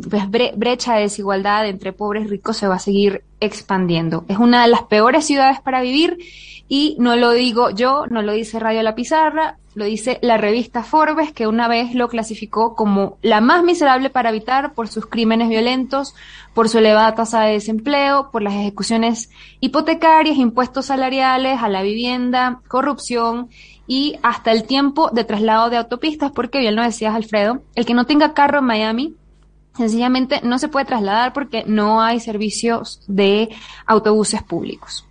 [0.09, 4.24] pues, bre- brecha de desigualdad entre pobres y ricos se va a seguir expandiendo.
[4.28, 6.19] Es una de las peores ciudades para vivir
[6.69, 10.82] y no lo digo yo, no lo dice Radio La Pizarra, lo dice la revista
[10.82, 15.48] Forbes, que una vez lo clasificó como la más miserable para habitar por sus crímenes
[15.48, 16.15] violentos,
[16.55, 19.31] por su elevada tasa de desempleo, por las ejecuciones
[19.61, 23.48] hipotecarias, impuestos salariales a la vivienda, corrupción
[23.90, 27.92] y hasta el tiempo de traslado de autopistas, porque bien lo decías Alfredo, el que
[27.92, 29.16] no tenga carro en Miami
[29.76, 33.48] sencillamente no se puede trasladar porque no hay servicios de
[33.86, 35.08] autobuses públicos.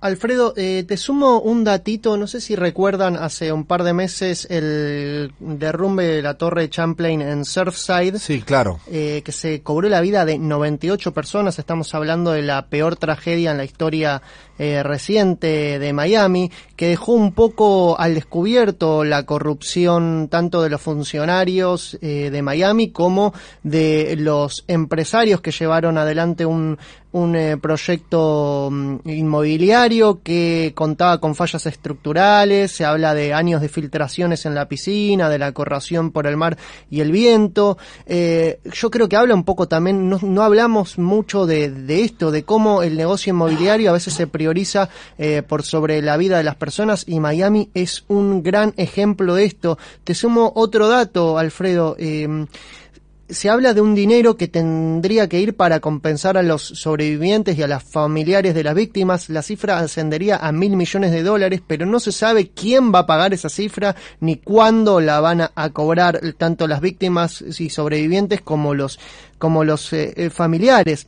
[0.00, 4.46] Alfredo, eh, te sumo un datito, no sé si recuerdan hace un par de meses
[4.50, 8.18] el derrumbe de la torre Champlain en Surfside.
[8.18, 8.80] Sí, claro.
[8.90, 11.58] eh, que se cobró la vida de 98 personas.
[11.58, 14.22] Estamos hablando de la peor tragedia en la historia
[14.58, 20.80] eh, reciente de Miami, que dejó un poco al descubierto la corrupción tanto de los
[20.80, 23.32] funcionarios eh, de Miami como
[23.62, 26.78] de los empresarios que llevaron adelante un
[27.12, 33.68] un eh, proyecto mm, inmobiliario que contaba con fallas estructurales, se habla de años de
[33.68, 36.56] filtraciones en la piscina, de la corrosión por el mar
[36.90, 37.78] y el viento.
[38.06, 42.30] Eh, yo creo que habla un poco también, no, no hablamos mucho de, de, esto,
[42.30, 46.44] de cómo el negocio inmobiliario a veces se prioriza eh, por sobre la vida de
[46.44, 49.78] las personas y Miami es un gran ejemplo de esto.
[50.04, 51.96] Te sumo otro dato, Alfredo.
[51.98, 52.46] Eh,
[53.32, 57.62] se habla de un dinero que tendría que ir para compensar a los sobrevivientes y
[57.62, 59.28] a las familiares de las víctimas.
[59.28, 63.06] La cifra ascendería a mil millones de dólares, pero no se sabe quién va a
[63.06, 68.74] pagar esa cifra ni cuándo la van a, cobrar tanto las víctimas y sobrevivientes como
[68.74, 68.98] los,
[69.38, 71.06] como los eh, familiares.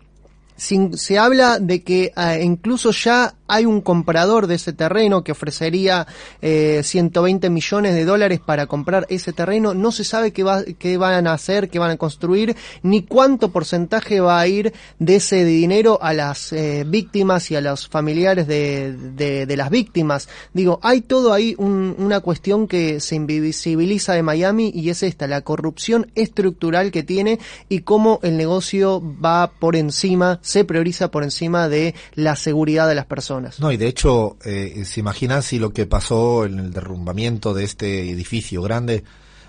[0.56, 5.32] Sin, se habla de que eh, incluso ya hay un comprador de ese terreno que
[5.32, 6.06] ofrecería
[6.40, 9.74] eh, 120 millones de dólares para comprar ese terreno.
[9.74, 13.50] No se sabe qué, va, qué van a hacer, qué van a construir, ni cuánto
[13.50, 18.46] porcentaje va a ir de ese dinero a las eh, víctimas y a los familiares
[18.46, 20.28] de, de, de, las víctimas.
[20.52, 25.26] Digo, hay todo ahí un, una cuestión que se invisibiliza de Miami y es esta,
[25.26, 27.38] la corrupción estructural que tiene
[27.68, 32.94] y cómo el negocio va por encima, se prioriza por encima de la seguridad de
[32.94, 33.33] las personas.
[33.60, 37.64] No, y de hecho, eh, se imaginan si lo que pasó en el derrumbamiento de
[37.64, 39.04] este edificio grande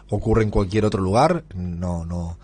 [0.10, 2.38] ocurre en cualquier otro lugar, no, no.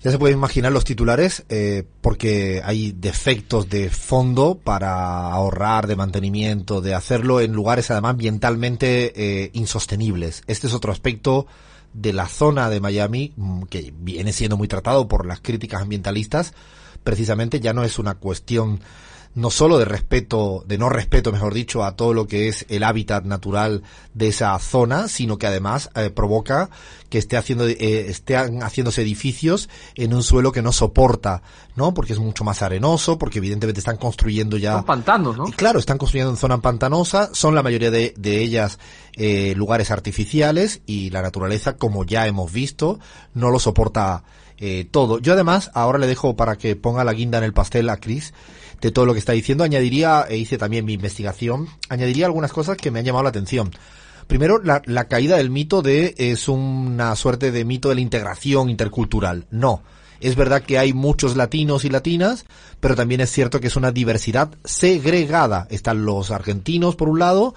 [0.00, 5.96] Ya se puede imaginar los titulares eh, porque hay defectos de fondo para ahorrar, de
[5.96, 10.42] mantenimiento, de hacerlo en lugares además ambientalmente eh, insostenibles.
[10.46, 11.46] Este es otro aspecto
[11.94, 16.54] de la zona de Miami mm, que viene siendo muy tratado por las críticas ambientalistas.
[17.02, 18.80] Precisamente ya no es una cuestión
[19.34, 22.82] no solo de respeto, de no respeto, mejor dicho, a todo lo que es el
[22.82, 23.82] hábitat natural
[24.14, 26.70] de esa zona, sino que además eh, provoca
[27.08, 31.42] que esté haciendo, eh, estén haciéndose edificios en un suelo que no soporta,
[31.76, 31.94] ¿no?
[31.94, 34.72] Porque es mucho más arenoso, porque evidentemente están construyendo ya.
[34.74, 35.48] Son pantanos, ¿no?
[35.48, 38.78] Y claro, están construyendo en zona pantanosa, son la mayoría de, de ellas
[39.20, 42.98] eh, lugares artificiales y la naturaleza, como ya hemos visto,
[43.34, 44.22] no lo soporta
[44.58, 45.18] eh, todo.
[45.18, 48.34] Yo además, ahora le dejo para que ponga la guinda en el pastel a Chris,
[48.80, 49.64] de todo lo que está diciendo.
[49.64, 53.70] Añadiría, e hice también mi investigación, añadiría algunas cosas que me han llamado la atención.
[54.26, 58.68] Primero, la, la caída del mito de es una suerte de mito de la integración
[58.68, 59.46] intercultural.
[59.50, 59.82] No.
[60.20, 62.44] Es verdad que hay muchos latinos y latinas,
[62.80, 65.66] pero también es cierto que es una diversidad segregada.
[65.70, 67.54] Están los argentinos por un lado,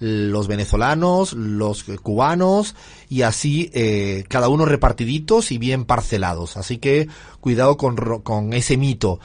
[0.00, 2.74] los venezolanos, los cubanos
[3.08, 6.56] y así eh, cada uno repartiditos y bien parcelados.
[6.56, 7.06] Así que
[7.40, 9.20] cuidado con, con ese mito.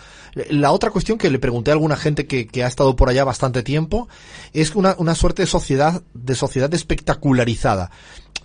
[0.50, 3.24] La otra cuestión que le pregunté a alguna gente que, que ha estado por allá
[3.24, 4.10] bastante tiempo
[4.52, 7.90] es una, una suerte de sociedad, de sociedad espectacularizada.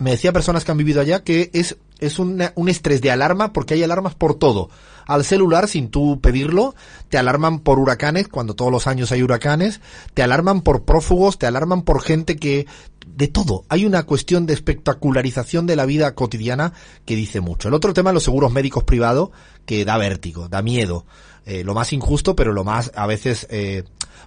[0.01, 3.53] Me decía personas que han vivido allá que es, es una, un estrés de alarma
[3.53, 4.71] porque hay alarmas por todo.
[5.05, 6.73] Al celular, sin tú pedirlo,
[7.09, 9.79] te alarman por huracanes, cuando todos los años hay huracanes,
[10.15, 12.65] te alarman por prófugos, te alarman por gente que
[13.05, 13.63] de todo.
[13.69, 16.73] Hay una cuestión de espectacularización de la vida cotidiana
[17.05, 17.67] que dice mucho.
[17.67, 19.29] El otro tema, los seguros médicos privados,
[19.67, 21.05] que da vértigo, da miedo.
[21.45, 23.83] Eh, lo más injusto, pero lo más a veces eh,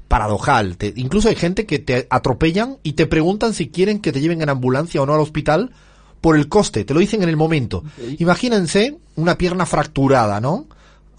[0.08, 0.76] paradojal.
[0.76, 4.42] Te, incluso hay gente que te atropellan y te preguntan si quieren que te lleven
[4.42, 5.70] en ambulancia o no al hospital
[6.20, 6.84] por el coste.
[6.84, 7.84] Te lo dicen en el momento.
[7.98, 8.16] Okay.
[8.18, 10.66] Imagínense una pierna fracturada, ¿no?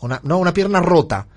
[0.01, 1.27] Una, no, una pierna rota.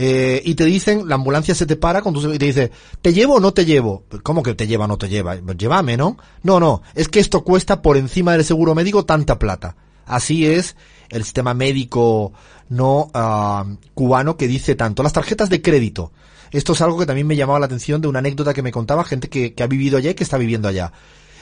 [0.00, 2.70] Eh, y te dicen, la ambulancia se te para con tu, y te dice,
[3.02, 4.04] ¿te llevo o no te llevo?
[4.22, 5.34] ¿Cómo que te lleva o no te lleva?
[5.34, 6.16] Llévame, ¿no?
[6.44, 9.74] No, no, es que esto cuesta por encima del seguro médico tanta plata.
[10.08, 10.76] Así es
[11.08, 12.32] el sistema médico
[12.68, 15.02] no uh, cubano que dice tanto.
[15.02, 16.12] Las tarjetas de crédito.
[16.50, 19.04] Esto es algo que también me llamaba la atención de una anécdota que me contaba
[19.04, 20.92] gente que, que ha vivido allá y que está viviendo allá.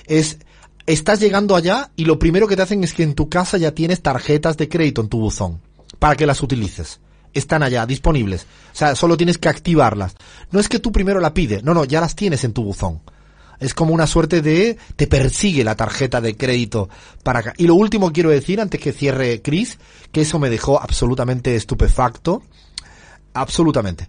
[0.07, 0.39] Es,
[0.87, 3.73] estás llegando allá y lo primero que te hacen es que en tu casa ya
[3.73, 5.61] tienes tarjetas de crédito en tu buzón
[5.99, 7.01] para que las utilices.
[7.35, 8.47] Están allá, disponibles.
[8.73, 10.17] O sea, solo tienes que activarlas.
[10.51, 13.01] No es que tú primero la pides, no, no, ya las tienes en tu buzón.
[13.59, 16.89] Es como una suerte de te persigue la tarjeta de crédito
[17.23, 17.55] para acá.
[17.57, 19.79] Y lo último quiero decir antes que cierre Chris,
[20.13, 22.43] que eso me dejó absolutamente estupefacto,
[23.33, 24.09] absolutamente,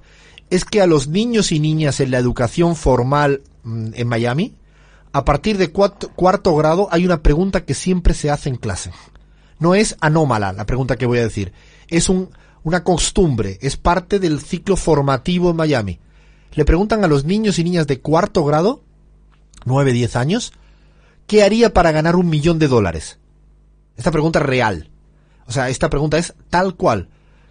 [0.49, 4.55] es que a los niños y niñas en la educación formal mmm, en Miami,
[5.13, 8.91] a partir de cuarto, cuarto grado hay una pregunta que siempre se hace en clase.
[9.59, 11.53] No es anómala la pregunta que voy a decir,
[11.87, 12.29] es un,
[12.63, 15.99] una costumbre, es parte del ciclo formativo en Miami.
[16.53, 18.83] Le preguntan a los niños y niñas de cuarto grado
[19.65, 20.53] 9, 10 años,
[21.25, 23.19] ¿qué haría para ganar un millón de dólares?
[23.95, 24.89] Esta pregunta es real.
[25.45, 27.09] O sea, esta pregunta es tal cual.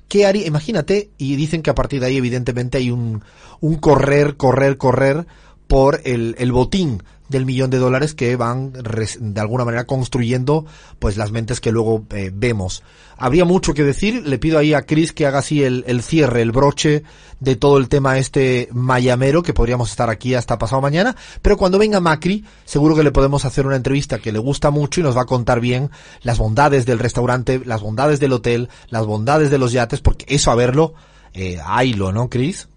[0.08, 0.46] ¿Qué haría?
[0.46, 3.22] Imagínate, y dicen que a partir de ahí evidentemente hay un,
[3.60, 5.26] un correr, correr, correr
[5.66, 10.66] por el, el botín del millón de dólares que van de alguna manera construyendo
[10.98, 12.82] pues las mentes que luego eh, vemos.
[13.18, 16.42] Habría mucho que decir, le pido ahí a Chris que haga así el, el cierre,
[16.42, 17.02] el broche
[17.40, 21.78] de todo el tema este mayamero que podríamos estar aquí hasta pasado mañana, pero cuando
[21.78, 25.16] venga Macri seguro que le podemos hacer una entrevista que le gusta mucho y nos
[25.16, 25.90] va a contar bien
[26.22, 30.50] las bondades del restaurante, las bondades del hotel, las bondades de los yates, porque eso
[30.50, 30.94] a verlo,
[31.32, 32.68] eh, haylo, ¿no, Chris?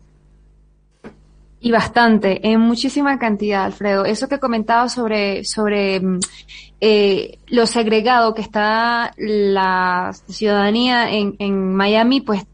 [1.61, 4.05] Y bastante, en muchísima cantidad, Alfredo.
[4.05, 6.19] Eso que comentaba sobre, sobre mm,
[6.79, 12.45] eh, lo segregado que está la ciudadanía en, en Miami, pues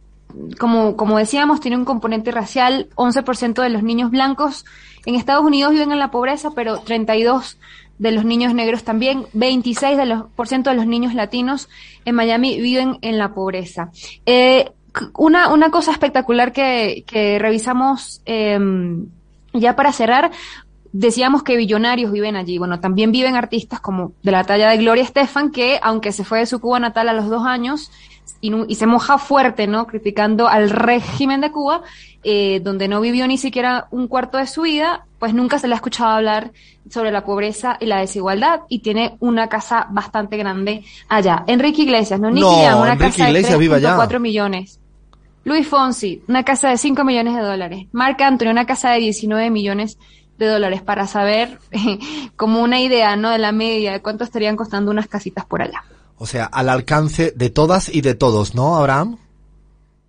[0.57, 2.89] como, como decíamos, tiene un componente racial.
[2.95, 4.65] 11% de los niños blancos
[5.05, 7.57] en Estados Unidos viven en la pobreza, pero 32
[7.97, 11.69] de los niños negros también, 26 de los, por ciento de los niños latinos
[12.03, 13.91] en Miami viven en la pobreza.
[14.25, 14.71] Eh,
[15.17, 18.59] una, una cosa espectacular que, que revisamos eh,
[19.53, 20.31] ya para cerrar,
[20.97, 22.57] decíamos que billonarios viven allí.
[22.57, 26.39] Bueno, también viven artistas como de la talla de Gloria Estefan, que aunque se fue
[26.39, 27.91] de su Cuba natal a los dos años
[28.39, 29.87] y, se moja fuerte, ¿no?
[29.87, 31.81] Criticando al régimen de Cuba,
[32.23, 35.73] eh, donde no vivió ni siquiera un cuarto de su vida, pues nunca se le
[35.73, 36.51] ha escuchado hablar
[36.89, 41.43] sobre la pobreza y la desigualdad y tiene una casa bastante grande allá.
[41.47, 43.97] Enrique Iglesias, no, Nicky No, una Enrique casa Iglesias de vive allá.
[43.97, 44.79] 3.4 millones.
[45.45, 47.87] Luis Fonsi, una casa de 5 millones de dólares.
[47.91, 49.99] Marc Anthony, una casa de 19 millones
[50.39, 51.59] de dólares para saber
[52.35, 53.29] como una idea, ¿no?
[53.29, 55.83] De la media, de cuánto estarían costando unas casitas por allá.
[56.17, 59.19] O sea, al alcance de todas y de todos, ¿no, Abraham?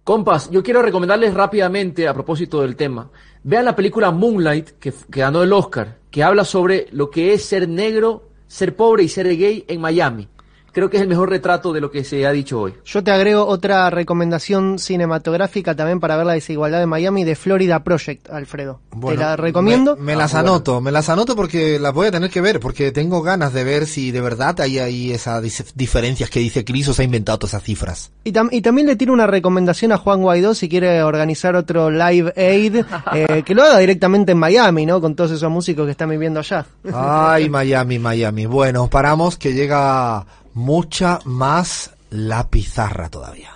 [0.05, 3.11] Compas, yo quiero recomendarles rápidamente a propósito del tema.
[3.43, 7.45] Vean la película Moonlight, que, que ganó el Oscar, que habla sobre lo que es
[7.45, 10.29] ser negro, ser pobre y ser gay en Miami.
[10.77, 12.75] Creo que es el mejor retrato de lo que se ha dicho hoy.
[12.85, 17.83] Yo te agrego otra recomendación cinematográfica también para ver la desigualdad de Miami de Florida
[17.83, 18.81] Project, Alfredo.
[19.07, 19.97] te la recomiendo.
[19.97, 22.93] Me, me las anoto, me las anoto porque las voy a tener que ver, porque
[22.93, 25.43] tengo ganas de ver si de verdad hay ahí esas
[25.75, 28.13] diferencias que dice Cris o se ha inventado todas esas cifras.
[28.25, 31.91] Y, tam- y también le tiro una recomendación a Juan Guaidó si quiere organizar otro
[31.91, 32.85] Live Aid,
[33.15, 35.01] eh, que lo haga directamente en Miami, ¿no?
[35.01, 36.67] Con todos esos músicos que están viviendo allá.
[36.93, 38.45] Ay, Miami, Miami.
[38.45, 40.27] Bueno, paramos que llega
[40.57, 43.51] mucha más la pizarra todavía.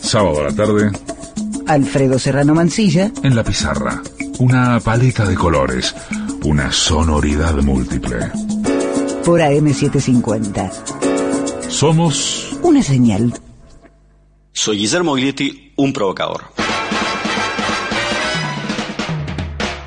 [0.00, 0.92] Sábado a la tarde,
[1.66, 4.00] Alfredo Serrano Mancilla, en la pizarra.
[4.38, 5.92] Una paleta de colores,
[6.44, 8.30] una sonoridad múltiple.
[9.24, 10.70] por AM750.
[11.68, 13.34] Somos Una señal.
[14.52, 16.44] Soy Guillermo Glietti, un provocador.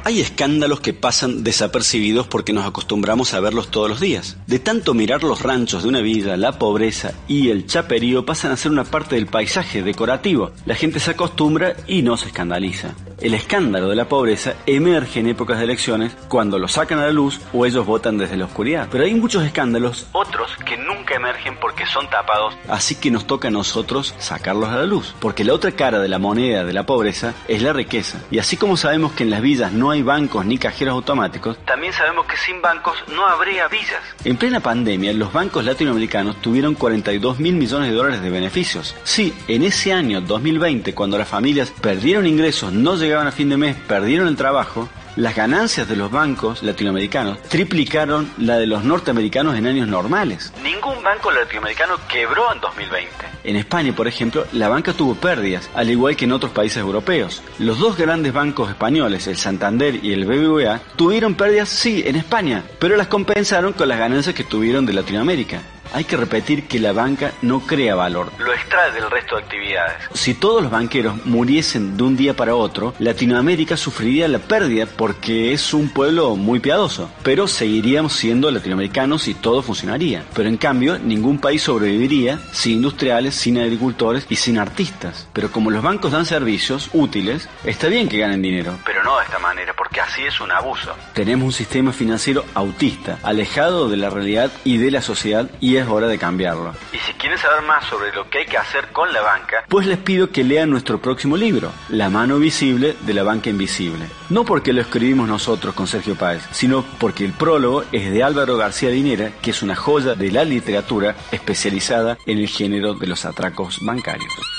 [0.10, 4.38] Hay escándalos que pasan desapercibidos porque nos acostumbramos a verlos todos los días.
[4.48, 8.58] De tanto mirar los ranchos de una villa, la pobreza y el chaperío pasan a
[8.58, 10.50] ser una parte del paisaje decorativo.
[10.66, 12.96] La gente se acostumbra y no se escandaliza.
[13.22, 17.12] El escándalo de la pobreza emerge en épocas de elecciones cuando lo sacan a la
[17.12, 18.88] luz o ellos votan desde la oscuridad.
[18.90, 22.56] Pero hay muchos escándalos, otros que nunca emergen porque son tapados.
[22.68, 25.14] Así que nos toca a nosotros sacarlos a la luz.
[25.20, 28.24] Porque la otra cara de la moneda de la pobreza es la riqueza.
[28.32, 31.94] Y así como sabemos que en las villas no hay bancos ni cajeros automáticos, también
[31.94, 34.02] sabemos que sin bancos no habría villas.
[34.24, 38.96] En plena pandemia, los bancos latinoamericanos tuvieron 42 mil millones de dólares de beneficios.
[39.04, 43.58] Sí, en ese año 2020, cuando las familias perdieron ingresos, no llegaban a fin de
[43.58, 49.58] mes, perdieron el trabajo, las ganancias de los bancos latinoamericanos triplicaron la de los norteamericanos
[49.58, 50.54] en años normales.
[50.64, 53.10] Ningún banco latinoamericano quebró en 2020.
[53.44, 57.42] En España, por ejemplo, la banca tuvo pérdidas, al igual que en otros países europeos.
[57.58, 62.64] Los dos grandes bancos españoles, el Santander y el BBVA, tuvieron pérdidas, sí, en España,
[62.80, 65.62] pero las compensaron con las ganancias que tuvieron de Latinoamérica.
[65.94, 69.98] Hay que repetir que la banca no crea valor, lo extrae del resto de actividades.
[70.14, 75.54] Si todos los banqueros muriesen de un día para otro, Latinoamérica sufriría la pérdida porque
[75.54, 80.24] es un pueblo muy piadoso, pero seguiríamos siendo latinoamericanos y todo funcionaría.
[80.34, 85.28] Pero en cambio, ningún país sobreviviría sin industriales, sin agricultores y sin artistas.
[85.34, 89.26] Pero como los bancos dan servicios útiles, está bien que ganen dinero, pero no de
[89.26, 90.94] esta manera, porque así es un abuso.
[91.14, 95.88] Tenemos un sistema financiero autista, alejado de la realidad y de la sociedad y es
[95.88, 96.74] hora de cambiarlo.
[96.94, 99.86] Y si quieren saber más sobre lo que hay que hacer con la banca, pues
[99.86, 104.06] les pido que lean nuestro próximo libro, La mano visible de la banca invisible.
[104.30, 108.58] No porque lo escribimos nosotros con Sergio Páez, sino porque el prólogo es de Álvaro
[108.58, 113.26] García Linera, que es una joya de la literatura especializada en el género de los
[113.26, 114.59] atracos bancarios.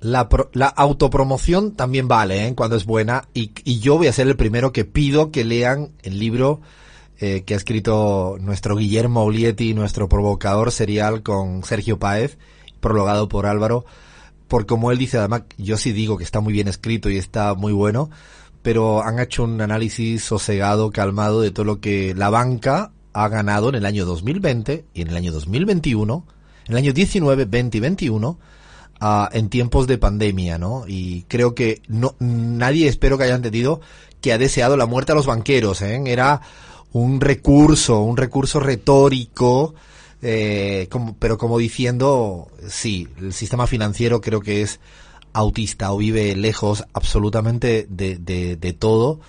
[0.00, 2.54] La, pro- la autopromoción también vale, ¿eh?
[2.54, 3.28] Cuando es buena.
[3.34, 6.60] Y, y yo voy a ser el primero que pido que lean el libro
[7.18, 12.38] eh, que ha escrito nuestro Guillermo Olieti, nuestro provocador serial con Sergio Páez,
[12.80, 13.84] prologado por Álvaro,
[14.48, 17.52] por como él dice, además, yo sí digo que está muy bien escrito y está
[17.54, 18.08] muy bueno,
[18.62, 23.68] pero han hecho un análisis sosegado, calmado de todo lo que la banca ha ganado
[23.68, 26.24] en el año 2020 y en el año 2021,
[26.68, 28.38] en el año 19, 20 y 21,
[29.00, 30.84] ah, en tiempos de pandemia, ¿no?
[30.86, 33.80] Y creo que no, nadie espero que haya entendido
[34.20, 36.00] que ha deseado la muerte a los banqueros, ¿eh?
[36.06, 36.40] Era
[36.92, 39.74] un recurso, un recurso retórico,
[40.22, 44.80] eh, como, pero como diciendo, sí, el sistema financiero creo que es
[45.32, 49.20] autista o vive lejos absolutamente de, de, de todo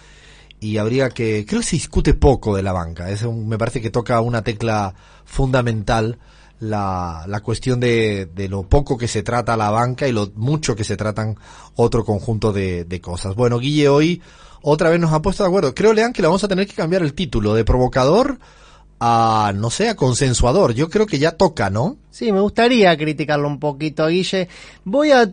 [0.60, 3.82] y habría que, creo que se discute poco de la banca, es un- me parece
[3.82, 4.94] que toca una tecla
[5.26, 6.18] fundamental
[6.62, 10.76] la, la cuestión de, de lo poco que se trata la banca y lo mucho
[10.76, 11.36] que se tratan
[11.76, 13.36] otro conjunto de, de cosas.
[13.36, 14.22] Bueno, Guille hoy
[14.62, 15.74] otra vez nos ha puesto de acuerdo.
[15.74, 18.40] Creo, Lean, que le vamos a tener que cambiar el título de provocador
[19.04, 20.76] a, no sé, a consensuador.
[20.76, 21.98] Yo creo que ya toca, ¿no?
[22.12, 24.48] Sí, me gustaría criticarlo un poquito, Guille.
[24.84, 25.32] Voy a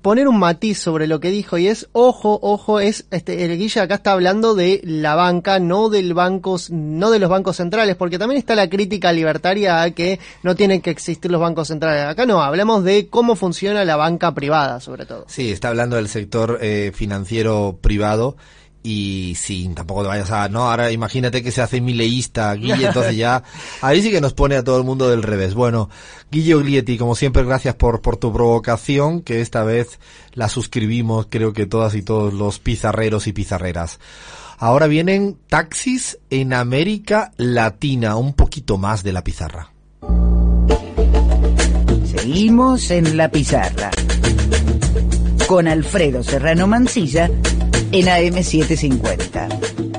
[0.00, 3.80] poner un matiz sobre lo que dijo y es, ojo, ojo, es, este, el Guille
[3.80, 8.18] acá está hablando de la banca, no del bancos, no de los bancos centrales, porque
[8.18, 12.04] también está la crítica libertaria a que no tienen que existir los bancos centrales.
[12.04, 15.26] Acá no, hablamos de cómo funciona la banca privada, sobre todo.
[15.28, 18.36] Sí, está hablando del sector eh, financiero privado
[18.82, 23.16] y sí, tampoco te vayas a, no, ahora imagínate que se hace mileísta, Guille, entonces
[23.16, 23.42] ya,
[23.82, 25.54] ahí sí que nos pone a todo el mundo del revés.
[25.54, 25.90] Bueno,
[26.30, 29.98] Guille Oglietti, como siempre, gracias por, por tu provocación, que esta vez
[30.32, 34.00] la suscribimos, creo que todas y todos los pizarreros y pizarreras.
[34.58, 39.72] Ahora vienen taxis en América Latina, un poquito más de la pizarra.
[42.04, 43.90] Seguimos en la pizarra.
[45.50, 47.28] Con Alfredo Serrano Mancilla
[47.90, 49.89] en AM750.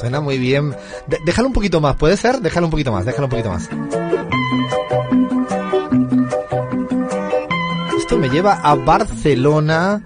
[0.00, 0.74] Suena, muy bien.
[1.06, 2.40] De- déjalo un poquito más, ¿puede ser?
[2.40, 3.68] Déjalo un poquito más, déjalo un poquito más.
[7.98, 10.02] Esto me lleva a Barcelona,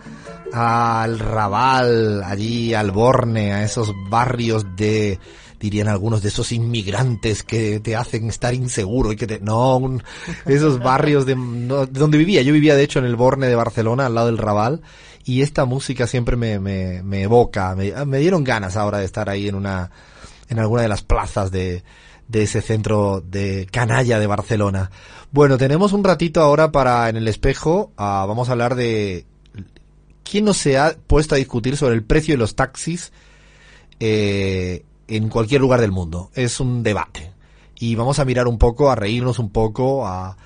[0.52, 5.20] al Raval, allí al Borne, a esos barrios de,
[5.60, 9.98] dirían algunos de esos inmigrantes que te hacen estar inseguro y que te, no,
[10.46, 12.42] esos barrios de, no, de donde vivía.
[12.42, 14.82] Yo vivía de hecho en el Borne de Barcelona, al lado del Raval,
[15.24, 19.28] y esta música siempre me, me, me evoca, me, me dieron ganas ahora de estar
[19.28, 19.90] ahí en una,
[20.48, 21.84] en alguna de las plazas de,
[22.28, 24.90] de ese centro de canalla de Barcelona.
[25.30, 29.26] Bueno, tenemos un ratito ahora para en el espejo, ah, vamos a hablar de
[30.22, 33.12] quién no se ha puesto a discutir sobre el precio de los taxis
[34.00, 36.30] eh, en cualquier lugar del mundo.
[36.34, 37.32] Es un debate.
[37.78, 40.36] Y vamos a mirar un poco, a reírnos un poco, a,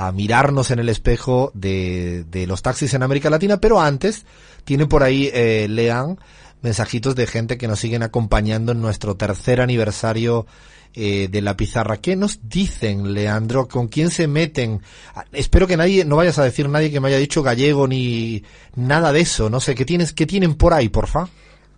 [0.00, 4.26] a mirarnos en el espejo de, de los taxis en América Latina, pero antes
[4.62, 6.20] tiene por ahí, eh, lean,
[6.62, 10.46] mensajitos de gente que nos siguen acompañando en nuestro tercer aniversario
[10.94, 11.96] eh, de la pizarra.
[11.96, 13.66] ¿Qué nos dicen, Leandro?
[13.66, 14.82] ¿Con quién se meten?
[15.16, 18.44] Ah, Espero que nadie, no vayas a decir nadie que me haya dicho gallego ni
[18.76, 19.50] nada de eso.
[19.50, 21.28] No sé, ¿qué tienes, qué tienen por ahí, porfa?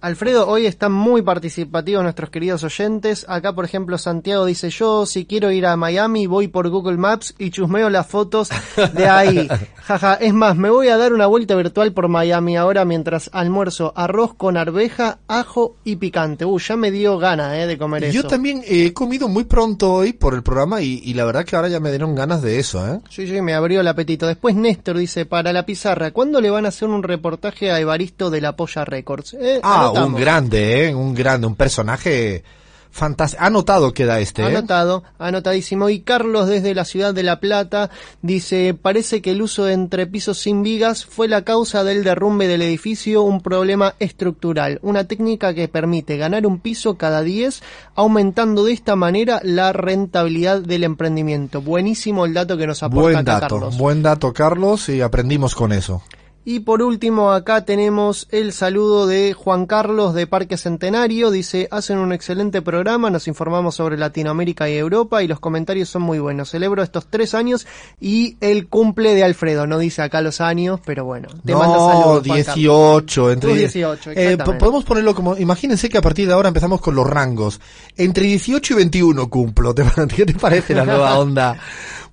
[0.03, 3.27] Alfredo, hoy están muy participativos nuestros queridos oyentes.
[3.29, 7.35] Acá, por ejemplo, Santiago dice yo, si quiero ir a Miami, voy por Google Maps
[7.39, 8.49] y chusmeo las fotos
[8.95, 9.47] de ahí.
[9.85, 13.93] Jaja, es más, me voy a dar una vuelta virtual por Miami ahora mientras almuerzo
[13.95, 16.47] arroz con arveja, ajo y picante.
[16.47, 18.15] Uh, ya me dio gana eh, de comer eso.
[18.15, 21.57] Yo también he comido muy pronto hoy por el programa y, y la verdad que
[21.57, 23.01] ahora ya me dieron ganas de eso, ¿eh?
[23.11, 24.27] Sí, sí, me abrió el apetito.
[24.27, 28.31] Después Néstor dice, para la pizarra, ¿cuándo le van a hacer un reportaje a Evaristo
[28.31, 29.35] de la Polla Records?
[29.35, 30.95] Eh, Ah, un grande, ¿eh?
[30.95, 32.43] Un grande, un personaje
[32.91, 33.43] fantástico.
[33.43, 34.47] Anotado queda este, ¿eh?
[34.47, 35.89] Anotado, anotadísimo.
[35.89, 37.91] Y Carlos desde la ciudad de La Plata
[38.23, 42.63] dice, parece que el uso de entrepisos sin vigas fue la causa del derrumbe del
[42.63, 47.63] edificio, un problema estructural, una técnica que permite ganar un piso cada 10,
[47.95, 51.63] aumentando de esta manera la rentabilidad del emprendimiento.
[51.63, 53.79] Buenísimo el dato que nos aporta Buen acá dato, Carlos.
[53.79, 56.03] buen dato, Carlos, y aprendimos con eso.
[56.43, 61.31] Y por último, acá tenemos el saludo de Juan Carlos de Parque Centenario.
[61.31, 66.01] Dice, hacen un excelente programa, nos informamos sobre Latinoamérica y Europa y los comentarios son
[66.01, 66.51] muy buenos.
[66.51, 67.67] Celebro estos tres años
[68.01, 69.67] y el cumple de Alfredo.
[69.67, 71.29] No dice acá los años, pero bueno.
[71.45, 72.27] Te manda no, saludos.
[72.27, 73.73] Juan 18, entre Tú 10.
[73.75, 77.61] 18, Eh, podemos ponerlo como, imagínense que a partir de ahora empezamos con los rangos.
[77.99, 79.85] Entre 18 y 21 cumplo, ¿te,
[80.17, 81.59] qué te parece la nueva onda?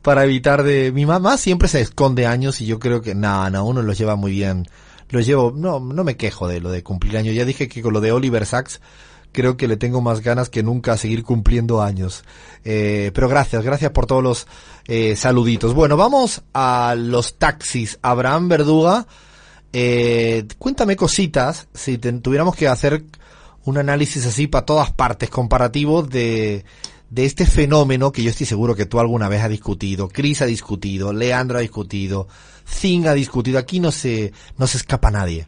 [0.07, 0.93] Para evitar de...
[0.93, 4.15] Mi mamá siempre se esconde años y yo creo que, nada, no, uno los lleva
[4.15, 4.65] muy bien.
[5.09, 7.35] Los llevo, no, no me quejo de lo de cumplir años.
[7.35, 8.79] Ya dije que con lo de Oliver Sacks
[9.33, 12.23] creo que le tengo más ganas que nunca a seguir cumpliendo años.
[12.63, 14.47] Eh, pero gracias, gracias por todos los
[14.87, 15.73] eh, saluditos.
[15.73, 17.99] Bueno, vamos a los taxis.
[18.01, 19.07] Abraham Verduga,
[19.73, 23.03] eh, cuéntame cositas, si te- tuviéramos que hacer
[23.65, 26.63] un análisis así para todas partes, comparativo de,
[27.09, 30.45] de este fenómeno que yo estoy seguro que tú alguna vez has discutido, Chris ha
[30.45, 32.27] discutido, Leandro ha discutido,
[32.67, 35.47] Zing ha discutido, aquí no se, no se escapa nadie.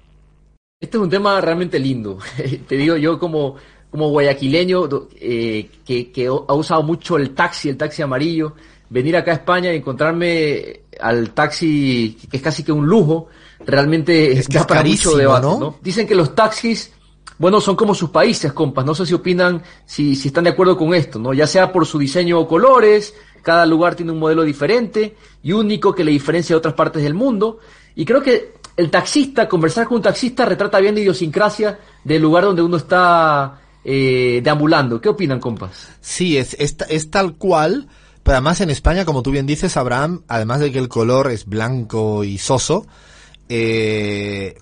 [0.80, 2.20] Este es un tema realmente lindo.
[2.68, 3.56] Te digo yo como,
[3.92, 4.88] como guayaquileño
[5.20, 8.56] eh, que, que ha usado mucho el taxi, el taxi amarillo,
[8.90, 13.28] venir acá a España y encontrarme al taxi, que es casi que un lujo,
[13.66, 15.60] realmente Es que da es para carísimo, mucho debate, ¿no?
[15.60, 15.76] ¿no?
[15.82, 16.94] Dicen que los taxis,
[17.40, 18.86] bueno, son como sus países, compas.
[18.86, 21.34] No sé si opinan, si, si están de acuerdo con esto, ¿no?
[21.34, 25.96] Ya sea por su diseño o colores, cada lugar tiene un modelo diferente y único
[25.96, 27.60] que le diferencia de otras partes del mundo.
[27.96, 32.44] Y creo que el taxista, conversar con un taxista, retrata bien la idiosincrasia del lugar
[32.44, 35.00] donde uno está eh, deambulando.
[35.00, 35.90] ¿Qué opinan, compas?
[36.02, 37.88] Sí, es, es, es tal cual,
[38.22, 41.46] pero además en España, como tú bien dices, Abraham, además de que el color es
[41.46, 42.86] blanco y soso,
[43.50, 44.56] eh,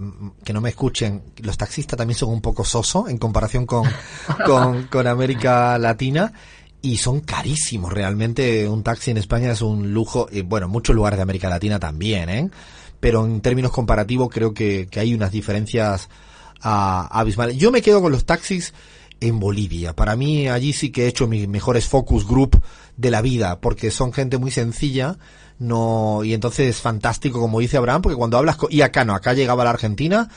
[0.46, 3.86] que no me escuchen, los taxistas también son un poco soso en comparación con,
[4.46, 6.32] con, con América Latina.
[6.82, 11.18] Y son carísimos, realmente un taxi en España es un lujo, y bueno, muchos lugares
[11.18, 12.50] de América Latina también, ¿eh?
[13.00, 16.08] Pero en términos comparativos creo que, que hay unas diferencias
[16.62, 17.58] abismales.
[17.58, 18.74] Yo me quedo con los taxis
[19.20, 19.96] en Bolivia.
[19.96, 22.62] Para mí allí sí que he hecho mis mejores focus group
[22.96, 25.18] de la vida, porque son gente muy sencilla,
[25.60, 29.14] no, y entonces es fantástico, como dice Abraham, porque cuando hablas con, y acá no,
[29.16, 30.30] acá llegaba la Argentina,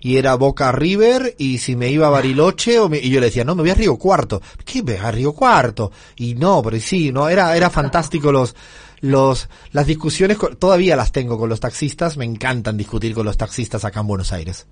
[0.00, 3.26] y era Boca River, y si me iba a Bariloche, o me- y yo le
[3.26, 4.40] decía, no, me voy a Río Cuarto.
[4.64, 5.90] ¿Qué me a Río Cuarto?
[6.16, 8.54] Y no, pero sí, no, era, era fantástico los,
[9.00, 13.84] los, las discusiones, todavía las tengo con los taxistas, me encantan discutir con los taxistas
[13.84, 14.66] acá en Buenos Aires.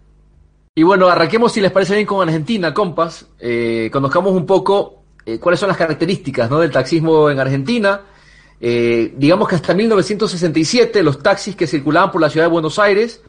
[0.77, 3.27] Y bueno, arranquemos si les parece bien con Argentina, compas.
[3.41, 6.61] Eh, conozcamos un poco eh, cuáles son las características ¿no?
[6.61, 8.03] del taxismo en Argentina.
[8.61, 13.21] Eh, digamos que hasta 1967 los taxis que circulaban por la ciudad de Buenos Aires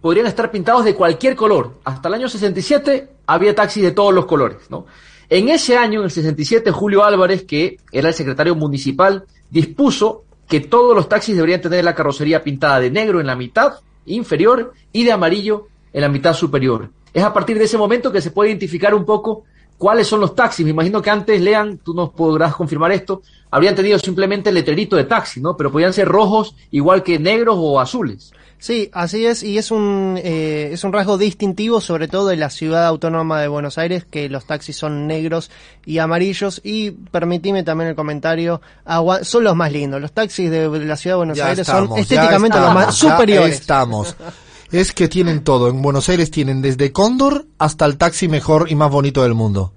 [0.00, 1.78] podrían estar pintados de cualquier color.
[1.84, 4.58] Hasta el año 67 había taxis de todos los colores.
[4.68, 4.86] ¿no?
[5.28, 10.60] En ese año, en el 67, Julio Álvarez, que era el secretario municipal, dispuso que
[10.60, 15.04] todos los taxis deberían tener la carrocería pintada de negro en la mitad inferior y
[15.04, 16.90] de amarillo en la mitad superior.
[17.12, 19.44] Es a partir de ese momento que se puede identificar un poco
[19.78, 20.64] cuáles son los taxis.
[20.64, 24.96] Me imagino que antes, Lean, tú nos podrás confirmar esto, habrían tenido simplemente el letrerito
[24.96, 25.56] de taxi, ¿no?
[25.56, 28.32] Pero podían ser rojos igual que negros o azules.
[28.58, 32.48] Sí, así es, y es un, eh, es un rasgo distintivo, sobre todo de la
[32.48, 35.50] ciudad autónoma de Buenos Aires, que los taxis son negros
[35.84, 36.62] y amarillos.
[36.64, 40.00] Y permitime también el comentario, agua- son los más lindos.
[40.00, 42.98] Los taxis de, de la ciudad de Buenos Ya Aires estamos, son estéticamente los más
[42.98, 43.60] ya superiores.
[43.60, 44.16] estamos.
[44.70, 45.68] Es que tienen todo.
[45.68, 49.72] En Buenos Aires tienen desde Cóndor hasta el taxi mejor y más bonito del mundo.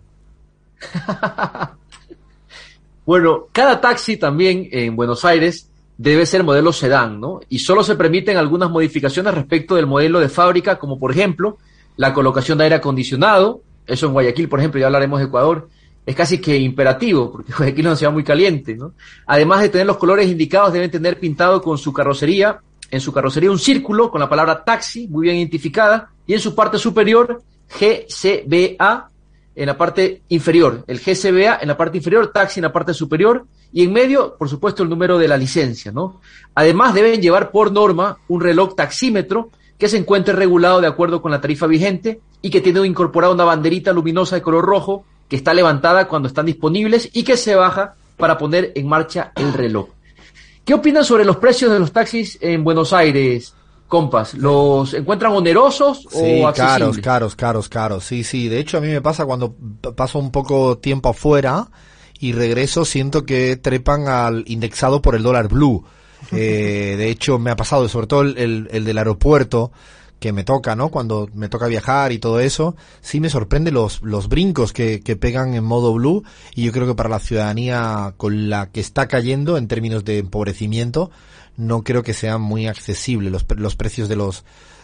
[3.09, 5.67] Bueno, cada taxi también en Buenos Aires
[5.97, 7.39] debe ser modelo sedán, ¿no?
[7.49, 11.57] Y solo se permiten algunas modificaciones respecto del modelo de fábrica, como por ejemplo
[11.97, 13.63] la colocación de aire acondicionado.
[13.87, 15.69] Eso en Guayaquil, por ejemplo, ya hablaremos de Ecuador,
[16.05, 18.93] es casi que imperativo, porque Guayaquil es una ciudad muy caliente, ¿no?
[19.25, 22.59] Además de tener los colores indicados, deben tener pintado con su carrocería,
[22.91, 26.55] en su carrocería un círculo con la palabra taxi, muy bien identificada, y en su
[26.55, 29.09] parte superior, GCBA,
[29.55, 33.45] en la parte inferior, el GCBA en la parte inferior, taxi en la parte superior
[33.73, 36.21] y en medio, por supuesto, el número de la licencia, ¿no?
[36.55, 41.31] Además deben llevar por norma un reloj taxímetro que se encuentre regulado de acuerdo con
[41.31, 45.53] la tarifa vigente y que tiene incorporada una banderita luminosa de color rojo que está
[45.53, 49.89] levantada cuando están disponibles y que se baja para poner en marcha el reloj.
[50.69, 53.55] ¿Qué opinan sobre los precios de los taxis en Buenos Aires,
[53.87, 54.35] compas?
[54.35, 56.77] ¿Los encuentran onerosos Sí, o accesibles?
[56.77, 58.03] caros, caros, caros, caros.
[58.03, 58.49] Sí, sí.
[58.49, 59.55] De hecho, a mí me pasa cuando
[59.95, 61.69] paso un poco tiempo afuera
[62.19, 65.83] y regreso, siento que trepan al indexado por el dólar blue.
[66.33, 69.71] Eh, de hecho, me ha pasado, sobre todo el del aeropuerto,
[70.19, 70.89] que me toca, ¿no?
[70.89, 75.15] Cuando me toca viajar y todo eso, sí me sorprende los, los brincos que, que
[75.15, 76.23] pegan en modo blue
[76.53, 80.19] y yo creo que para la ciudadanía con la que está cayendo en términos de
[80.19, 81.09] empobrecimiento,
[81.55, 84.43] no creo que sean muy accesibles los, los precios de los,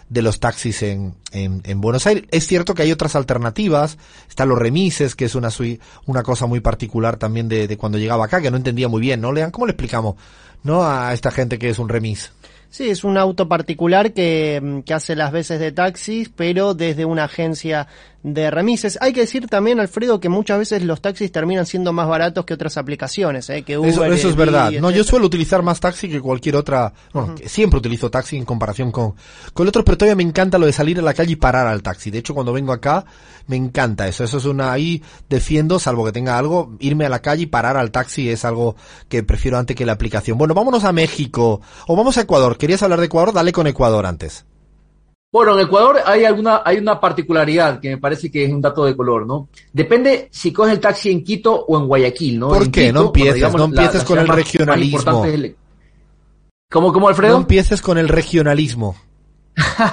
[0.10, 2.26] de los taxis en, en, en Buenos Aires.
[2.32, 3.98] Es cierto que hay otras alternativas,
[4.30, 5.50] están los remises, que es una,
[6.06, 9.22] una cosa muy particular también de, de cuando llegaba acá, que no entendía muy bien,
[9.22, 9.32] ¿no?
[9.32, 10.16] Lean, ¿cómo le explicamos,
[10.64, 10.84] no?
[10.84, 12.32] A esta gente que es un remis.
[12.70, 17.26] Sí, es un auto particular que, que hace las veces de taxis, pero desde una
[17.26, 17.88] agencia
[18.26, 18.98] de remises.
[19.02, 22.56] Hay que decir también, Alfredo, que muchas veces los taxis terminan siendo más baratos que
[22.56, 23.62] otras aplicaciones, ¿eh?
[23.62, 24.72] que Uber, Eso, eso es verdad.
[24.82, 26.92] No, yo suelo utilizar más taxi que cualquier otra.
[27.14, 29.14] Bueno, siempre utilizo taxi en comparación con,
[29.54, 31.68] con el otro, pero todavía me encanta lo de salir a la calle y parar
[31.68, 32.10] al taxi.
[32.10, 33.06] De hecho, cuando vengo acá,
[33.46, 34.24] me encanta eso.
[34.24, 37.78] Eso es una, ahí defiendo, salvo que tenga algo, irme a la calle y parar
[37.78, 38.76] al taxi es algo
[39.08, 40.40] que prefiero antes que la aplicación.
[40.40, 41.62] Bueno, vámonos a México.
[41.86, 42.58] O vamos a Ecuador.
[42.66, 43.32] ¿Querías hablar de Ecuador?
[43.32, 44.44] Dale con Ecuador antes.
[45.32, 48.86] Bueno, en Ecuador hay alguna, hay una particularidad que me parece que es un dato
[48.86, 49.50] de color, ¿no?
[49.72, 52.48] Depende si coges el taxi en Quito o en Guayaquil, ¿no?
[52.48, 52.88] ¿Por En qué?
[52.88, 55.26] Quito, No empieces, digamos, no empieces la con el más- más regionalismo.
[55.26, 55.56] es el-
[56.72, 57.34] ¿Cómo, cómo, Alfredo?
[57.36, 58.96] No empieces con el regionalismo.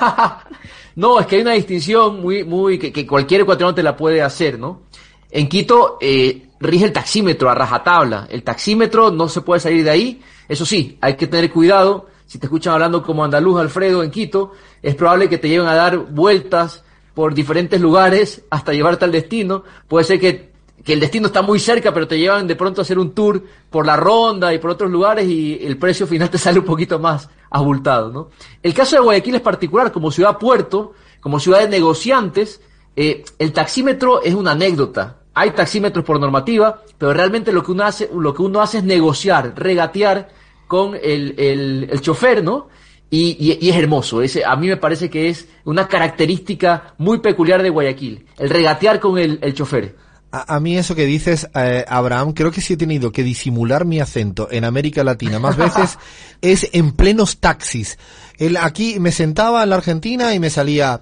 [0.97, 4.23] No, es que hay una distinción muy, muy, que, que cualquier ecuatoriano te la puede
[4.23, 4.83] hacer, ¿no?
[5.31, 8.29] En Quito eh, rige el taxímetro a rajatabla.
[8.31, 10.23] El taxímetro no se puede salir de ahí.
[10.49, 12.09] Eso sí, hay que tener cuidado.
[12.33, 15.75] Si te escuchan hablando como andaluz Alfredo en Quito, es probable que te lleven a
[15.75, 16.83] dar vueltas
[17.13, 19.65] por diferentes lugares hasta llevarte al destino.
[19.87, 20.51] Puede ser que,
[20.83, 23.45] que el destino está muy cerca, pero te llevan de pronto a hacer un tour
[23.69, 26.99] por la ronda y por otros lugares y el precio final te sale un poquito
[26.99, 28.31] más abultado, ¿no?
[28.63, 32.63] El caso de Guayaquil es particular, como ciudad puerto, como ciudad de negociantes,
[32.97, 35.19] eh, el taxímetro es una anécdota.
[35.35, 38.85] Hay taxímetros por normativa, pero realmente lo que uno hace, lo que uno hace es
[38.85, 40.41] negociar, regatear
[40.73, 42.69] con el, el, el chofer, ¿no?
[43.11, 44.23] Y, y- y es hermoso.
[44.23, 48.99] Ese, a mí me parece que es una característica muy peculiar de Guayaquil, el regatear
[48.99, 49.95] con el, el chofer.
[50.31, 53.85] A, a mí eso que dices, eh, Abraham, creo que sí he tenido que disimular
[53.85, 55.99] mi acento en América Latina más veces
[56.41, 57.99] es en plenos taxis.
[58.39, 61.01] El, aquí me sentaba en la Argentina y me salía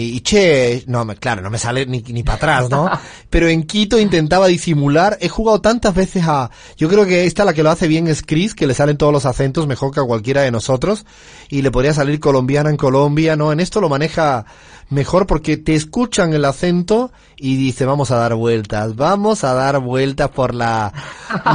[0.00, 2.90] y, che, no, me- claro, no me sale ni, ni para atrás, ¿no?
[3.30, 5.18] Pero en Quito intentaba disimular.
[5.20, 6.50] He jugado tantas veces a...
[6.76, 9.12] Yo creo que esta la que lo hace bien es Chris, que le salen todos
[9.12, 11.04] los acentos mejor que a cualquiera de nosotros.
[11.48, 13.52] Y le podría salir colombiana en Colombia, ¿no?
[13.52, 14.46] En esto lo maneja
[14.90, 19.80] mejor porque te escuchan el acento y dice, vamos a dar vueltas, vamos a dar
[19.80, 20.92] vueltas por la...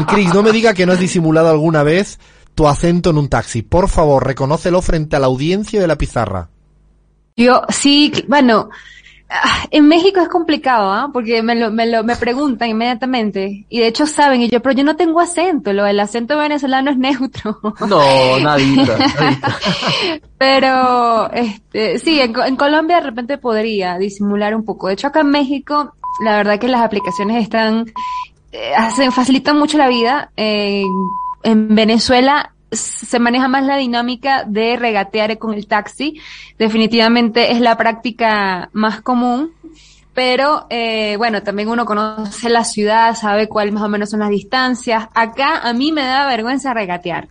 [0.08, 2.20] Chris, no me diga que no has disimulado alguna vez
[2.56, 3.62] tu acento en un taxi.
[3.62, 6.50] Por favor, reconócelo frente a la audiencia de la pizarra.
[7.40, 8.70] Yo, sí, bueno,
[9.30, 11.10] ah, en México es complicado, ¿ah?
[11.14, 13.66] Porque me lo, me lo, me preguntan inmediatamente.
[13.70, 16.92] Y de hecho saben, y yo, pero yo no tengo acento, lo del acento venezolano
[16.92, 17.58] es neutro.
[17.88, 19.58] No, nadita, nadita.
[20.38, 24.88] Pero, este, sí, en, en Colombia de repente podría disimular un poco.
[24.88, 27.86] De hecho, acá en México, la verdad que las aplicaciones están,
[28.52, 30.32] eh, hacen, facilitan mucho la vida.
[30.36, 30.84] En,
[31.44, 36.20] en Venezuela se maneja más la dinámica de regatear con el taxi.
[36.58, 39.52] Definitivamente es la práctica más común.
[40.14, 44.30] Pero, eh, bueno, también uno conoce la ciudad, sabe cuál más o menos son las
[44.30, 45.08] distancias.
[45.14, 47.30] Acá a mí me da vergüenza regatear.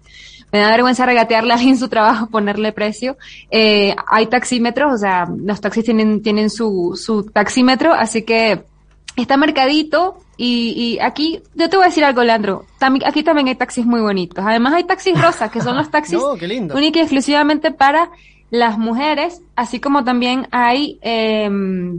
[0.51, 3.17] Me da vergüenza regatearle a alguien su trabajo, ponerle precio.
[3.51, 8.65] Eh, hay taxímetros, o sea, los taxis tienen, tienen su, su taxímetro, así que
[9.23, 13.49] está marcadito y, y aquí, yo te voy a decir algo, Leandro, también, aquí también
[13.49, 14.45] hay taxis muy bonitos.
[14.47, 16.75] Además hay taxis rosas, que son los taxis No, qué lindo.
[16.77, 18.11] única y exclusivamente para
[18.51, 21.51] las mujeres, así como también hay eh,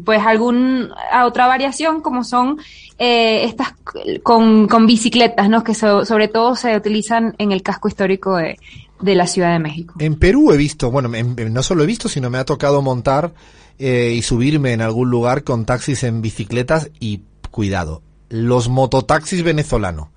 [0.03, 2.57] pues algún a otra variación como son
[2.97, 3.75] eh, estas
[4.23, 5.63] con, con bicicletas, ¿no?
[5.63, 8.57] Que so- sobre todo se utilizan en el casco histórico de,
[8.99, 9.93] de la Ciudad de México.
[9.99, 12.81] En Perú he visto, bueno, en- en- no solo he visto, sino me ha tocado
[12.81, 13.31] montar
[13.79, 20.09] eh, y subirme en algún lugar con taxis en bicicletas y cuidado, los mototaxis venezolanos.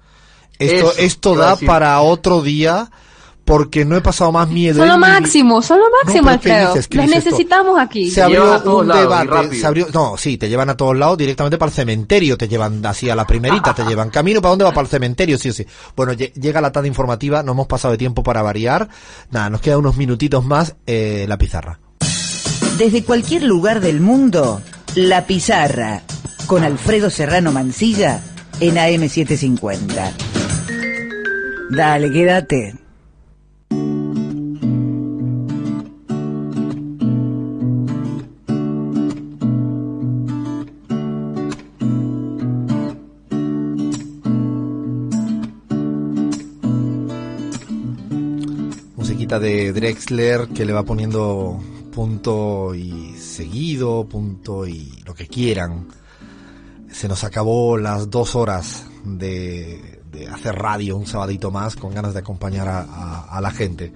[0.59, 1.66] Esto, Eso, esto da decir.
[1.66, 2.90] para otro día
[3.44, 4.78] porque no he pasado más miedo.
[4.78, 6.74] Son lo en mi vi- máximo, son lo máximo, pero ¿qué Alfredo.
[6.74, 8.09] dices, Esto- necesitamos aquí.
[8.10, 11.18] Se abrió a un lados debate, se abrió, no, sí, te llevan a todos lados
[11.18, 14.64] directamente para el cementerio, te llevan así a la primerita, te llevan camino, ¿para dónde
[14.64, 14.70] va?
[14.72, 15.66] Para el cementerio, sí o sí.
[15.97, 18.89] Bueno, lle- llega la tarde informativa, no hemos pasado de tiempo para variar,
[19.32, 21.80] nada, nos quedan unos minutitos más, eh, la pizarra.
[22.78, 24.60] Desde cualquier lugar del mundo,
[24.96, 26.02] La Pizarra,
[26.46, 28.20] con Alfredo Serrano Mancilla
[28.60, 30.12] en AM750.
[31.70, 32.74] Dale, quédate.
[48.96, 51.60] Musiquita de Drexler que le va poniendo
[51.93, 55.89] punto y seguido, punto y lo que quieran.
[56.90, 62.12] Se nos acabó las dos horas de, de hacer radio un sabadito más con ganas
[62.14, 63.93] de acompañar a, a- a la gente.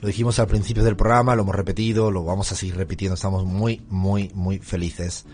[0.00, 3.14] Lo dijimos al principio del programa, lo hemos repetido, lo vamos a seguir repitiendo.
[3.16, 5.24] Estamos muy, muy, muy felices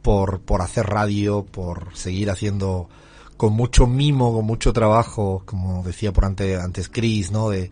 [0.00, 2.88] por, por hacer radio, por seguir haciendo
[3.36, 7.50] con mucho mimo, con mucho trabajo, como decía por ante- antes Chris, ¿no?
[7.50, 7.70] De,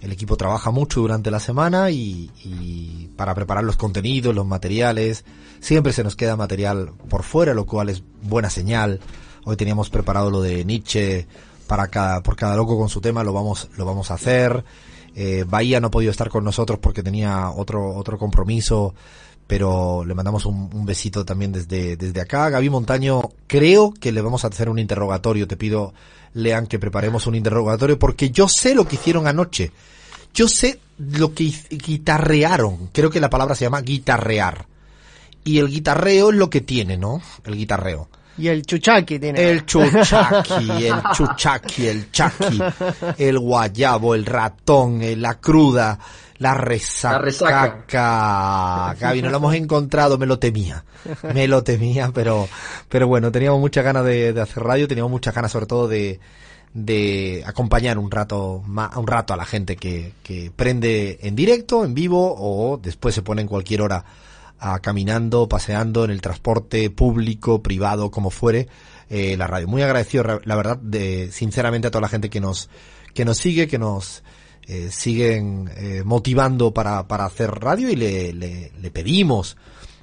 [0.00, 5.24] El equipo trabaja mucho durante la semana y, y para preparar los contenidos, los materiales.
[5.60, 9.00] Siempre se nos queda material por fuera, lo cual es buena señal.
[9.44, 11.26] Hoy teníamos preparado lo de Nietzsche
[11.66, 14.64] para cada, por cada loco con su tema, lo vamos, lo vamos a hacer.
[15.14, 18.94] Eh, Bahía no ha podido estar con nosotros porque tenía otro, otro compromiso,
[19.48, 22.50] pero le mandamos un, un besito también desde, desde acá.
[22.50, 25.48] Gaby Montaño, creo que le vamos a hacer un interrogatorio.
[25.48, 25.94] Te pido,
[26.34, 29.72] Lean, que preparemos un interrogatorio porque yo sé lo que hicieron anoche.
[30.34, 32.90] Yo sé lo que guitarrearon.
[32.92, 34.66] Creo que la palabra se llama guitarrear.
[35.44, 37.22] Y el guitarreo es lo que tiene, ¿no?
[37.42, 38.10] El guitarreo.
[38.36, 39.50] Y el chuchaqui tiene.
[39.50, 42.60] El chuchaqui, el chuchaqui, el chaqui,
[43.16, 45.98] el guayabo, el ratón, eh, la cruda,
[46.38, 47.14] la resaca.
[47.14, 48.94] La resaca.
[48.98, 50.84] Gaby, no lo hemos encontrado, me lo temía.
[51.34, 52.48] Me lo temía, pero,
[52.88, 56.20] pero bueno, teníamos muchas ganas de, de hacer radio, teníamos muchas ganas sobre todo de,
[56.74, 61.94] de acompañar un rato, un rato a la gente que, que prende en directo, en
[61.94, 64.04] vivo, o después se pone en cualquier hora
[64.60, 68.66] a caminando, paseando en el transporte público, privado, como fuere,
[69.08, 69.68] eh, la radio.
[69.68, 72.68] Muy agradecido, ra- la verdad, de, sinceramente a toda la gente que nos,
[73.14, 74.22] que nos sigue, que nos
[74.68, 79.56] eh, siguen eh, motivando para, para hacer radio y le, le, le pedimos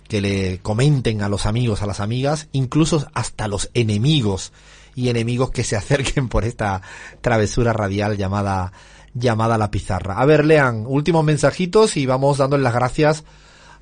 [0.08, 4.52] que le comenten a los amigos, a las amigas, incluso hasta los enemigos
[4.96, 6.82] y enemigos que se acerquen por esta
[7.22, 8.74] travesura radial llamada
[9.14, 10.16] llamada la pizarra.
[10.20, 13.24] A ver, lean últimos mensajitos y vamos dándole las gracias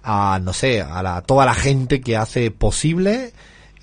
[0.03, 3.33] a no sé, a la, toda la gente que hace posible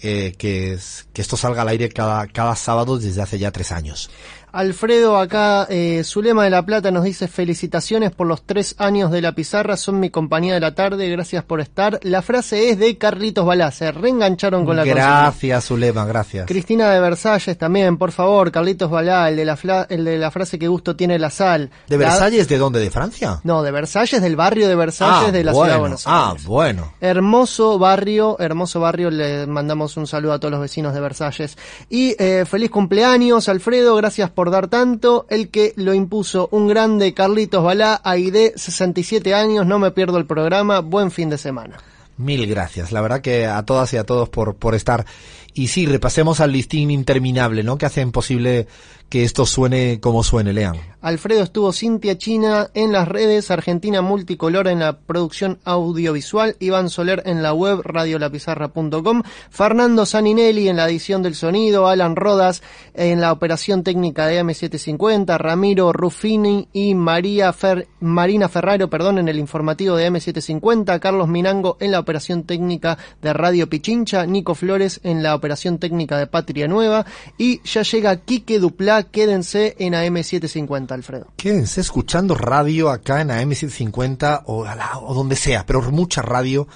[0.03, 0.79] eh, que,
[1.13, 4.11] que esto salga al aire cada, cada sábado desde hace ya tres años.
[4.53, 9.21] Alfredo acá, eh, Zulema de la Plata nos dice felicitaciones por los tres años de
[9.23, 11.99] la pizarra, son mi compañía de la tarde, gracias por estar.
[12.03, 15.05] La frase es de Carlitos Balá, se reengancharon con la consigna.
[15.05, 16.47] Gracias, Zulema, gracias.
[16.47, 20.31] Cristina de Versalles también, por favor, Carlitos Balá, el de la, fla- el de la
[20.31, 21.71] frase que gusto tiene la sal.
[21.89, 22.81] ¿De La- Versalles de dónde?
[22.81, 23.41] ¿De Francia?
[23.45, 26.31] No, de Versalles, del barrio de Versalles Ah, de la bueno, ciudad de Buenos Ah,
[26.31, 26.45] Aires.
[26.47, 26.93] bueno.
[27.01, 31.57] Hermoso barrio, hermoso barrio, le mandamos un saludo a todos los vecinos de Versalles.
[31.89, 35.27] Y eh, feliz cumpleaños, Alfredo, gracias por dar tanto.
[35.29, 40.25] El que lo impuso, un grande Carlitos Balá, AID, 67 años, no me pierdo el
[40.25, 41.77] programa, buen fin de semana.
[42.21, 42.93] Mil gracias.
[42.93, 45.07] La verdad que a todas y a todos por, por estar.
[45.55, 47.77] Y sí, repasemos al listín interminable, ¿no?
[47.79, 48.69] Que hacen posible
[49.09, 50.77] que esto suene como suene, lean.
[51.01, 57.23] Alfredo estuvo Cintia China en las redes, Argentina Multicolor en la producción audiovisual, Iván Soler
[57.27, 62.63] en la web radiolapizarra.com, Fernando Saninelli en la edición del sonido, Alan Rodas
[62.95, 69.29] en la operación técnica de M750, Ramiro Ruffini y María Fer- Marina Ferraro, perdón, en
[69.29, 75.01] el informativo de M750, Carlos Minango en la operación técnica de Radio Pichincha, Nico Flores
[75.05, 77.07] en la operación técnica de Patria Nueva
[77.39, 81.27] y ya llega Quique Duplá, quédense en AM750, Alfredo.
[81.37, 86.67] Quédense escuchando radio acá en AM750 o, a la- o donde sea, pero mucha radio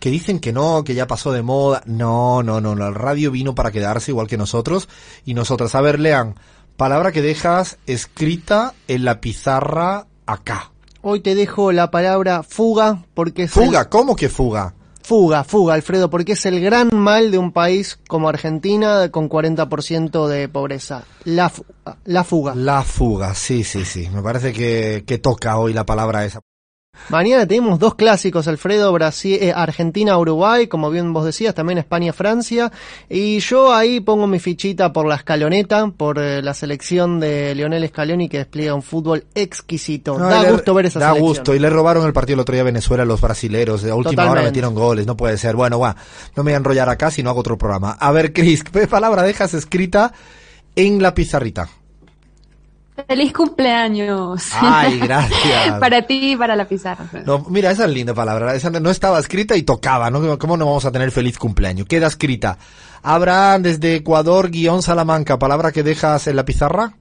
[0.00, 1.82] que dicen que no, que ya pasó de moda.
[1.86, 4.88] No, no, no, la radio vino para quedarse igual que nosotros
[5.24, 5.74] y nosotras.
[5.74, 6.34] A ver, lean,
[6.76, 10.70] palabra que dejas escrita en la pizarra acá.
[11.00, 14.74] Hoy te dejo la palabra fuga porque es Fuga, el- ¿cómo que fuga?
[15.08, 20.26] Fuga, fuga, Alfredo, porque es el gran mal de un país como Argentina con 40%
[20.26, 21.04] de pobreza.
[21.24, 22.54] La fuga, la fuga.
[22.54, 24.06] La fuga, sí, sí, sí.
[24.12, 26.40] Me parece que, que toca hoy la palabra esa.
[27.10, 32.12] Mañana tenemos dos clásicos, Alfredo, Brasil, eh, Argentina, Uruguay, como bien vos decías, también España,
[32.12, 32.70] Francia.
[33.08, 37.88] Y yo ahí pongo mi fichita por la escaloneta, por eh, la selección de Lionel
[37.88, 40.18] Scaloni que despliega un fútbol exquisito.
[40.18, 41.28] No, da le- gusto ver esa Da selección.
[41.28, 41.54] gusto.
[41.54, 43.82] Y le robaron el partido el otro día a Venezuela a los brasileros.
[43.82, 45.06] De última hora metieron goles.
[45.06, 45.56] No puede ser.
[45.56, 45.96] Bueno, va.
[46.36, 47.92] No me voy a enrollar acá si no hago otro programa.
[47.92, 50.12] A ver, Cris, ¿qué palabra dejas escrita
[50.76, 51.68] en la pizarrita?
[53.06, 54.48] ¡Feliz cumpleaños!
[54.54, 55.78] Ay, gracias.
[55.78, 57.06] para ti y para la pizarra.
[57.24, 58.54] No, mira, esa es linda palabra.
[58.54, 60.38] Esa no estaba escrita y tocaba, ¿no?
[60.38, 61.86] ¿Cómo no vamos a tener feliz cumpleaños?
[61.86, 62.58] Queda escrita.
[63.02, 65.38] Abraham desde Ecuador, guion Salamanca.
[65.38, 66.94] ¿Palabra que dejas en la pizarra?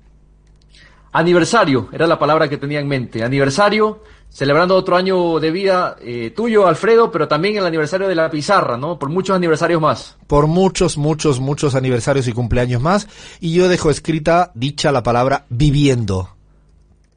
[1.12, 3.24] Aniversario, era la palabra que tenía en mente.
[3.24, 8.30] Aniversario, celebrando otro año de vida eh, tuyo, Alfredo, pero también el aniversario de la
[8.30, 9.00] pizarra, ¿no?
[9.00, 10.18] Por muchos aniversarios más.
[10.28, 13.08] por muchos, muchos, muchos aniversarios y cumpleaños más.
[13.40, 16.36] Y yo dejo escrita, dicha la palabra viviendo.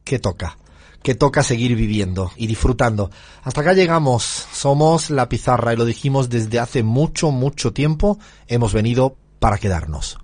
[0.04, 0.56] Que toca.
[1.02, 3.10] Que toca seguir viviendo y disfrutando.
[3.42, 4.46] Hasta acá llegamos.
[4.52, 8.18] Somos la pizarra y lo dijimos desde hace mucho, mucho tiempo.
[8.48, 10.18] Hemos venido para quedarnos.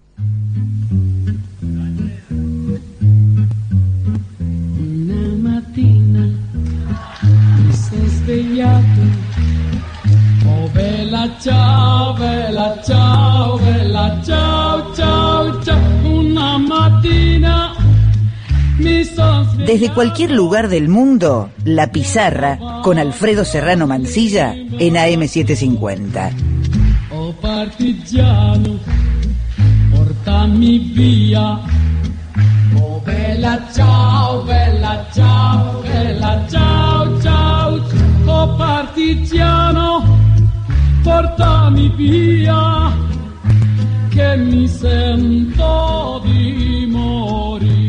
[8.27, 9.01] Svegliato.
[10.47, 15.79] Oh bella ciao, bella ciao, bella ciao, ciao, ciao.
[16.03, 17.73] Una mattina
[18.79, 19.73] mi sono svegliato.
[19.73, 26.33] Desde cualquier lugar del mundo, La Pizarra con Alfredo Serrano Mancilla en AM750.
[27.11, 28.79] Oh partigiano,
[29.95, 31.61] portami via.
[32.75, 37.16] Oh bella ciao, bella ciao, bella ciao, ciao.
[38.47, 40.05] Oh partigiano,
[41.03, 42.93] portami via,
[44.09, 47.86] che mi sento di morire.